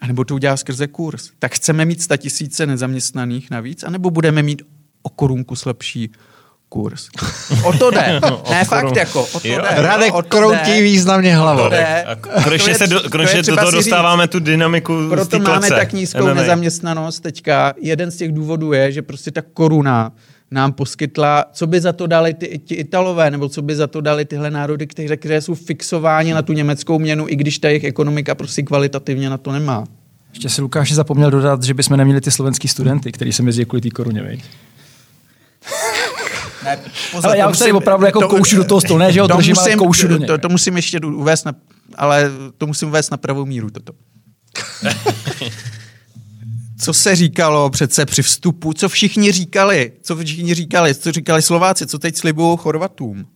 [0.00, 1.30] anebo to udělá skrze kurz.
[1.38, 4.62] Tak chceme mít tisíce nezaměstnaných navíc, anebo budeme mít
[5.02, 6.10] o korunku slabší
[6.68, 7.08] kurz.
[7.64, 8.20] O to jde.
[8.30, 8.98] No, ne, fakt korun.
[8.98, 9.58] jako, o to jo.
[9.62, 9.82] jde.
[9.82, 10.82] Radek o to kroutí jde.
[10.82, 11.70] významně hlavou.
[12.44, 14.30] Konečně se do, konečně do toho dostáváme říct.
[14.30, 16.34] tu dynamiku Proto z máme tak nízkou MMA.
[16.34, 17.74] nezaměstnanost teďka.
[17.80, 20.12] Jeden z těch důvodů je, že prostě ta koruna
[20.56, 24.00] nám poskytla, co by za to dali ty, ti Italové, nebo co by za to
[24.00, 27.84] dali tyhle národy, které, které jsou fixováni na tu německou měnu, i když ta jejich
[27.84, 29.84] ekonomika prostě kvalitativně na to nemá.
[30.32, 33.80] Ještě si Lukáš zapomněl dodat, že bychom neměli ty slovenský studenty, který se mezi kvůli
[33.80, 34.44] té koruně, veď?
[36.64, 36.78] Ne,
[37.12, 39.26] pozor, ale já už tady opravdu jako to, koušu do toho stolu, ne, že ho
[39.26, 40.26] držím, musím, ale koušu do něj.
[40.26, 41.52] To, to, musím ještě uvést na,
[41.94, 43.92] ale to musím uvést na pravou míru toto.
[46.78, 51.86] co se říkalo přece při vstupu, co všichni říkali, co všichni říkali, co říkali Slováci,
[51.86, 53.26] co teď slibují Chorvatům.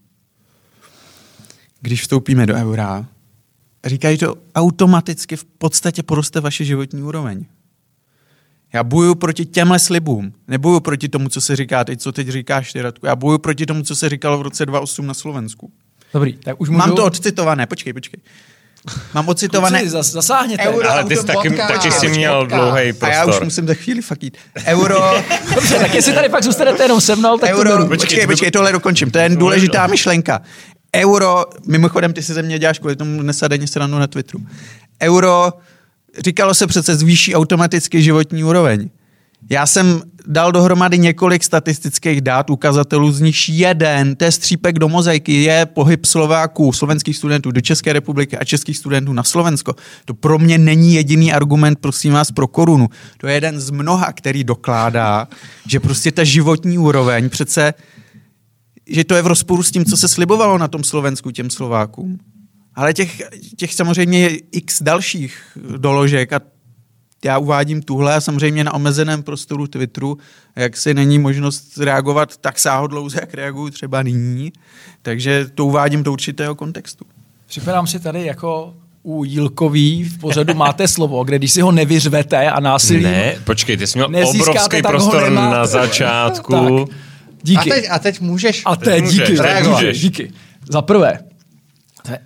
[1.81, 3.07] Když vstoupíme do eura,
[3.85, 7.45] říkají to automaticky v podstatě poroste vaše životní úroveň.
[8.73, 10.33] Já bojuju proti těmhle slibům.
[10.49, 13.07] Nebojuju proti tomu, co se říká teď, co teď říkáš, ty Radku.
[13.07, 15.73] Já bojuju proti tomu, co se říkalo v roce 2008 na Slovensku.
[16.15, 16.79] Dobrý, tak už můžu...
[16.79, 18.21] Mám to odcitované, počkej, počkej.
[19.15, 19.79] Mám ocitované...
[19.79, 20.63] Kluci, zas, zasáhněte.
[20.63, 23.09] Euro, Ale ty jsi taky, taky jsi měl dlouhý prostor.
[23.09, 24.37] A já už musím za chvíli fakt jít.
[24.67, 25.15] Euro...
[25.55, 28.51] Dobře, tak jestli tady pak zůstanete jenom se mnou, tak Euro, to Počkej, počkej, počkej,
[28.51, 29.11] tohle dokončím.
[29.11, 30.43] To je důležitá myšlenka.
[30.97, 34.45] Euro, mimochodem ty si ze mě děláš kvůli tomu nesadeně stranu na Twitteru.
[35.03, 35.53] Euro,
[36.25, 38.91] říkalo se přece zvýší automaticky životní úroveň.
[39.51, 44.89] Já jsem dal dohromady několik statistických dát, ukazatelů, z nich jeden, to je střípek do
[44.89, 49.75] mozaiky, je pohyb Slováků, slovenských studentů do České republiky a českých studentů na Slovensko.
[50.05, 52.89] To pro mě není jediný argument, prosím vás, pro korunu.
[53.19, 55.29] To je jeden z mnoha, který dokládá,
[55.67, 57.75] že prostě ta životní úroveň přece,
[58.87, 62.19] že to je v rozporu s tím, co se slibovalo na tom Slovensku těm Slovákům.
[62.75, 63.23] Ale těch,
[63.57, 65.37] těch samozřejmě je x dalších
[65.77, 66.41] doložek a
[67.25, 70.19] já uvádím tuhle a samozřejmě na omezeném prostoru Twitteru,
[70.57, 74.53] jak si není možnost reagovat tak sáhodlouze, jak reaguju třeba nyní,
[75.03, 77.05] takže to uvádím do určitého kontextu.
[77.47, 82.51] Připadám si tady jako u Jílkový v pořadu máte slovo, kde když si ho nevyřvete
[82.51, 83.03] a násilí...
[83.03, 86.53] Ne, počkej, ty jsi měl obrovský prostor na začátku.
[86.53, 86.97] tak,
[87.43, 87.71] díky.
[87.71, 88.63] A teď, a teď můžeš...
[88.67, 90.01] A teď díky, teď můžeš.
[90.01, 90.33] díky.
[90.71, 91.19] Za prvé,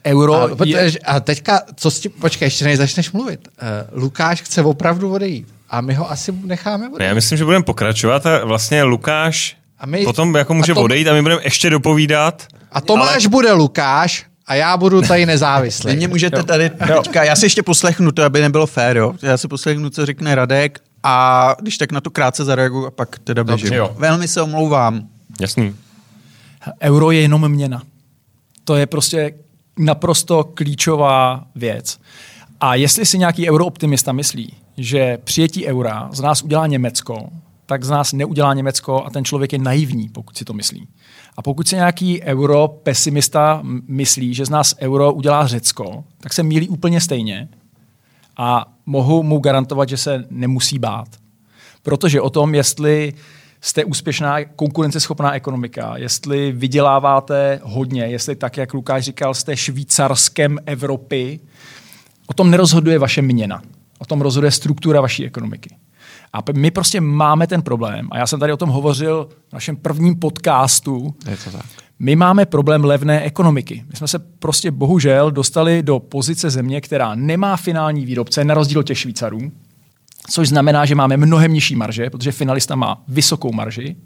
[0.07, 0.35] euro.
[0.35, 3.49] A, protože, a teďka, co s tím, počkej, ještě než začneš mluvit.
[3.93, 7.09] Uh, Lukáš chce opravdu odejít a my ho asi necháme odejít.
[7.09, 10.83] Já myslím, že budeme pokračovat a vlastně Lukáš a my, potom jako může a to,
[10.83, 12.47] odejít a my budeme ještě dopovídat.
[12.73, 13.29] A Tomáš ale...
[13.29, 15.97] bude Lukáš a já budu tady nezávislý.
[15.97, 19.15] Mě můžete tady teďka, já si ještě poslechnu to, aby nebylo fér, jo.
[19.23, 23.19] Já si poslechnu, co řekne Radek a když tak na to krátce zareaguju a pak
[23.19, 23.75] teda běžím.
[23.97, 25.09] Velmi se omlouvám.
[25.41, 25.75] Jasný.
[26.83, 27.83] Euro je jenom měna.
[28.65, 29.33] To je prostě
[29.79, 32.01] naprosto klíčová věc.
[32.61, 37.29] A jestli si nějaký eurooptimista myslí, že přijetí eura z nás udělá Německo,
[37.67, 40.89] tak z nás neudělá Německo a ten člověk je naivní, pokud si to myslí.
[41.37, 46.43] A pokud si nějaký euro pesimista myslí, že z nás euro udělá Řecko, tak se
[46.43, 47.49] mílí úplně stejně
[48.37, 51.09] a mohu mu garantovat, že se nemusí bát.
[51.83, 53.13] Protože o tom, jestli
[53.65, 61.41] jste úspěšná, konkurenceschopná ekonomika, jestli vyděláváte hodně, jestli tak, jak Lukáš říkal, jste švýcarskem Evropy,
[62.27, 63.63] o tom nerozhoduje vaše měna.
[63.99, 65.77] O tom rozhoduje struktura vaší ekonomiky.
[66.33, 69.77] A my prostě máme ten problém, a já jsem tady o tom hovořil v našem
[69.77, 71.15] prvním podcastu.
[71.31, 71.67] Je to tak.
[71.99, 73.85] My máme problém levné ekonomiky.
[73.91, 78.81] My jsme se prostě bohužel dostali do pozice země, která nemá finální výrobce, na rozdíl
[78.81, 79.53] od těch Švýcarů,
[80.31, 83.97] což znamená, že máme mnohem nižší marže, protože finalista má vysokou marži,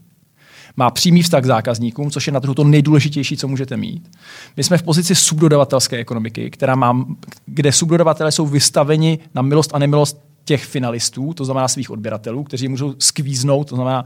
[0.77, 4.11] má přímý vztah k zákazníkům, což je na trhu to nejdůležitější, co můžete mít.
[4.57, 7.07] My jsme v pozici subdodavatelské ekonomiky, která má,
[7.47, 12.69] kde subdodavatelé jsou vystaveni na milost a nemilost těch finalistů, to znamená svých odběratelů, kteří
[12.69, 14.05] můžou skvíznout, to znamená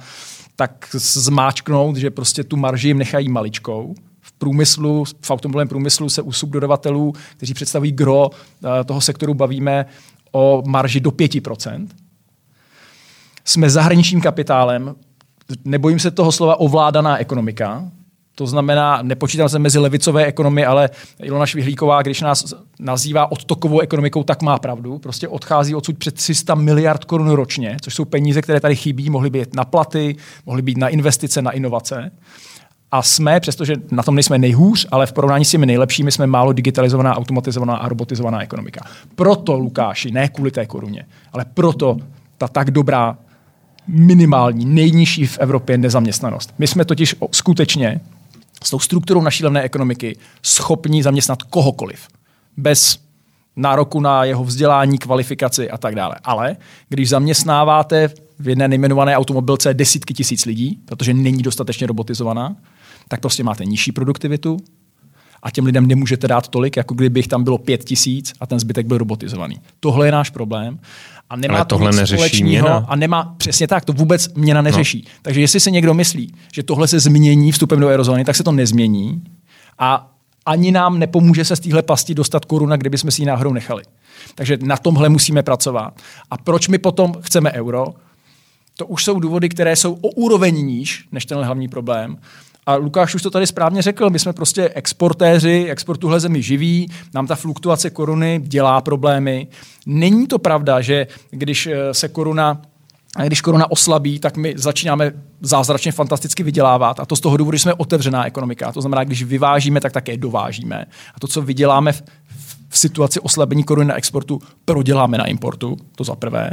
[0.56, 3.94] tak zmáčknout, že prostě tu marži jim nechají maličkou.
[4.20, 9.86] V průmyslu, v automobilovém průmyslu se u subdodavatelů, kteří představují gro eh, toho sektoru, bavíme
[10.32, 11.86] o marži do 5%
[13.44, 14.94] jsme zahraničním kapitálem,
[15.64, 17.84] nebojím se toho slova ovládaná ekonomika,
[18.34, 20.90] to znamená, nepočítám se mezi levicové ekonomy, ale
[21.22, 24.98] Ilona Švihlíková, když nás nazývá odtokovou ekonomikou, tak má pravdu.
[24.98, 29.30] Prostě odchází odsud před 300 miliard korun ročně, což jsou peníze, které tady chybí, mohly
[29.30, 30.16] být na platy,
[30.46, 32.10] mohly být na investice, na inovace.
[32.90, 36.52] A jsme, přestože na tom nejsme nejhůř, ale v porovnání s těmi nejlepšími jsme málo
[36.52, 38.80] digitalizovaná, automatizovaná a robotizovaná ekonomika.
[39.14, 41.96] Proto, Lukáši, ne kvůli té koruně, ale proto
[42.38, 43.18] ta tak dobrá
[43.86, 46.54] minimální, nejnižší v Evropě nezaměstnanost.
[46.58, 48.00] My jsme totiž skutečně
[48.64, 52.08] s tou strukturou naší levné ekonomiky schopni zaměstnat kohokoliv.
[52.56, 52.98] Bez
[53.56, 56.16] nároku na jeho vzdělání, kvalifikaci a tak dále.
[56.24, 56.56] Ale
[56.88, 62.56] když zaměstnáváte v jedné nejmenované automobilce desítky tisíc lidí, protože není dostatečně robotizovaná,
[63.08, 64.56] tak prostě máte nižší produktivitu
[65.42, 68.60] a těm lidem nemůžete dát tolik, jako kdyby jich tam bylo pět tisíc a ten
[68.60, 69.60] zbytek byl robotizovaný.
[69.80, 70.78] Tohle je náš problém.
[71.30, 75.04] A nemá Ale tohle to nic společného a nemá přesně tak, to vůbec měna neřeší.
[75.06, 75.12] No.
[75.22, 78.52] Takže jestli se někdo myslí, že tohle se změní vstupem do eurozóny, tak se to
[78.52, 79.22] nezmění
[79.78, 80.10] a
[80.46, 83.82] ani nám nepomůže se z téhle pasti dostat koruna, kdyby jsme si ji náhodou nechali.
[84.34, 86.00] Takže na tomhle musíme pracovat.
[86.30, 87.86] A proč my potom chceme euro?
[88.76, 92.18] To už jsou důvody, které jsou o úroveň níž než ten hlavní problém.
[92.66, 96.90] A Lukáš už to tady správně řekl, my jsme prostě exportéři, export tuhle zemi živí,
[97.14, 99.48] nám ta fluktuace koruny dělá problémy.
[99.86, 102.62] Není to pravda, že když eh, se koruna
[103.16, 107.00] a když koruna oslabí, tak my začínáme zázračně fantasticky vydělávat.
[107.00, 108.72] A to z toho důvodu, že jsme otevřená ekonomika.
[108.72, 110.86] To znamená, když vyvážíme, tak také dovážíme.
[111.14, 112.02] A to, co vyděláme v,
[112.68, 115.76] v situaci oslabení koruny na exportu, proděláme na importu.
[115.96, 116.50] To za prvé.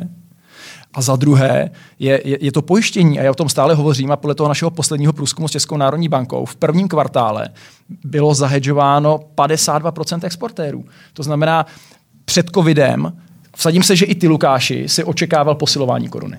[0.94, 1.70] A za druhé
[2.00, 4.72] je, je, je to pojištění, a já o tom stále hovořím, a podle toho našeho
[4.72, 7.50] posledního průzkumu s Českou národní bankou v prvním kvartále
[8.04, 10.86] bylo zahedžováno 52% exportérů.
[11.14, 11.66] To znamená,
[12.26, 13.14] před covidem,
[13.56, 16.38] vsadím se, že i ty Lukáši si očekával posilování koruny.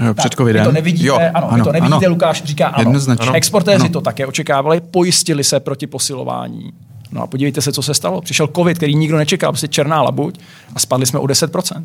[0.00, 0.62] Jo, před covidem.
[0.62, 2.14] Vy to nevidíte, jo, ano, ano, vy to nevidíte, ano.
[2.14, 2.90] Lukáš říká ano.
[2.90, 3.32] Jednoznačně.
[3.32, 3.92] Exportéři Ano.
[3.92, 6.72] to také očekávali, pojistili se proti posilování.
[7.12, 8.20] No a podívejte se, co se stalo.
[8.20, 10.38] Přišel covid, který nikdo nečekal, prostě černá labuť
[10.74, 11.84] a spadli jsme o 10%.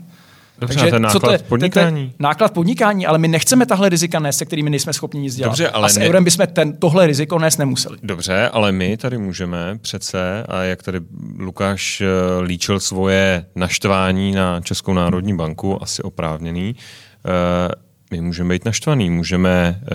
[0.59, 1.37] Dobře, a ten náklad co to je?
[1.37, 2.05] podnikání?
[2.07, 5.35] To je náklad podnikání, ale my nechceme tahle rizika nést, se kterými nejsme schopni nic
[5.35, 5.49] dělat.
[5.49, 7.97] Dobře, ale a s ne- eurem bychom ten, tohle riziko nést nemuseli.
[8.03, 10.99] Dobře, ale my tady můžeme přece, a jak tady
[11.39, 12.05] Lukáš eh,
[12.41, 16.75] líčil svoje naštvání na Českou národní banku, asi oprávněný,
[17.25, 17.71] eh,
[18.11, 19.89] my můžeme být naštvaný, můžeme, eh,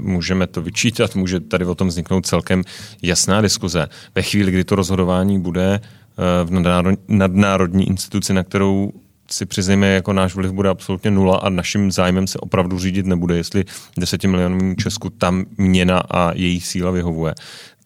[0.00, 2.62] můžeme to vyčítat, může tady o tom vzniknout celkem
[3.02, 3.86] jasná diskuze.
[4.14, 8.92] Ve chvíli, kdy to rozhodování bude eh, v nadnáro- nadnárodní instituci, na kterou
[9.30, 13.36] si přiznejme, jako náš vliv bude absolutně nula a naším zájmem se opravdu řídit nebude,
[13.36, 13.64] jestli
[13.98, 17.34] 10 milionům Česku tam měna a její síla vyhovuje,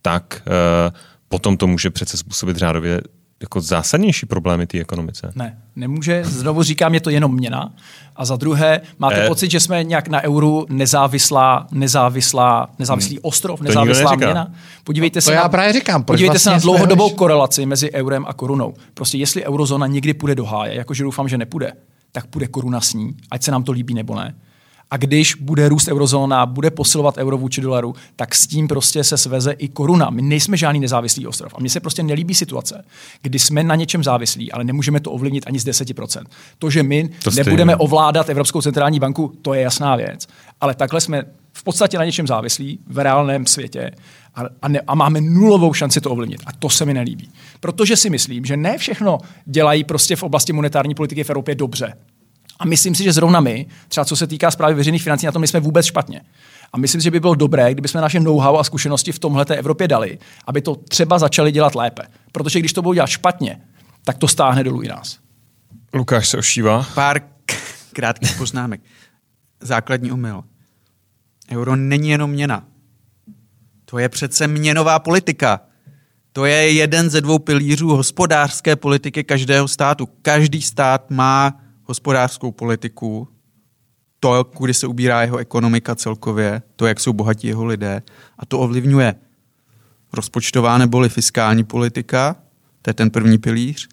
[0.02, 0.92] tak eh,
[1.28, 3.00] potom to může přece způsobit řádově
[3.42, 5.32] jako zásadnější problémy té ekonomice.
[5.34, 6.24] Ne, nemůže.
[6.24, 7.72] Znovu říkám, je to jenom měna.
[8.16, 13.60] A za druhé, máte eh, pocit, že jsme nějak na euru nezávislá, nezávislá, nezávislý ostrov,
[13.60, 13.68] Hmm.
[13.68, 14.52] nikdo nezávislá měna?
[14.84, 17.66] Podívejte To se já na, právě říkám, podívejte se vlastně na jsme dlouhodobou hlež- korelaci
[17.66, 18.74] mezi eurem a korunou.
[18.94, 21.72] Prostě jestli eurozóna někdy půjde do háje, jakože doufám, že nepůjde,
[22.12, 24.34] tak půjde koruna s ní, ať se nám to líbí nebo ne.
[24.92, 29.18] A když bude růst eurozóna, bude posilovat euro vůči dolaru, tak s tím prostě se
[29.18, 30.10] sveze i koruna.
[30.10, 31.54] My nejsme žádný nezávislý ostrov.
[31.56, 32.84] A mně se prostě nelíbí situace,
[33.22, 36.24] kdy jsme na něčem závislí, ale nemůžeme to ovlivnit ani z 10%.
[36.58, 40.26] To, že my To nebudeme ovládat Evropskou centrální banku, to je jasná věc.
[40.60, 41.22] Ale takhle jsme
[41.52, 43.90] v podstatě na něčem závislí v reálném světě
[44.34, 46.40] a, a, ne, a máme nulovou šanci to ovlivnit.
[46.46, 47.30] A to se mi nelíbí.
[47.60, 51.94] Protože si myslím, že ne všechno dělají prostě v oblasti monetární politiky v Evropě dobře.
[52.58, 55.40] A myslím si, že zrovna my, třeba co se týká zprávy veřejných financí, na tom
[55.40, 56.20] my jsme vůbec špatně.
[56.72, 59.44] A myslím si, že by bylo dobré, kdyby jsme naše know-how a zkušenosti v tomhle
[59.44, 62.02] Evropě dali, aby to třeba začali dělat lépe.
[62.32, 63.60] Protože když to budou dělat špatně,
[64.04, 65.18] tak to stáhne dolů i nás.
[65.94, 66.86] Lukáš se ošívá.
[66.94, 67.52] Pár k-
[67.92, 68.80] krátkých poznámek.
[69.60, 70.44] Základní omyl.
[71.50, 72.64] Euro není jenom měna.
[73.84, 75.60] To je přece měnová politika.
[76.32, 80.08] To je jeden ze dvou pilířů hospodářské politiky každého státu.
[80.22, 81.60] Každý stát má
[81.92, 83.28] hospodářskou politiku,
[84.20, 88.02] to, kudy se ubírá jeho ekonomika celkově, to, jak jsou bohatí jeho lidé,
[88.38, 89.14] a to ovlivňuje
[90.12, 92.36] rozpočtová neboli fiskální politika,
[92.82, 93.88] to je ten první pilíř,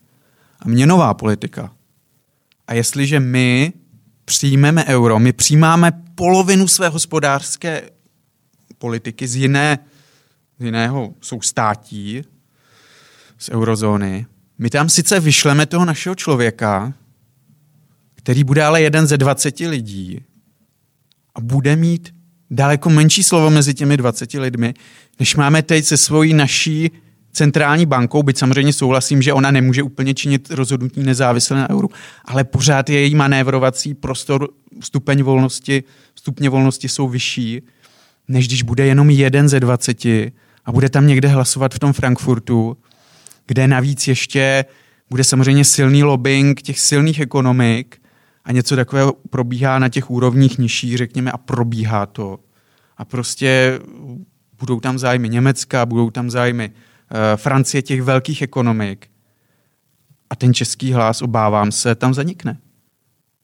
[0.59, 1.73] a měnová politika.
[2.67, 3.73] A jestliže my
[4.25, 7.89] přijmeme euro, my přijímáme polovinu své hospodářské
[8.77, 9.79] politiky z, jiné,
[10.59, 12.21] z jiného soustátí,
[13.37, 14.25] z eurozóny,
[14.57, 16.93] my tam sice vyšleme toho našeho člověka,
[18.29, 20.19] který bude ale jeden ze 20 lidí
[21.35, 22.13] a bude mít
[22.51, 24.73] daleko menší slovo mezi těmi 20 lidmi,
[25.19, 26.91] než máme teď se svojí naší
[27.31, 31.89] centrální bankou, byť samozřejmě souhlasím, že ona nemůže úplně činit rozhodnutí nezávisle na euru,
[32.25, 34.49] ale pořád je její manévrovací prostor,
[34.79, 35.83] stupeň volnosti,
[36.15, 37.61] stupně volnosti jsou vyšší,
[38.27, 42.77] než když bude jenom jeden ze 20 a bude tam někde hlasovat v tom Frankfurtu,
[43.47, 44.65] kde navíc ještě
[45.09, 47.98] bude samozřejmě silný lobbying těch silných ekonomik
[48.49, 52.39] a něco takového probíhá na těch úrovních nižších, řekněme, a probíhá to.
[52.97, 53.79] A prostě
[54.59, 59.07] budou tam zájmy Německa, budou tam zájmy uh, Francie, těch velkých ekonomik.
[60.29, 62.57] A ten český hlas, obávám se, tam zanikne.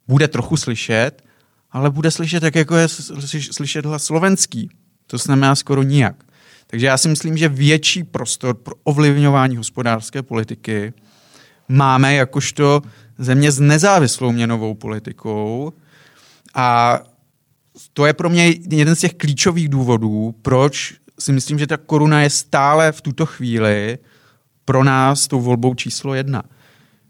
[0.08, 1.24] Bude trochu slyšet,
[1.72, 4.70] ale bude slyšet tak, jako je slyš- slyšet hlas slovenský.
[5.08, 6.24] To znamená skoro nijak.
[6.68, 10.93] Takže já si myslím, že větší prostor pro ovlivňování hospodářské politiky
[11.68, 12.82] máme jakožto
[13.18, 15.74] země s nezávislou měnovou politikou
[16.55, 16.99] a
[17.93, 22.22] to je pro mě jeden z těch klíčových důvodů, proč si myslím, že ta koruna
[22.22, 23.97] je stále v tuto chvíli
[24.66, 26.43] pro nás tou volbou číslo jedna.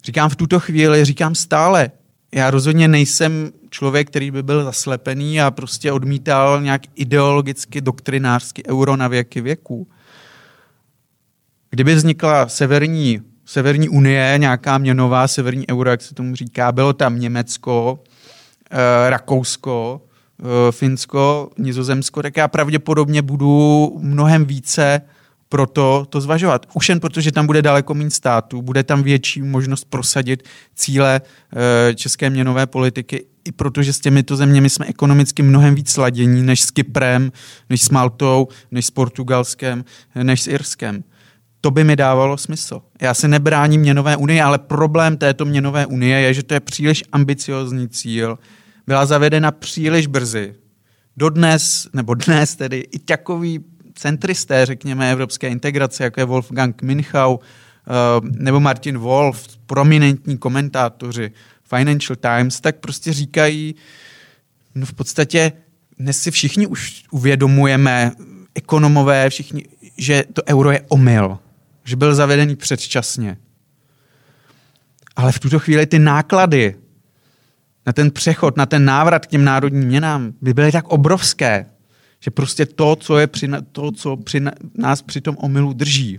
[0.03, 1.91] Říkám v tuto chvíli, říkám stále,
[2.33, 8.95] já rozhodně nejsem člověk, který by byl zaslepený a prostě odmítal nějak ideologicky, doktrinářsky euro
[8.95, 9.87] na věky věků.
[11.69, 17.19] Kdyby vznikla severní, severní unie, nějaká měnová severní euro, jak se tomu říká, bylo tam
[17.19, 17.99] Německo,
[18.71, 20.01] eh, Rakousko,
[20.39, 25.01] eh, Finsko, Nizozemsko, tak já pravděpodobně budu mnohem více
[25.49, 26.65] proto to zvažovat.
[26.73, 30.43] Už jen protože tam bude daleko méně států, bude tam větší možnost prosadit
[30.75, 31.21] cíle
[31.91, 36.61] e, české měnové politiky, i protože s těmito zeměmi jsme ekonomicky mnohem víc sladění než
[36.61, 37.31] s Kyprem,
[37.69, 39.85] než s Maltou, než s Portugalskem,
[40.23, 41.03] než s Irskem.
[41.61, 42.81] To by mi dávalo smysl.
[43.01, 47.03] Já se nebráním měnové unie, ale problém této měnové unie je, že to je příliš
[47.11, 48.39] ambiciozní cíl.
[48.87, 50.55] Byla zavedena příliš brzy.
[51.17, 53.63] Dodnes, nebo dnes tedy, i takový
[53.95, 57.91] centristé, řekněme, evropské integrace, jako je Wolfgang Minchau eh,
[58.31, 61.31] nebo Martin Wolf, prominentní komentátoři
[61.63, 63.75] Financial Times, tak prostě říkají,
[64.75, 65.51] no v podstatě
[65.99, 68.11] dnes si všichni už uvědomujeme,
[68.55, 69.65] ekonomové, všichni,
[69.97, 71.37] že to euro je omyl,
[71.85, 73.37] že byl zavedený předčasně.
[75.15, 76.75] Ale v tuto chvíli ty náklady
[77.85, 81.65] na ten přechod, na ten návrat k těm národním měnám by byly tak obrovské,
[82.19, 84.41] že prostě to, co, je při, to, co při
[84.77, 86.17] nás při tom omylu drží,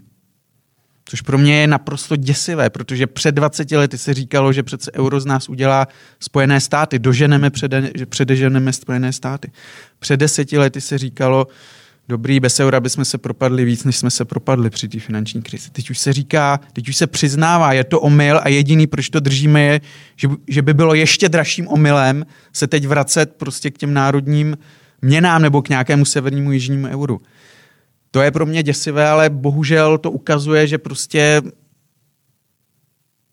[1.05, 5.21] což pro mě je naprosto děsivé, protože před 20 lety se říkalo, že přece euro
[5.21, 5.89] z nás udělá
[6.21, 9.53] Spojené státy, doženeme, přede, předeženeme Spojené státy.
[9.99, 11.47] Před deseti lety se říkalo,
[12.09, 15.71] dobrý, bez eura bychom se propadli víc, než jsme se propadli při té finanční krizi.
[15.71, 19.21] Teď už se říká, teď už se přiznává, je to omyl a jediný, proč to
[19.21, 19.81] držíme, je,
[20.17, 24.59] že, že by bylo ještě dražším omylem se teď vracet prostě k těm národním
[25.03, 27.21] měnám nebo k nějakému severnímu jižnímu euru.
[28.11, 31.43] To je pro mě děsivé, ale bohužel to ukazuje, že prostě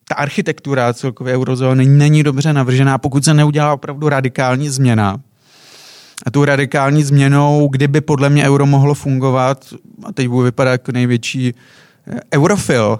[0.07, 5.21] ta architektura celkově eurozóny není dobře navržená, pokud se neudělá opravdu radikální změna.
[6.26, 9.66] A tu radikální změnou, kdyby podle mě euro mohlo fungovat,
[10.03, 11.53] a teď budu vypadat jako největší
[12.07, 12.99] eh, eurofil,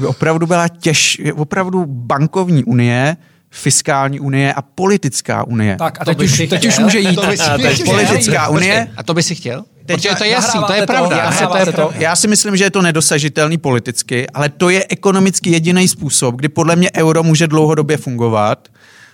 [0.00, 3.16] by opravdu byla těž, opravdu bankovní unie,
[3.50, 5.76] fiskální unie a politická unie.
[5.76, 7.18] Tak a teď, už, teď už může jít.
[7.18, 8.88] A teď politická unie.
[8.96, 9.64] A to by si chtěl?
[9.86, 11.16] Teď Protože to je jasný, to je pravda.
[11.16, 11.72] To, Já, to je to.
[11.72, 11.94] pravda.
[11.98, 16.48] Já si myslím, že je to nedosažitelný politicky, ale to je ekonomicky jediný způsob, kdy
[16.48, 18.68] podle mě euro může dlouhodobě fungovat.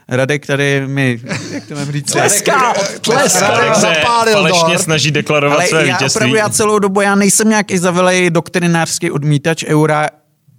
[0.09, 1.21] Radek tady mi,
[1.53, 2.13] jak to mám říct?
[2.13, 3.49] Tleská, tleská.
[3.49, 4.81] Radek se zapálil falešně dort.
[4.85, 6.19] snaží deklarovat Ale své já vítězství.
[6.19, 10.09] opravdu já celou dobu, já nejsem nějaký zavelej doktrinářský odmítač eura.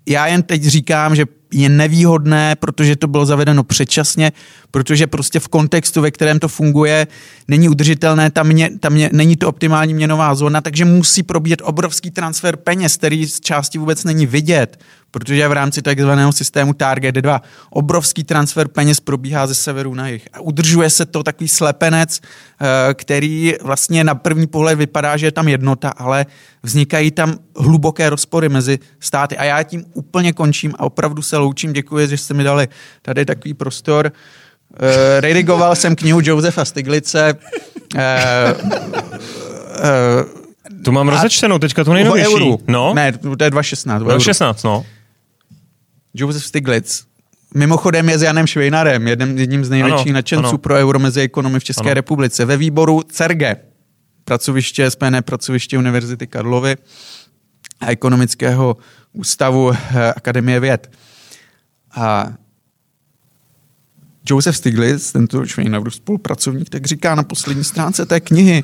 [0.10, 4.32] Já jen teď říkám, že je nevýhodné, protože to bylo zavedeno předčasně,
[4.72, 7.08] protože prostě v kontextu, ve kterém to funguje,
[7.48, 12.12] není udržitelné, tam, mě, tam mě, není to optimální měnová zóna, takže musí probíhat obrovský
[12.12, 14.80] transfer peněz, který z části vůbec není vidět,
[15.20, 20.28] protože v rámci takzvaného systému Target 2 obrovský transfer peněz probíhá ze severu na jih.
[20.34, 25.32] A udržuje se to takový slepenec, eh, který vlastně na první pohled vypadá, že je
[25.32, 26.26] tam jednota, ale
[26.64, 29.38] vznikají tam hluboké rozpory mezi státy.
[29.38, 31.74] A já tím úplně končím a opravdu se loučím.
[31.74, 32.68] Děkuji, že jste mi dali
[33.02, 34.12] tady takový prostor.
[34.72, 34.88] Uh,
[35.20, 37.34] redigoval jsem knihu Josefa Stiglice.
[37.96, 38.02] Uh,
[40.72, 42.58] uh, Tu mám rozečtenou, teďka tu o nejnovější.
[42.68, 44.06] No, Ne, to je 2.16.
[44.06, 44.86] o no
[46.22, 46.34] euru.
[46.34, 46.36] 16.
[46.36, 47.04] Josef Stiglitz.
[47.56, 50.58] Mimochodem je s Janem Švejnarem, jedním, jedním z největších Ano, nadšenců ano.
[50.58, 51.94] pro euro mezi ekonomy v České Ano.
[51.94, 52.46] republice.
[52.46, 53.56] Ve výboru CERGE,
[54.26, 56.76] pracoviště, spojené pracoviště Univerzity Karlovy
[57.80, 58.78] a ekonomického
[59.14, 60.92] ústavu eh, Akademie věd.
[61.96, 62.34] A
[64.30, 68.64] Josef Stiglitz, tento Švejnarův spolupracovník, tak říká na poslední stránce té knihy,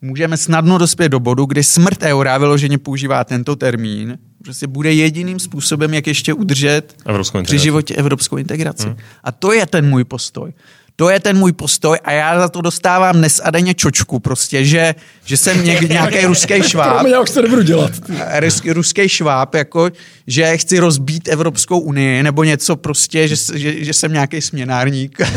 [0.00, 5.38] můžeme snadno dospět do bodu, kdy smrt eura vyloženě používá tento termín, prostě bude jediným
[5.38, 8.86] způsobem, jak ještě udržet Evropskou při životě evropskou integraci.
[8.86, 8.96] Hmm.
[9.24, 10.52] A to je ten můj postoj.
[10.96, 14.64] To je ten můj postoj a já za to dostávám dnes a denně čočku prostě,
[14.64, 17.92] že, že jsem někdy nějaký ruský šváb, Promiň, já už to nebudu dělat.
[18.40, 19.90] ruský, ruský šváb, jako,
[20.26, 25.18] že chci rozbít Evropskou unii, nebo něco prostě, že, že, že jsem nějaký směnárník.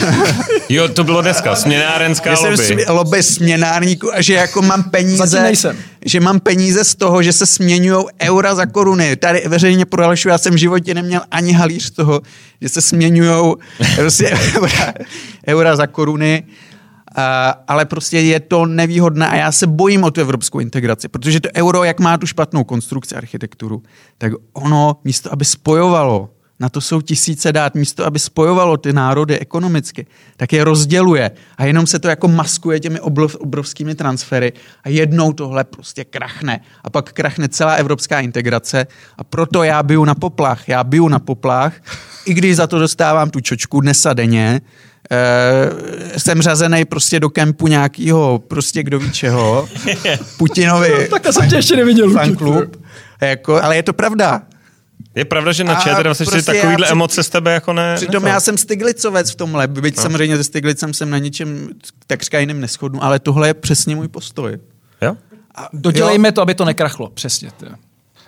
[0.69, 2.65] Jo, to bylo dneska, směnárenská že jsem lobby.
[2.65, 5.51] smě, lobby směnárníků a že jako mám peníze,
[6.05, 9.15] že mám peníze z toho, že se směňují eura za koruny.
[9.15, 12.21] Tady veřejně prohlašuji, já jsem v životě neměl ani halíř z toho,
[12.61, 13.53] že se směňují
[13.95, 14.37] prostě
[15.47, 16.43] eura, za koruny.
[17.15, 21.39] A, ale prostě je to nevýhodné a já se bojím o tu evropskou integraci, protože
[21.39, 23.83] to euro, jak má tu špatnou konstrukci, architekturu,
[24.17, 26.29] tak ono místo, aby spojovalo
[26.59, 31.65] na to jsou tisíce dát, místo aby spojovalo ty národy ekonomicky, tak je rozděluje a
[31.65, 36.89] jenom se to jako maskuje těmi obrov, obrovskými transfery a jednou tohle prostě krachne a
[36.89, 38.87] pak krachne celá evropská integrace
[39.17, 41.73] a proto já biju na poplach, já biju na poplach,
[42.25, 44.61] i když za to dostávám tu čočku dnes a denně,
[45.11, 49.69] Uh, jsem řazený prostě do kempu nějakého, prostě kdo ví čeho,
[50.37, 51.07] Putinovi.
[51.11, 52.11] No, tak jsem tě ještě neviděl.
[52.11, 52.83] Fanklub.
[53.21, 54.41] Jako, ale je to pravda.
[55.15, 56.91] Je pravda, že na ČT24 prostě takovýhle při...
[56.91, 57.95] emoce z tebe jako ne...
[57.95, 60.03] Přitom ne, já jsem Stiglicovec v tomhle, byť no.
[60.03, 61.69] samozřejmě se Stiglicem jsem na ničem
[62.07, 64.57] takřka jiným neschodnu, ale tohle je přesně můj postoj.
[65.01, 65.17] Jo?
[65.55, 66.31] A dodělejme jo.
[66.31, 67.51] to, aby to nekrachlo, přesně.
[67.57, 67.65] Tě.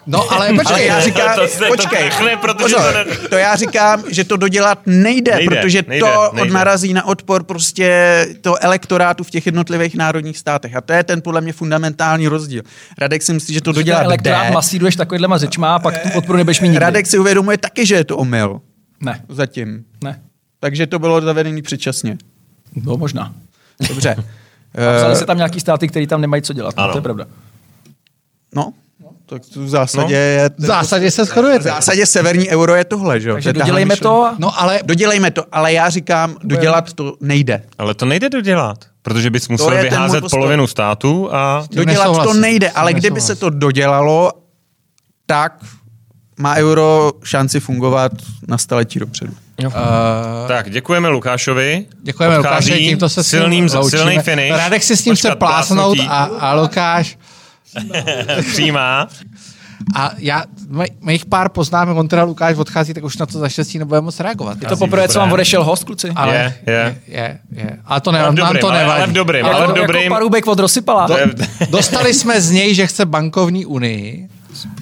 [0.10, 3.28] No ale počkej, ale já říkám, to se, počkej, to, ne, protože pozor, to, ne...
[3.30, 6.54] to já říkám, že to dodělat nejde, nejde protože nejde, to nejde.
[6.54, 11.22] narazí na odpor prostě to elektorátu v těch jednotlivých národních státech a to je ten
[11.22, 12.64] podle mě fundamentální rozdíl.
[12.98, 14.54] Radek si myslí, že to dodělat elektorát jde.
[14.54, 16.80] masíruješ takovýhlema řečma a pak tu podporu nebudeš mít nikdy.
[16.80, 18.62] Radek si uvědomuje taky, že je to omyl.
[19.02, 19.22] Ne.
[19.30, 19.86] Zatím.
[20.04, 20.22] Ne.
[20.60, 22.18] Takže to bylo zavedené předčasně.
[22.84, 23.34] No možná.
[23.88, 24.16] Dobře.
[24.98, 26.76] Vzali se tam nějaký státy, které tam nemají co dělat.
[26.78, 27.26] No, to je pravda.
[28.56, 28.74] No,
[29.30, 30.44] tak v zásadě no.
[30.44, 30.50] je...
[30.58, 31.60] V zásadě se shodujete.
[31.60, 33.36] V zásadě severní euro je tohle, že jo?
[33.36, 34.32] Takže dodělejme to.
[34.38, 34.80] No ale...
[34.84, 37.64] Dodělejme to, ale já říkám, dodělat to nejde.
[37.78, 41.66] Ale to nejde dodělat, protože bys musel vyházet polovinu státu a...
[41.72, 44.32] Dodělat to nejde, ale kdyby se to dodělalo,
[45.26, 45.54] tak
[46.40, 48.12] má euro šanci fungovat
[48.48, 49.34] na staletí dopředu.
[49.66, 49.74] Uh,
[50.48, 51.86] tak, děkujeme Lukášovi.
[52.02, 54.58] Děkujeme Lukášovi, tímto se silným, silný finish.
[54.58, 57.18] Rádek si s ním chce plásnout a, a Lukáš
[58.52, 59.08] Přijímá.
[59.96, 60.44] A já,
[61.02, 64.58] mých pár poznámek, on teda Lukáš odchází, tak už na to zaštěstí nebude moc reagovat.
[64.62, 66.10] Je to poprvé, co vám odešel host, kluci?
[66.16, 66.98] Ale, je, je.
[67.08, 67.80] je, je.
[67.86, 69.02] Ale to, ne, ale nám to nevadí.
[69.02, 70.04] Ale v dobrým, ale v jako dobrým.
[70.04, 71.08] Jako parůbek od Rosypala.
[71.08, 71.16] Do,
[71.70, 74.30] dostali jsme z něj, že chce bankovní unii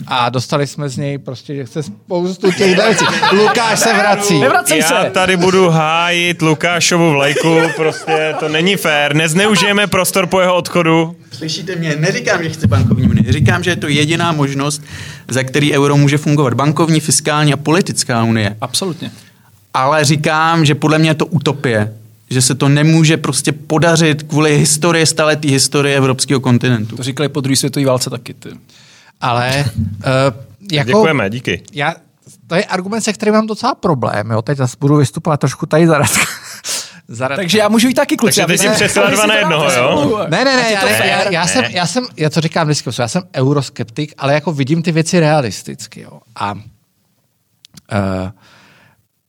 [0.08, 3.06] a dostali jsme z něj prostě, že chce spoustu těch další.
[3.32, 4.40] Lukáš se vrací.
[4.40, 4.94] Nevracej se.
[4.94, 9.16] Já tady budu hájit Lukášovu vlajku, prostě to není fér.
[9.16, 11.16] Nezneužijeme prostor po jeho odchodu.
[11.32, 11.96] Slyšíte mě?
[11.96, 13.32] Neříkám, že chci bankovní unii.
[13.32, 14.82] Říkám, že je to jediná možnost,
[15.28, 16.54] za který euro může fungovat.
[16.54, 18.58] Bankovní, fiskální a politická unie.
[18.62, 19.12] Absolutně.
[19.74, 21.94] Ale říkám, že podle mě je to utopie
[22.30, 26.98] že se to nemůže prostě podařit kvůli historii, staletý historie evropského kontinentu.
[26.98, 28.34] To říkali po druhé světové válce taky.
[28.34, 28.50] Ty.
[29.22, 30.12] Ale uh,
[30.72, 31.64] jako, Děkujeme, díky.
[31.74, 31.96] Já,
[32.48, 34.32] to je argument, se kterým mám docela problém.
[34.32, 34.42] Jo?
[34.42, 36.02] Teď zase budu vystupovat trošku tady za
[37.08, 37.36] Zaradka.
[37.42, 38.46] Takže já můžu jít taky, kluci.
[38.46, 40.18] Takže ty jsi přesila dva na jednoho, jo?
[40.30, 43.08] Ne, ne, ne, já, ne, já, já, jsem, já jsem, já to říkám vždycky, já
[43.08, 46.20] jsem euroskeptik, ale jako vidím ty věci realisticky, jo.
[46.36, 46.60] A uh,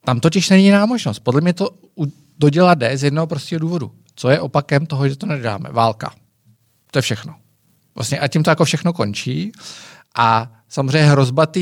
[0.05, 1.18] tam totiž není jiná možnost.
[1.18, 1.70] Podle mě to
[2.39, 3.93] dodělat jde z jednoho prostého důvodu.
[4.14, 5.68] Co je opakem toho, že to nedáme?
[5.72, 6.12] Válka.
[6.91, 7.34] To je všechno.
[7.99, 9.53] Vlastně a tím to jako všechno končí.
[10.16, 11.61] A samozřejmě hrozba té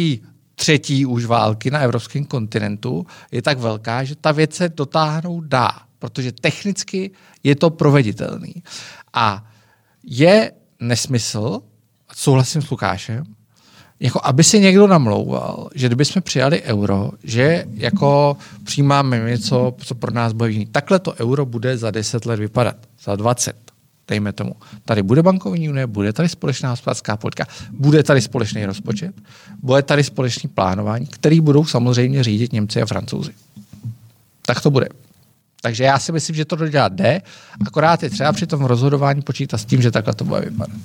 [0.55, 5.70] třetí už války na evropském kontinentu je tak velká, že ta věc se dotáhnout dá,
[5.99, 7.11] protože technicky
[7.43, 8.55] je to proveditelný.
[9.12, 9.45] A
[10.05, 11.61] je nesmysl,
[12.14, 13.24] souhlasím s Lukášem,
[14.01, 19.95] jako aby si někdo namlouval, že kdyby jsme přijali euro, že jako přijímáme něco, co
[19.95, 23.66] pro nás bude Takhle to euro bude za 10 let vypadat, za 20
[24.09, 24.54] dejme tomu.
[24.84, 29.14] Tady bude bankovní unie, bude tady společná hospodářská politika, bude tady společný rozpočet,
[29.62, 33.30] bude tady společný plánování, který budou samozřejmě řídit Němci a Francouzi.
[34.46, 34.88] Tak to bude.
[35.62, 37.22] Takže já si myslím, že to dodělat jde,
[37.66, 40.76] akorát je třeba při tom rozhodování počítat s tím, že takhle to bude vypadat.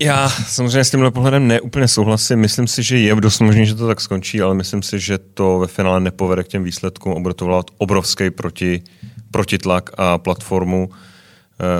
[0.00, 2.38] Já samozřejmě s tímhle pohledem neúplně souhlasím.
[2.38, 5.58] Myslím si, že je dost možné, že to tak skončí, ale myslím si, že to
[5.58, 8.82] ve finále nepovede k těm výsledkům a bude to volat obrovský proti,
[9.30, 10.90] protitlak a platformu,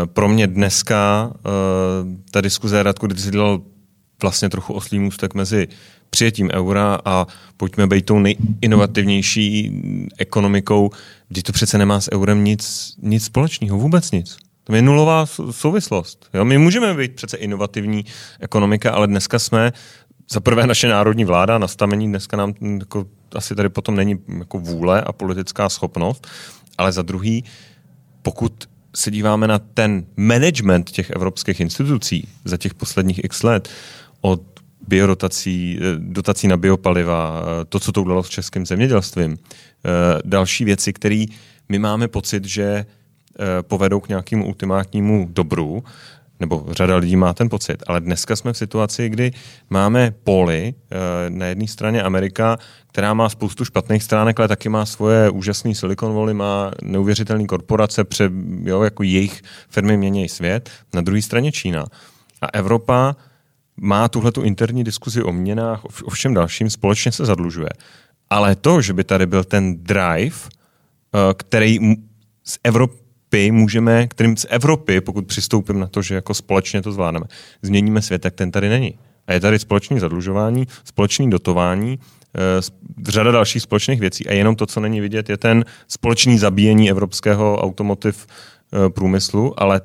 [0.06, 1.50] pro mě dneska eh,
[2.30, 3.60] ta diskuze Radku, kdy jsi dělal
[4.22, 5.68] vlastně trochu oslý můstek mezi
[6.10, 7.26] přijetím eura a
[7.56, 9.72] pojďme být tou nejinovativnější
[10.18, 10.90] ekonomikou,
[11.28, 14.36] kdy to přece nemá s eurem nic, nic společného, vůbec nic.
[14.64, 16.28] To je nulová souvislost.
[16.34, 16.44] Jo?
[16.44, 18.04] My můžeme být přece inovativní
[18.40, 19.72] ekonomika, ale dneska jsme
[20.30, 25.02] za prvé naše národní vláda, nastavení dneska nám jako, asi tady potom není jako vůle
[25.02, 26.26] a politická schopnost,
[26.78, 27.44] ale za druhý,
[28.22, 33.68] pokud se díváme na ten management těch evropských institucí za těch posledních x let,
[34.20, 34.42] od
[34.88, 39.88] biodotací, eh, dotací na biopaliva, eh, to, co to udělalo s českým zemědělstvím, eh,
[40.24, 41.24] další věci, které
[41.68, 42.86] my máme pocit, že
[43.62, 45.84] povedou k nějakému ultimátnímu dobru,
[46.40, 49.32] nebo řada lidí má ten pocit, ale dneska jsme v situaci, kdy
[49.70, 50.74] máme poli,
[51.28, 56.14] na jedné straně Amerika, která má spoustu špatných stránek, ale taky má svoje úžasné Silicon
[56.14, 58.30] Valley, má neuvěřitelné korporace, pře,
[58.62, 60.70] jo, jako jejich firmy mění svět.
[60.94, 61.86] Na druhé straně Čína.
[62.42, 63.16] A Evropa
[63.76, 67.68] má tuhle tu interní diskuzi o měnách, o všem dalším, společně se zadlužuje.
[68.30, 71.78] Ale to, že by tady byl ten drive, eh, který
[72.44, 73.07] z Evropy
[73.50, 77.26] můžeme, kterým z Evropy, pokud přistoupím na to, že jako společně to zvládneme,
[77.62, 78.98] změníme svět, tak ten tady není.
[79.26, 82.40] A je tady společné zadlužování, společné dotování, eh,
[83.08, 87.58] řada dalších společných věcí a jenom to, co není vidět, je ten společný zabíjení evropského
[87.62, 89.80] automotiv eh, průmyslu, ale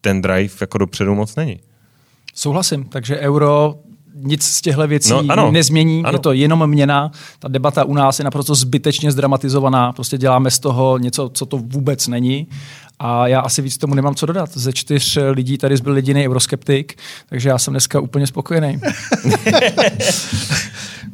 [0.00, 1.60] ten drive jako dopředu moc není.
[2.34, 3.74] Souhlasím, takže euro
[4.22, 5.50] nic z těchto věcí No, ano.
[5.52, 6.14] nezmění, Ano.
[6.16, 7.10] je to jenom měna.
[7.38, 11.56] Ta debata u nás je naprosto zbytečně zdramatizovaná, prostě děláme z toho něco, co to
[11.58, 12.46] vůbec není.
[13.02, 14.50] A já asi víc tomu nemám co dodat.
[14.54, 16.98] Ze čtyř lidí tady byl jediný euroskeptik,
[17.28, 18.80] takže já jsem dneska úplně spokojený.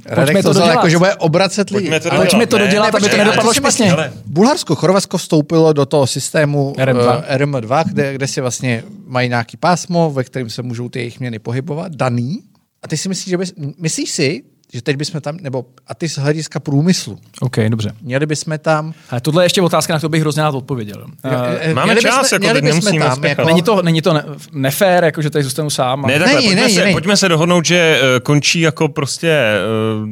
[0.06, 0.74] Radek to to vzal dodělat.
[0.74, 1.88] jako, že bude obracet lidi.
[1.88, 2.30] Pojďme to Ale- dodělat.
[2.30, 3.92] Pojďme to Ne, dodělat, aby to nedopadlo špatně.
[3.92, 7.22] ale- Bulharsko, Chorvatsko vstoupilo do toho systému RM2.
[7.26, 11.20] eh, RM2, kde, kde si vlastně mají nějaký pásmo, ve kterém se můžou ty jejich
[11.20, 12.38] měny pohybovat, daný.
[12.86, 14.42] A ty si myslíš, že bys, myslíš si,
[14.72, 17.92] že teď bychom tam, nebo a ty z hlediska průmyslu, OK, dobře.
[18.02, 18.94] měli bychom tam...
[19.10, 21.06] Ale tohle je ještě otázka, na kterou bych hrozně rád odpověděl.
[21.24, 24.12] Uh, Máme měli čas, bychom, jako měli teď nemusíme tam, jako, není to, není to
[24.12, 26.02] ne, nefér, jako že tady zůstanu sám.
[26.02, 26.92] Ne, takhle, Není, pojďme, není, se, není.
[26.92, 29.54] pojďme se dohodnout, že uh, končí jako prostě
[30.02, 30.08] uh,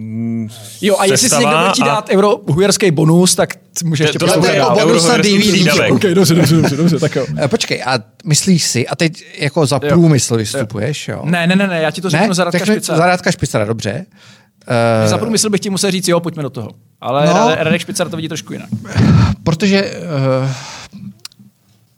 [0.80, 4.32] Jo, a jestli si někdo chtít dát euro hujerský bonus, tak může ještě to, to
[4.32, 5.90] to, je poslouchat jako bonus na DVD.
[5.90, 7.26] OK, dobře, dobře, dobře, dobře, tak jo.
[7.38, 9.88] Eh, Počkej, a myslíš si, a teď jako za Jo.
[9.88, 11.20] průmysl vystupuješ, jo?
[11.24, 12.34] Ne, ne, ne, ne, já ti to řeknu ne?
[12.34, 12.98] za Radka Špicara.
[12.98, 14.06] Za Radka Špicara, dobře.
[15.04, 16.68] Eh, Za průmysl bych ti musel říct, jo, pojďme do toho.
[17.00, 17.54] Ale No.
[17.54, 18.68] Radek Špicar to vidí trošku jinak.
[19.42, 19.92] protože
[20.42, 20.50] uh,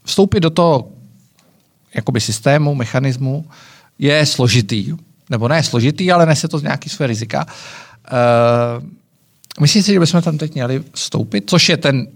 [0.05, 0.89] vstoupit do toho
[1.95, 3.45] jakoby systému, mechanismu
[3.99, 4.93] je složitý.
[5.31, 7.47] Nebo ne složitý, ale nese to nějaký své rizika.
[8.77, 8.85] Uh,
[9.61, 12.07] myslím si, že bychom tam teď měli vstoupit, což je ten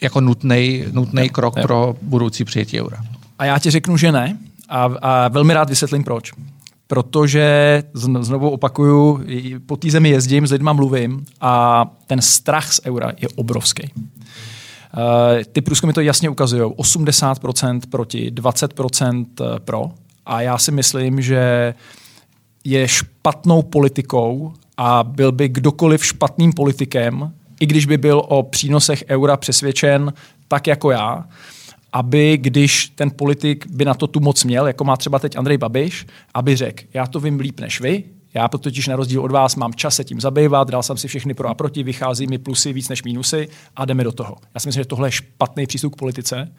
[0.00, 1.62] jako nutný, nutný krok jo.
[1.62, 3.04] pro budoucí přijetí eura.
[3.38, 4.38] A já ti řeknu, že ne.
[4.68, 6.32] A, a velmi rád vysvětlím proč.
[6.86, 9.24] Protože, zn- znovu opakuju,
[9.66, 13.90] po té zemi jezdím, s lidma mluvím a ten strach z eura je obrovský.
[13.92, 16.62] Uh, ty průzkumy to jasně ukazují.
[16.62, 19.26] 80% proti 20%
[19.58, 19.90] pro.
[20.26, 21.74] A já si myslím, že
[22.64, 29.04] je špatnou politikou a byl by kdokoliv špatným politikem, i když by byl o přínosech
[29.08, 30.12] eura přesvědčen
[30.48, 31.24] tak jako já,
[31.92, 35.58] aby když ten politik by na to tu moc měl, jako má třeba teď Andrej
[35.58, 38.04] Babiš, aby řekl, já to vím líp než vy,
[38.34, 41.34] já totiž na rozdíl od vás mám čas se tím zabývat, dal jsem si všechny
[41.34, 44.36] pro a proti, vychází mi plusy víc než mínusy a jdeme do toho.
[44.54, 46.52] Já si myslím, že tohle je špatný přístup k politice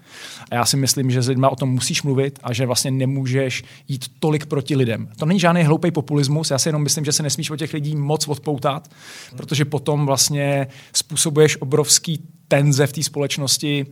[0.51, 3.63] a já si myslím, že s lidma o tom musíš mluvit a že vlastně nemůžeš
[3.87, 5.09] jít tolik proti lidem.
[5.17, 7.95] To není žádný hloupý populismus, já si jenom myslím, že se nesmíš od těch lidí
[7.95, 8.89] moc odpoutat,
[9.37, 13.85] protože potom vlastně způsobuješ obrovský tenze v té společnosti,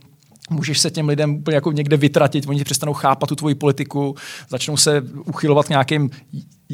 [0.49, 4.15] můžeš se těm lidem úplně jako někde vytratit, oni přestanou chápat tu tvoji politiku,
[4.49, 6.09] začnou se uchylovat k nějakým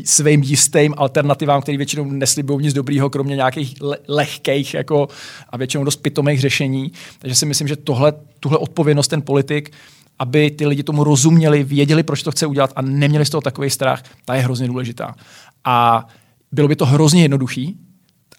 [0.06, 5.08] svým jistým alternativám, které většinou neslibují nic dobrýho, kromě nějakých le- lehkých jako,
[5.50, 6.92] a většinou dost pitomých řešení.
[7.20, 9.72] Takže si myslím, že tohle, tuhle odpovědnost ten politik,
[10.20, 13.70] aby ty lidi tomu rozuměli, věděli, proč to chce udělat a neměli z toho takový
[13.70, 15.16] strach, ta je hrozně důležitá.
[15.64, 16.08] A
[16.52, 17.78] bylo by to hrozně jednoduchý,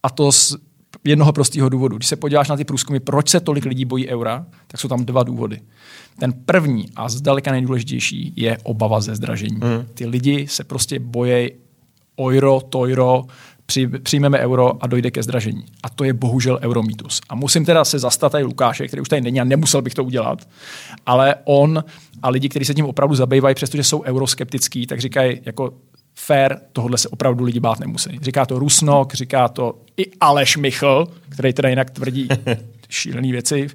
[0.02, 0.56] a to z
[1.04, 1.96] jednoho prostého důvodu.
[1.96, 5.04] Když se podíváš na ty průzkumy, proč se tolik lidí bojí eura, tak jsou tam
[5.04, 5.60] dva důvody.
[6.18, 9.56] Ten první a zdaleka nejdůležitější je obava ze zdražení.
[9.56, 9.86] Mm.
[9.94, 11.50] Ty lidi se prostě bojí
[12.20, 13.24] euro, tojro,
[13.66, 15.64] při, přijmeme euro a dojde ke zdražení.
[15.82, 17.20] A to je bohužel euromítus.
[17.28, 20.04] A musím teda se zastat tady Lukáše, který už tady není a nemusel bych to
[20.04, 20.48] udělat,
[21.06, 21.84] ale on
[22.22, 25.74] a lidi, kteří se tím opravdu zabývají, přestože jsou euroskeptický, tak říkají jako
[26.18, 28.18] fair, tohle se opravdu lidi bát nemusí.
[28.22, 32.28] Říká to Rusnok, říká to i Aleš Michl, který teda jinak tvrdí
[32.88, 33.68] šílené věci.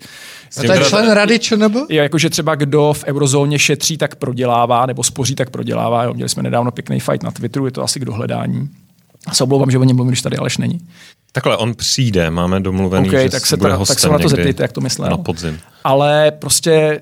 [0.57, 1.75] A to je člen rady ČNB?
[1.89, 6.03] Je jakože třeba kdo v eurozóně šetří, tak prodělává, nebo spoří, tak prodělává.
[6.03, 6.13] Jo.
[6.13, 8.69] Měli jsme nedávno pěkný fight na Twitteru, je to asi k dohledání.
[9.27, 10.79] A se omlouvám, že o něm mluvím, když tady Aleš není.
[11.31, 14.19] Takhle, on přijde, máme domluvený, OK, že tak se, bude ta, hostem tak se na
[14.19, 15.09] to zeptejte, jak to myslel.
[15.09, 15.59] Na podzim.
[15.83, 17.01] Ale prostě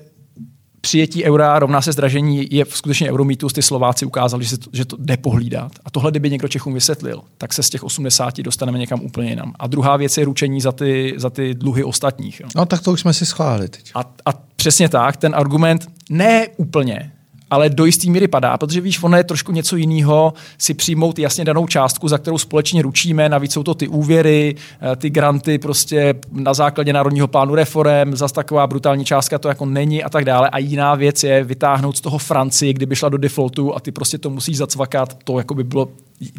[0.80, 3.52] přijetí eura rovná se zdražení je skutečně euromítus.
[3.52, 5.72] Ty Slováci ukázali, že, to, že to jde pohlídat.
[5.84, 9.52] A tohle, kdyby někdo Čechům vysvětlil, tak se z těch 80 dostaneme někam úplně jinam.
[9.58, 12.40] A druhá věc je ručení za ty, za ty dluhy ostatních.
[12.40, 12.48] Jo.
[12.56, 13.92] No tak to už jsme si schválili teď.
[13.94, 17.12] A, a přesně tak, ten argument ne úplně,
[17.50, 21.44] ale do jistý míry padá, protože víš, ono je trošku něco jiného si přijmout jasně
[21.44, 24.54] danou částku, za kterou společně ručíme, navíc jsou to ty úvěry,
[24.92, 29.66] eh, ty granty prostě na základě Národního plánu reform, zas taková brutální částka to jako
[29.66, 30.50] není a tak dále.
[30.50, 34.18] A jiná věc je vytáhnout z toho Francii, kdyby šla do defaultu a ty prostě
[34.18, 35.88] to musíš zacvakat, to jako by bylo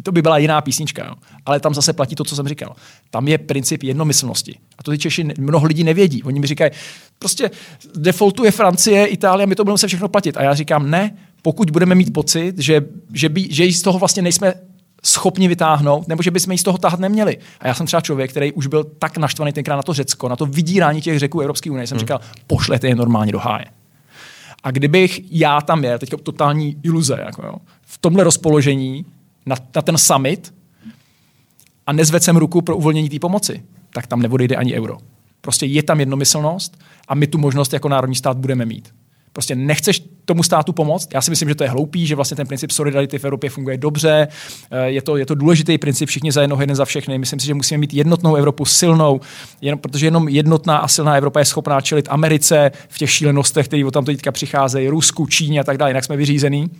[0.02, 1.14] to by byla jiná písnička, jo.
[1.46, 2.76] ale tam zase platí to, co jsem říkal.
[3.10, 4.58] Tam je princip jednomyslnosti.
[4.78, 6.22] A to ty Češi mnoho lidí nevědí.
[6.22, 6.70] Oni mi říkají,
[7.18, 7.50] prostě
[7.96, 10.36] defaultuje Francie, Itálie, my to budeme se všechno platit.
[10.36, 14.22] A já říkám, ne, pokud budeme mít pocit, že, že, by, že z toho vlastně
[14.22, 14.54] nejsme
[15.04, 17.38] schopni vytáhnout, nebo že bychom ji z toho tahat neměli.
[17.60, 20.36] A já jsem třeba člověk, který už byl tak naštvaný tenkrát na to Řecko, na
[20.36, 22.00] to vydírání těch řeků Evropské unie, jsem hmm.
[22.00, 23.64] říkal, pošlete je normálně do háje.
[24.62, 27.54] A kdybych já tam je, teďka totální iluze, jako jo,
[27.86, 29.04] v tomhle rozpoložení
[29.46, 30.54] na, na ten summit
[31.86, 33.62] a nezvedl jsem ruku pro uvolnění té pomoci,
[33.94, 34.98] tak tam neodejde ani euro.
[35.40, 36.78] Prostě je tam jednomyslnost
[37.08, 38.94] a my tu možnost jako národní stát budeme mít.
[39.32, 41.08] Prostě nechceš tomu státu pomoct.
[41.14, 43.78] Já si myslím, že to je hloupý, že vlastně ten princip solidarity v Evropě funguje
[43.78, 44.28] dobře.
[44.70, 47.18] Eh, je to, je to důležitý princip, všichni za jedno, jeden za všechny.
[47.18, 49.20] Myslím si, že musíme mít jednotnou Evropu silnou,
[49.60, 53.82] jen, protože jenom jednotná a silná Evropa je schopná čelit Americe v těch šílenostech, které
[53.92, 56.70] tam teďka přicházejí, Rusku, Číně a tak dále, jinak jsme vyřízený.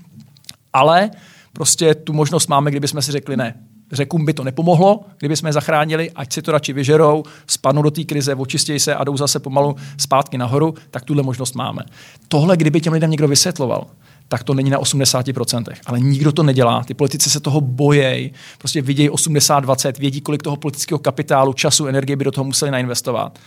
[0.72, 1.10] Ale
[1.52, 3.54] prostě tu možnost máme, kdybychom si řekli ne,
[3.92, 7.90] Řekům by to nepomohlo, kdyby jsme je zachránili, ať si to radši vyžerou, spadnou do
[7.90, 11.82] té krize, očistějí se a jdou zase pomalu zpátky nahoru, tak tuhle možnost máme.
[12.28, 13.86] Tohle, kdyby těm lidem někdo vysvětloval,
[14.28, 15.64] tak to není na 80%.
[15.86, 16.84] Ale nikdo to nedělá.
[16.84, 18.32] Ty politici se toho bojejí.
[18.58, 23.38] Prostě vidějí 80-20, vědí, kolik toho politického kapitálu, času, energie by do toho museli nainvestovat.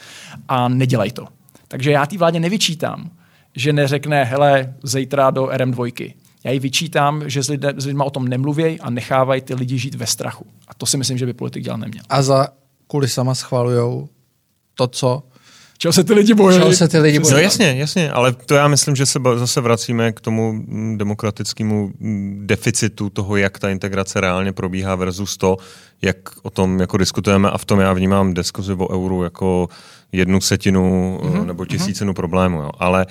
[0.47, 1.27] A nedělají to.
[1.67, 3.09] Takže já té vládě nevyčítám,
[3.55, 6.13] že neřekne, hele, zítra do RM2.
[6.45, 9.77] Já ji vyčítám, že s, lidé, s lidma o tom nemluvějí a nechávají ty lidi
[9.77, 10.45] žít ve strachu.
[10.67, 12.03] A to si myslím, že by politik dělat neměl.
[12.09, 12.47] A za
[12.87, 14.07] kulisama schvalují
[14.75, 15.23] to, co
[15.77, 16.57] Čeho se ty lidi bojí?
[16.57, 17.33] Čeho se ty lidi bojí?
[17.33, 21.91] No jasně, jasně, ale to já myslím, že se zase vracíme k tomu mm, demokratickému
[21.99, 25.57] mm, deficitu toho, jak ta integrace reálně probíhá versus to,
[26.01, 29.69] jak o tom jako diskutujeme a v tom já vnímám diskuzi o euru jako
[30.11, 31.45] jednu setinu mm-hmm.
[31.45, 32.15] nebo tisícinu mm-hmm.
[32.15, 32.61] problému.
[32.61, 32.69] Jo.
[32.79, 33.05] Ale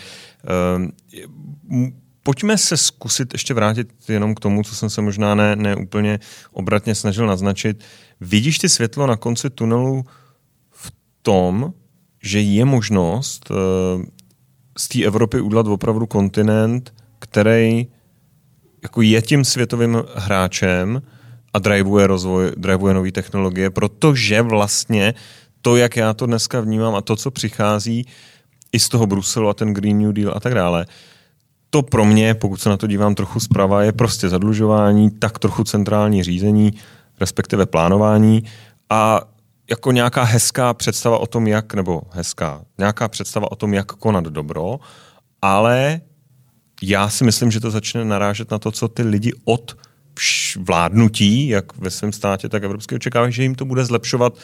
[0.76, 1.92] um,
[2.26, 6.20] Pojďme se zkusit ještě vrátit jenom k tomu, co jsem se možná ne, ne úplně
[6.52, 7.84] obratně snažil naznačit.
[8.20, 10.04] Vidíš ty světlo na konci tunelu
[10.70, 10.92] v
[11.22, 11.72] tom,
[12.22, 13.56] že je možnost uh,
[14.78, 17.86] z té Evropy udělat opravdu kontinent, který
[18.82, 21.02] jako je tím světovým hráčem
[21.52, 25.14] a drivuje rozvoj, drivuje nové technologie, protože vlastně
[25.60, 28.06] to, jak já to dneska vnímám a to, co přichází
[28.72, 30.86] i z toho Bruselu a ten Green New Deal a tak dále,
[31.74, 35.64] to pro mě, pokud se na to dívám trochu zprava, je prostě zadlužování, tak trochu
[35.64, 36.72] centrální řízení,
[37.20, 38.44] respektive plánování
[38.90, 39.20] a
[39.70, 44.24] jako nějaká hezká představa o tom, jak, nebo hezká, nějaká představa o tom, jak konat
[44.24, 44.78] dobro,
[45.42, 46.00] ale
[46.82, 49.76] já si myslím, že to začne narážet na to, co ty lidi od
[50.58, 54.38] vládnutí, jak ve svém státě, tak evropské očekávají, že jim to bude zlepšovat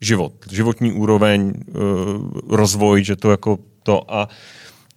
[0.00, 1.72] život, životní úroveň, eh,
[2.48, 4.28] rozvoj, že to jako to a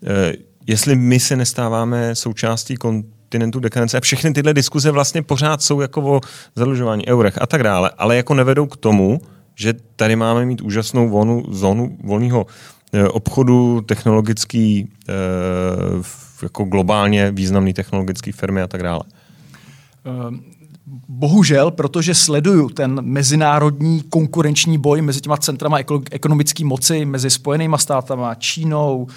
[0.05, 5.81] eh, jestli my se nestáváme součástí kontinentu dekadence a všechny tyhle diskuze vlastně pořád jsou
[5.81, 6.21] jako o
[6.55, 9.21] zadlužování eurech a tak dále, ale jako nevedou k tomu,
[9.55, 12.45] že tady máme mít úžasnou vonu, zónu volného
[12.93, 15.13] eh, obchodu, technologický, eh,
[16.43, 19.01] jako globálně významný technologický firmy a tak dále.
[20.27, 20.57] Um
[21.07, 25.77] bohužel, protože sleduju ten mezinárodní konkurenční boj mezi těma centrama
[26.11, 29.07] ekonomické moci, mezi Spojenýma státama, Čínou,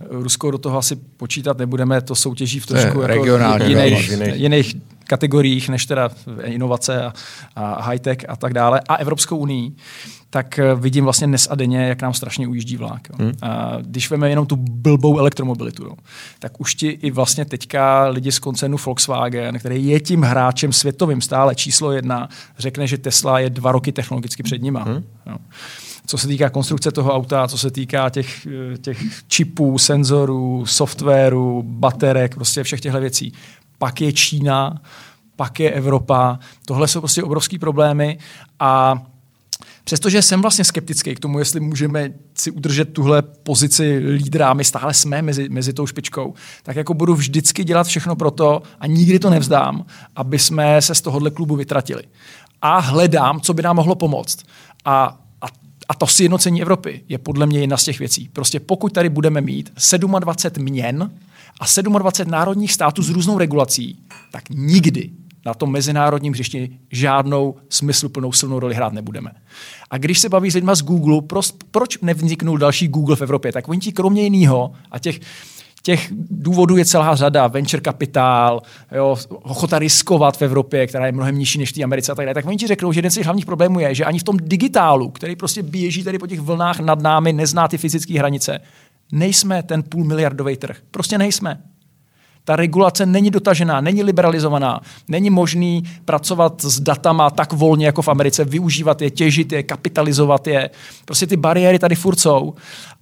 [0.00, 4.76] Rusko do toho asi počítat nebudeme, to soutěží v trošku jako jiných, jiných
[5.08, 6.10] kategoriích, než teda
[6.44, 7.12] inovace a,
[7.56, 9.72] a high-tech a tak dále, a Evropskou unii,
[10.30, 13.08] tak eh, vidím vlastně dnes a denně, jak nám strašně ujíždí vlák.
[13.10, 13.16] Jo.
[13.18, 13.32] Hmm.
[13.42, 15.92] A když veme jenom tu blbou elektromobilitu, jo,
[16.38, 21.20] tak už ti i vlastně teďka lidi z koncernu Volkswagen, který je tím hráčem světovým
[21.20, 24.82] stále číslo jedna, řekne, že Tesla je dva roky technologicky před nima.
[24.82, 25.04] Hmm.
[25.26, 25.36] Jo
[26.08, 28.46] co se týká konstrukce toho auta, co se týká těch,
[28.80, 28.98] těch
[29.28, 33.32] čipů, senzorů, softwaru, baterek, prostě všech těchto věcí.
[33.78, 34.82] Pak je Čína,
[35.36, 36.38] pak je Evropa.
[36.66, 38.18] Tohle jsou prostě obrovské problémy
[38.60, 39.02] a
[39.84, 44.94] Přestože jsem vlastně skeptický k tomu, jestli můžeme si udržet tuhle pozici lídra, my stále
[44.94, 49.18] jsme mezi, mezi tou špičkou, tak jako budu vždycky dělat všechno pro to a nikdy
[49.18, 49.86] to nevzdám,
[50.16, 52.02] aby jsme se z tohohle klubu vytratili.
[52.62, 54.38] A hledám, co by nám mohlo pomoct.
[54.84, 55.20] A
[55.88, 58.28] a to sjednocení Evropy je podle mě jedna z těch věcí.
[58.32, 59.72] Prostě pokud tady budeme mít
[60.18, 61.10] 27 měn
[61.60, 63.98] a 27 národních států s různou regulací,
[64.32, 65.10] tak nikdy
[65.46, 69.30] na tom mezinárodním hřišti žádnou smysluplnou silnou roli hrát nebudeme.
[69.90, 71.22] A když se baví s lidma z Google,
[71.70, 75.20] proč nevzniknul další Google v Evropě, tak oni ti kromě jiného a těch
[75.88, 77.46] těch důvodů je celá řada.
[77.46, 78.60] Venture kapitál,
[79.28, 82.34] ochota riskovat v Evropě, která je mnohem nižší než v Americe a tak dále.
[82.34, 84.36] Tak oni ti řeknou, že jeden z těch hlavních problémů je, že ani v tom
[84.42, 88.60] digitálu, který prostě běží tady po těch vlnách nad námi, nezná ty fyzické hranice,
[89.12, 90.76] nejsme ten půl miliardový trh.
[90.90, 91.60] Prostě nejsme.
[92.44, 98.08] Ta regulace není dotažená, není liberalizovaná, není možný pracovat s datama tak volně jako v
[98.08, 100.70] Americe, využívat je, těžit je, kapitalizovat je.
[101.04, 102.54] Prostě ty bariéry tady furt jsou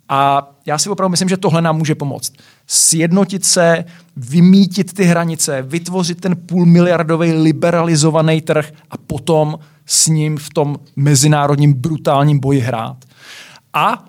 [0.08, 2.32] A já si opravdu myslím, že tohle nám může pomoct.
[2.66, 3.84] Sjednotit se,
[4.16, 11.74] vymítit ty hranice, vytvořit ten půlmiliardový liberalizovaný trh a potom s ním v tom mezinárodním
[11.74, 12.96] brutálním boji hrát.
[13.72, 14.04] A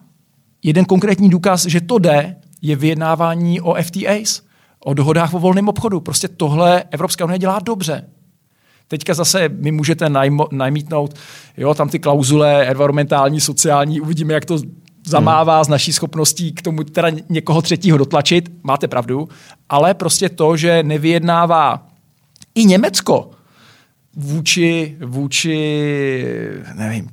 [0.64, 4.42] jeden konkrétní důkaz, že to jde, je vyjednávání o FTAs,
[4.80, 6.00] o dohodách o volném obchodu.
[6.00, 8.10] Prostě tohle Evropská unie dělá dobře.
[8.88, 11.14] Teďka zase mi můžete najmo, najmítnout,
[11.58, 14.58] jo, tam ty klauzule environmentální, sociální, uvidíme, jak to
[15.08, 15.64] zamává hmm.
[15.64, 19.30] z naší schopností k tomu teda někoho třetího dotlačit, máte pravdu,
[19.70, 21.88] ale prostě to, že nevyjednává
[22.56, 23.30] i Německo
[24.16, 25.58] vůči, vůči
[26.74, 27.10] nevím,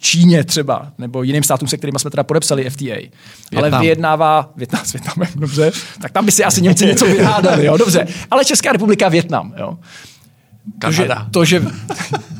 [0.00, 2.84] Číně třeba, nebo jiným státům, se kterými jsme teda podepsali FTA.
[2.84, 3.10] Větnam.
[3.56, 5.72] Ale vyjednává Větnam s Větnamem, dobře.
[6.02, 8.06] Tak tam by si asi Němci něco vyhádali, jo, dobře.
[8.30, 9.78] Ale Česká republika, Větnam, jo.
[10.80, 11.62] To, že, to, že,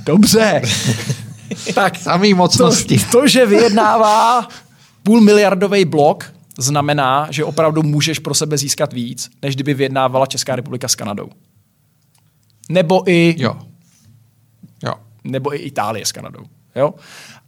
[0.04, 0.62] dobře.
[1.74, 2.98] Tak, Samý mocnosti.
[2.98, 4.48] To, to, že vyjednává
[5.02, 10.56] půl miliardový blok, znamená, že opravdu můžeš pro sebe získat víc, než kdyby vyjednávala Česká
[10.56, 11.28] republika s Kanadou.
[12.70, 13.58] Nebo i, jo.
[14.84, 14.92] Jo.
[15.24, 16.44] nebo i Itálie s Kanadou.
[16.76, 16.94] Jo?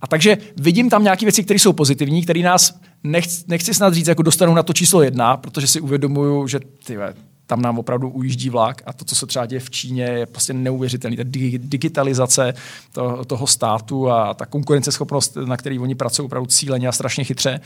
[0.00, 4.06] A takže vidím tam nějaké věci, které jsou pozitivní, které nás, nechci, nechci snad říct,
[4.06, 7.14] jako dostanou na to číslo jedna, protože si uvědomuju, že tyve,
[7.50, 10.52] tam nám opravdu ujíždí vlak a to, co se třeba děje v Číně, je prostě
[10.52, 11.16] neuvěřitelné.
[11.16, 11.22] Ta
[11.58, 12.54] digitalizace
[12.92, 17.60] to, toho státu a ta konkurenceschopnost, na který oni pracují opravdu cíleně a strašně chytře.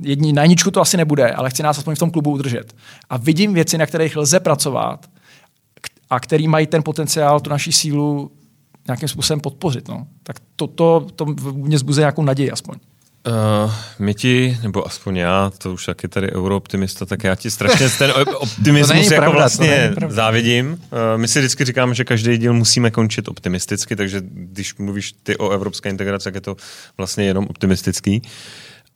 [0.00, 2.76] Jední, na jedničku to asi nebude, ale chci nás aspoň v tom klubu udržet.
[3.10, 5.10] A vidím věci, na kterých lze pracovat
[6.10, 8.30] a který mají ten potenciál, tu naší sílu
[8.86, 9.88] nějakým způsobem podpořit.
[9.88, 10.06] No.
[10.22, 12.76] Tak to, to, to mě zbuzuje nějakou naději aspoň.
[13.26, 17.88] Uh, my ti, nebo aspoň já, to už taky tady eurooptimista, tak já ti strašně
[17.88, 20.70] ten optimismus jako pravda, vlastně závidím.
[20.70, 25.36] Uh, my si vždycky říkáme, že každý díl musíme končit optimisticky, takže když mluvíš ty
[25.36, 26.56] o evropské integraci, tak je to
[26.96, 28.22] vlastně jenom optimistický.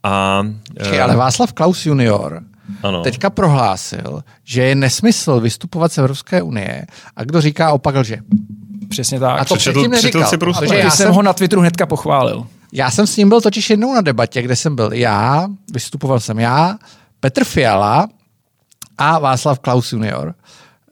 [0.02, 0.44] A,
[0.92, 2.42] uh, ale Václav Klaus junior
[2.82, 3.02] ano.
[3.02, 6.86] teďka prohlásil, že je nesmysl vystupovat z Evropské unie
[7.16, 8.18] a kdo říká opak lže.
[8.88, 9.40] Přesně tak.
[9.40, 10.24] A to přečetl, předtím neříkal.
[10.24, 12.46] Si protože já jsem ho na Twitteru hnedka pochválil.
[12.72, 16.38] Já jsem s ním byl totiž jednou na debatě, kde jsem byl já, vystupoval jsem
[16.38, 16.78] já,
[17.20, 18.08] Petr Fiala
[18.98, 20.34] a Václav Klaus junior.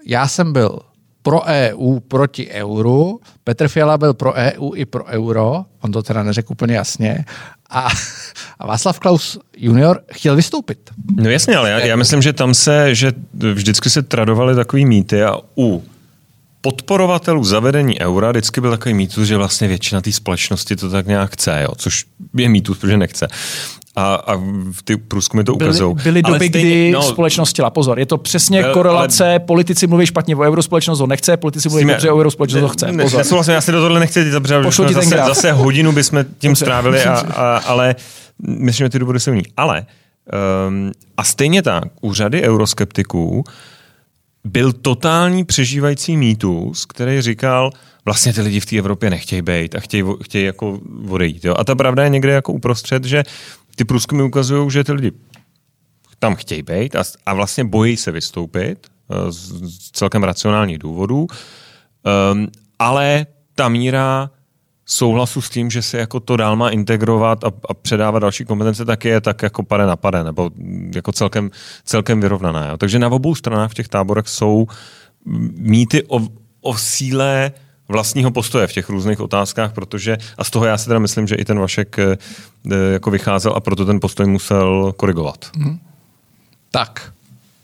[0.06, 0.80] Já jsem byl
[1.22, 6.22] pro EU proti euru, Petr Fiala byl pro EU i pro euro, on to teda
[6.22, 7.24] neřekl úplně jasně,
[7.70, 7.88] a,
[8.58, 10.90] a Václav Klaus junior chtěl vystoupit.
[11.16, 13.12] No jasně, ale já, já myslím, že tam se, že
[13.52, 15.84] vždycky se tradovaly takový mýty a u
[16.60, 21.32] podporovatelů zavedení eura vždycky byl takový mýtus, že vlastně většina té společnosti to tak nějak
[21.32, 22.04] chce, jo, což
[22.36, 23.28] je mýtus, protože nechce.
[23.96, 24.40] A, a
[24.84, 25.94] ty průzkumy to ukazují.
[25.94, 27.70] Byly, byly doby, stejně, kdy no, společnost chtěla.
[27.70, 29.24] Pozor, je to přesně byl, korelace.
[29.24, 32.62] Ale, politici mluví špatně o euro, společnost ho nechce, politici mluví dobře o euro, společnost
[32.62, 32.86] ho chce.
[33.02, 33.18] Pozor.
[33.18, 37.56] Nesouhlasím, já si do tohle nechci protože zase, zase hodinu bychom tím strávili, a, a,
[37.56, 37.94] ale
[38.46, 39.42] myslím, že ty důvody jsou jiný.
[39.56, 39.86] Ale
[40.68, 43.44] um, a stejně tak, u řady euroskeptiků
[44.46, 47.70] byl totální přežívající mýtus, který říkal,
[48.04, 51.44] vlastně ty lidi v té Evropě nechtějí být a chtějí, chtějí jako odejít.
[51.44, 51.54] Jo?
[51.58, 53.24] A ta pravda je někde jako uprostřed, že
[53.76, 55.12] ty průzkumy ukazují, že ty lidi
[56.18, 61.26] tam chtějí být a, a vlastně bojí se vystoupit eh, z, z celkem racionálních důvodů,
[62.32, 62.48] um,
[62.78, 64.30] ale ta míra
[64.86, 68.84] souhlasu s tím, že se jako to dál má integrovat a, a předávat další kompetence,
[68.84, 70.50] tak je tak jako pade na pade, nebo
[70.94, 71.50] jako celkem,
[71.84, 72.68] celkem vyrovnaná.
[72.68, 72.76] Jo.
[72.76, 74.66] Takže na obou stranách v těch táborech jsou
[75.56, 76.20] mýty o,
[76.60, 77.52] o síle
[77.88, 81.34] vlastního postoje v těch různých otázkách, protože, a z toho já si teda myslím, že
[81.34, 82.16] i ten Vašek e,
[82.92, 85.50] jako vycházel a proto ten postoj musel korigovat.
[85.56, 85.78] Hmm.
[86.70, 87.12] Tak,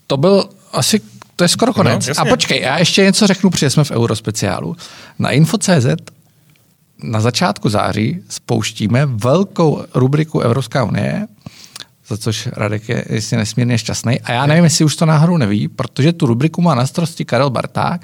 [0.07, 1.01] to byl asi
[1.37, 2.07] to je skoro konec.
[2.07, 4.77] No, a počkej, já ještě něco řeknu, protože jsme v Eurospeciálu.
[5.19, 5.87] Na info.cz
[7.03, 11.27] na začátku září spouštíme velkou rubriku Evropská unie,
[12.09, 14.21] za což Radek je jistě nesmírně šťastný.
[14.21, 17.51] A já nevím, jestli už to náhodou neví, protože tu rubriku má na starosti Karel
[17.51, 18.03] Barták,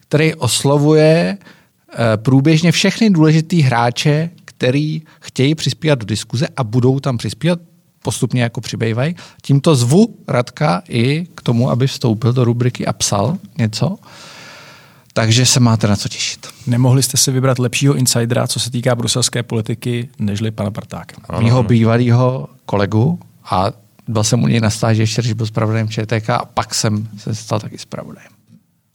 [0.00, 7.18] který oslovuje eh, průběžně všechny důležitý hráče, který chtějí přispívat do diskuze a budou tam
[7.18, 7.58] přispívat
[8.02, 9.16] postupně jako přibývají.
[9.42, 13.96] Tímto zvu Radka i k tomu, aby vstoupil do rubriky a psal něco.
[15.12, 16.46] Takže se máte na co těšit.
[16.66, 21.16] Nemohli jste si vybrat lepšího insidera, co se týká bruselské politiky, nežli pana Bartáka.
[21.38, 23.18] Mýho bývalého kolegu
[23.50, 23.72] a
[24.08, 27.34] byl jsem u něj na stáži ještě, když byl zpravodajem ČTK a pak jsem se
[27.34, 28.30] stal taky zpravodajem.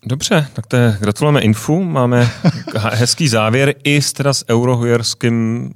[0.05, 2.31] Dobře, tak to je, gratulujeme Infu, máme
[2.91, 5.69] hezký závěr i s teda s eurohujerským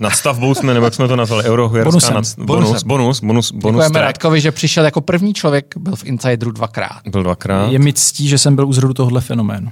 [0.00, 4.40] nadstavbou jsme, nebo jak jsme to nazvali, eurohujerská nad, bonus, bonus, bonus, bonus Děkujeme Radkovi,
[4.40, 7.00] že přišel jako první člověk, byl v Insideru dvakrát.
[7.10, 7.72] Byl dvakrát.
[7.72, 9.70] Je mi ctí, že jsem byl u zrodu tohohle fenoménu.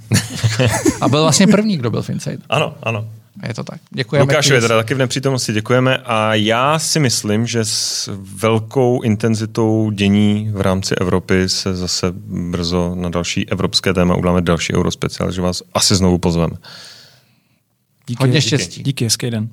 [1.01, 2.43] a byl vlastně první, kdo byl v Insideru.
[2.49, 3.05] Ano, ano.
[3.49, 3.81] Je to tak.
[3.91, 4.23] Děkujeme.
[4.23, 5.99] Lukáš je teda taky v nepřítomnosti, děkujeme.
[5.99, 12.07] A já si myslím, že s velkou intenzitou dění v rámci Evropy se zase
[12.51, 16.57] brzo na další evropské téma uděláme další eurospeciál, že vás asi znovu pozveme.
[18.07, 18.47] Díky, Hodně díky.
[18.47, 18.83] štěstí.
[18.83, 19.49] Díky, hezký den.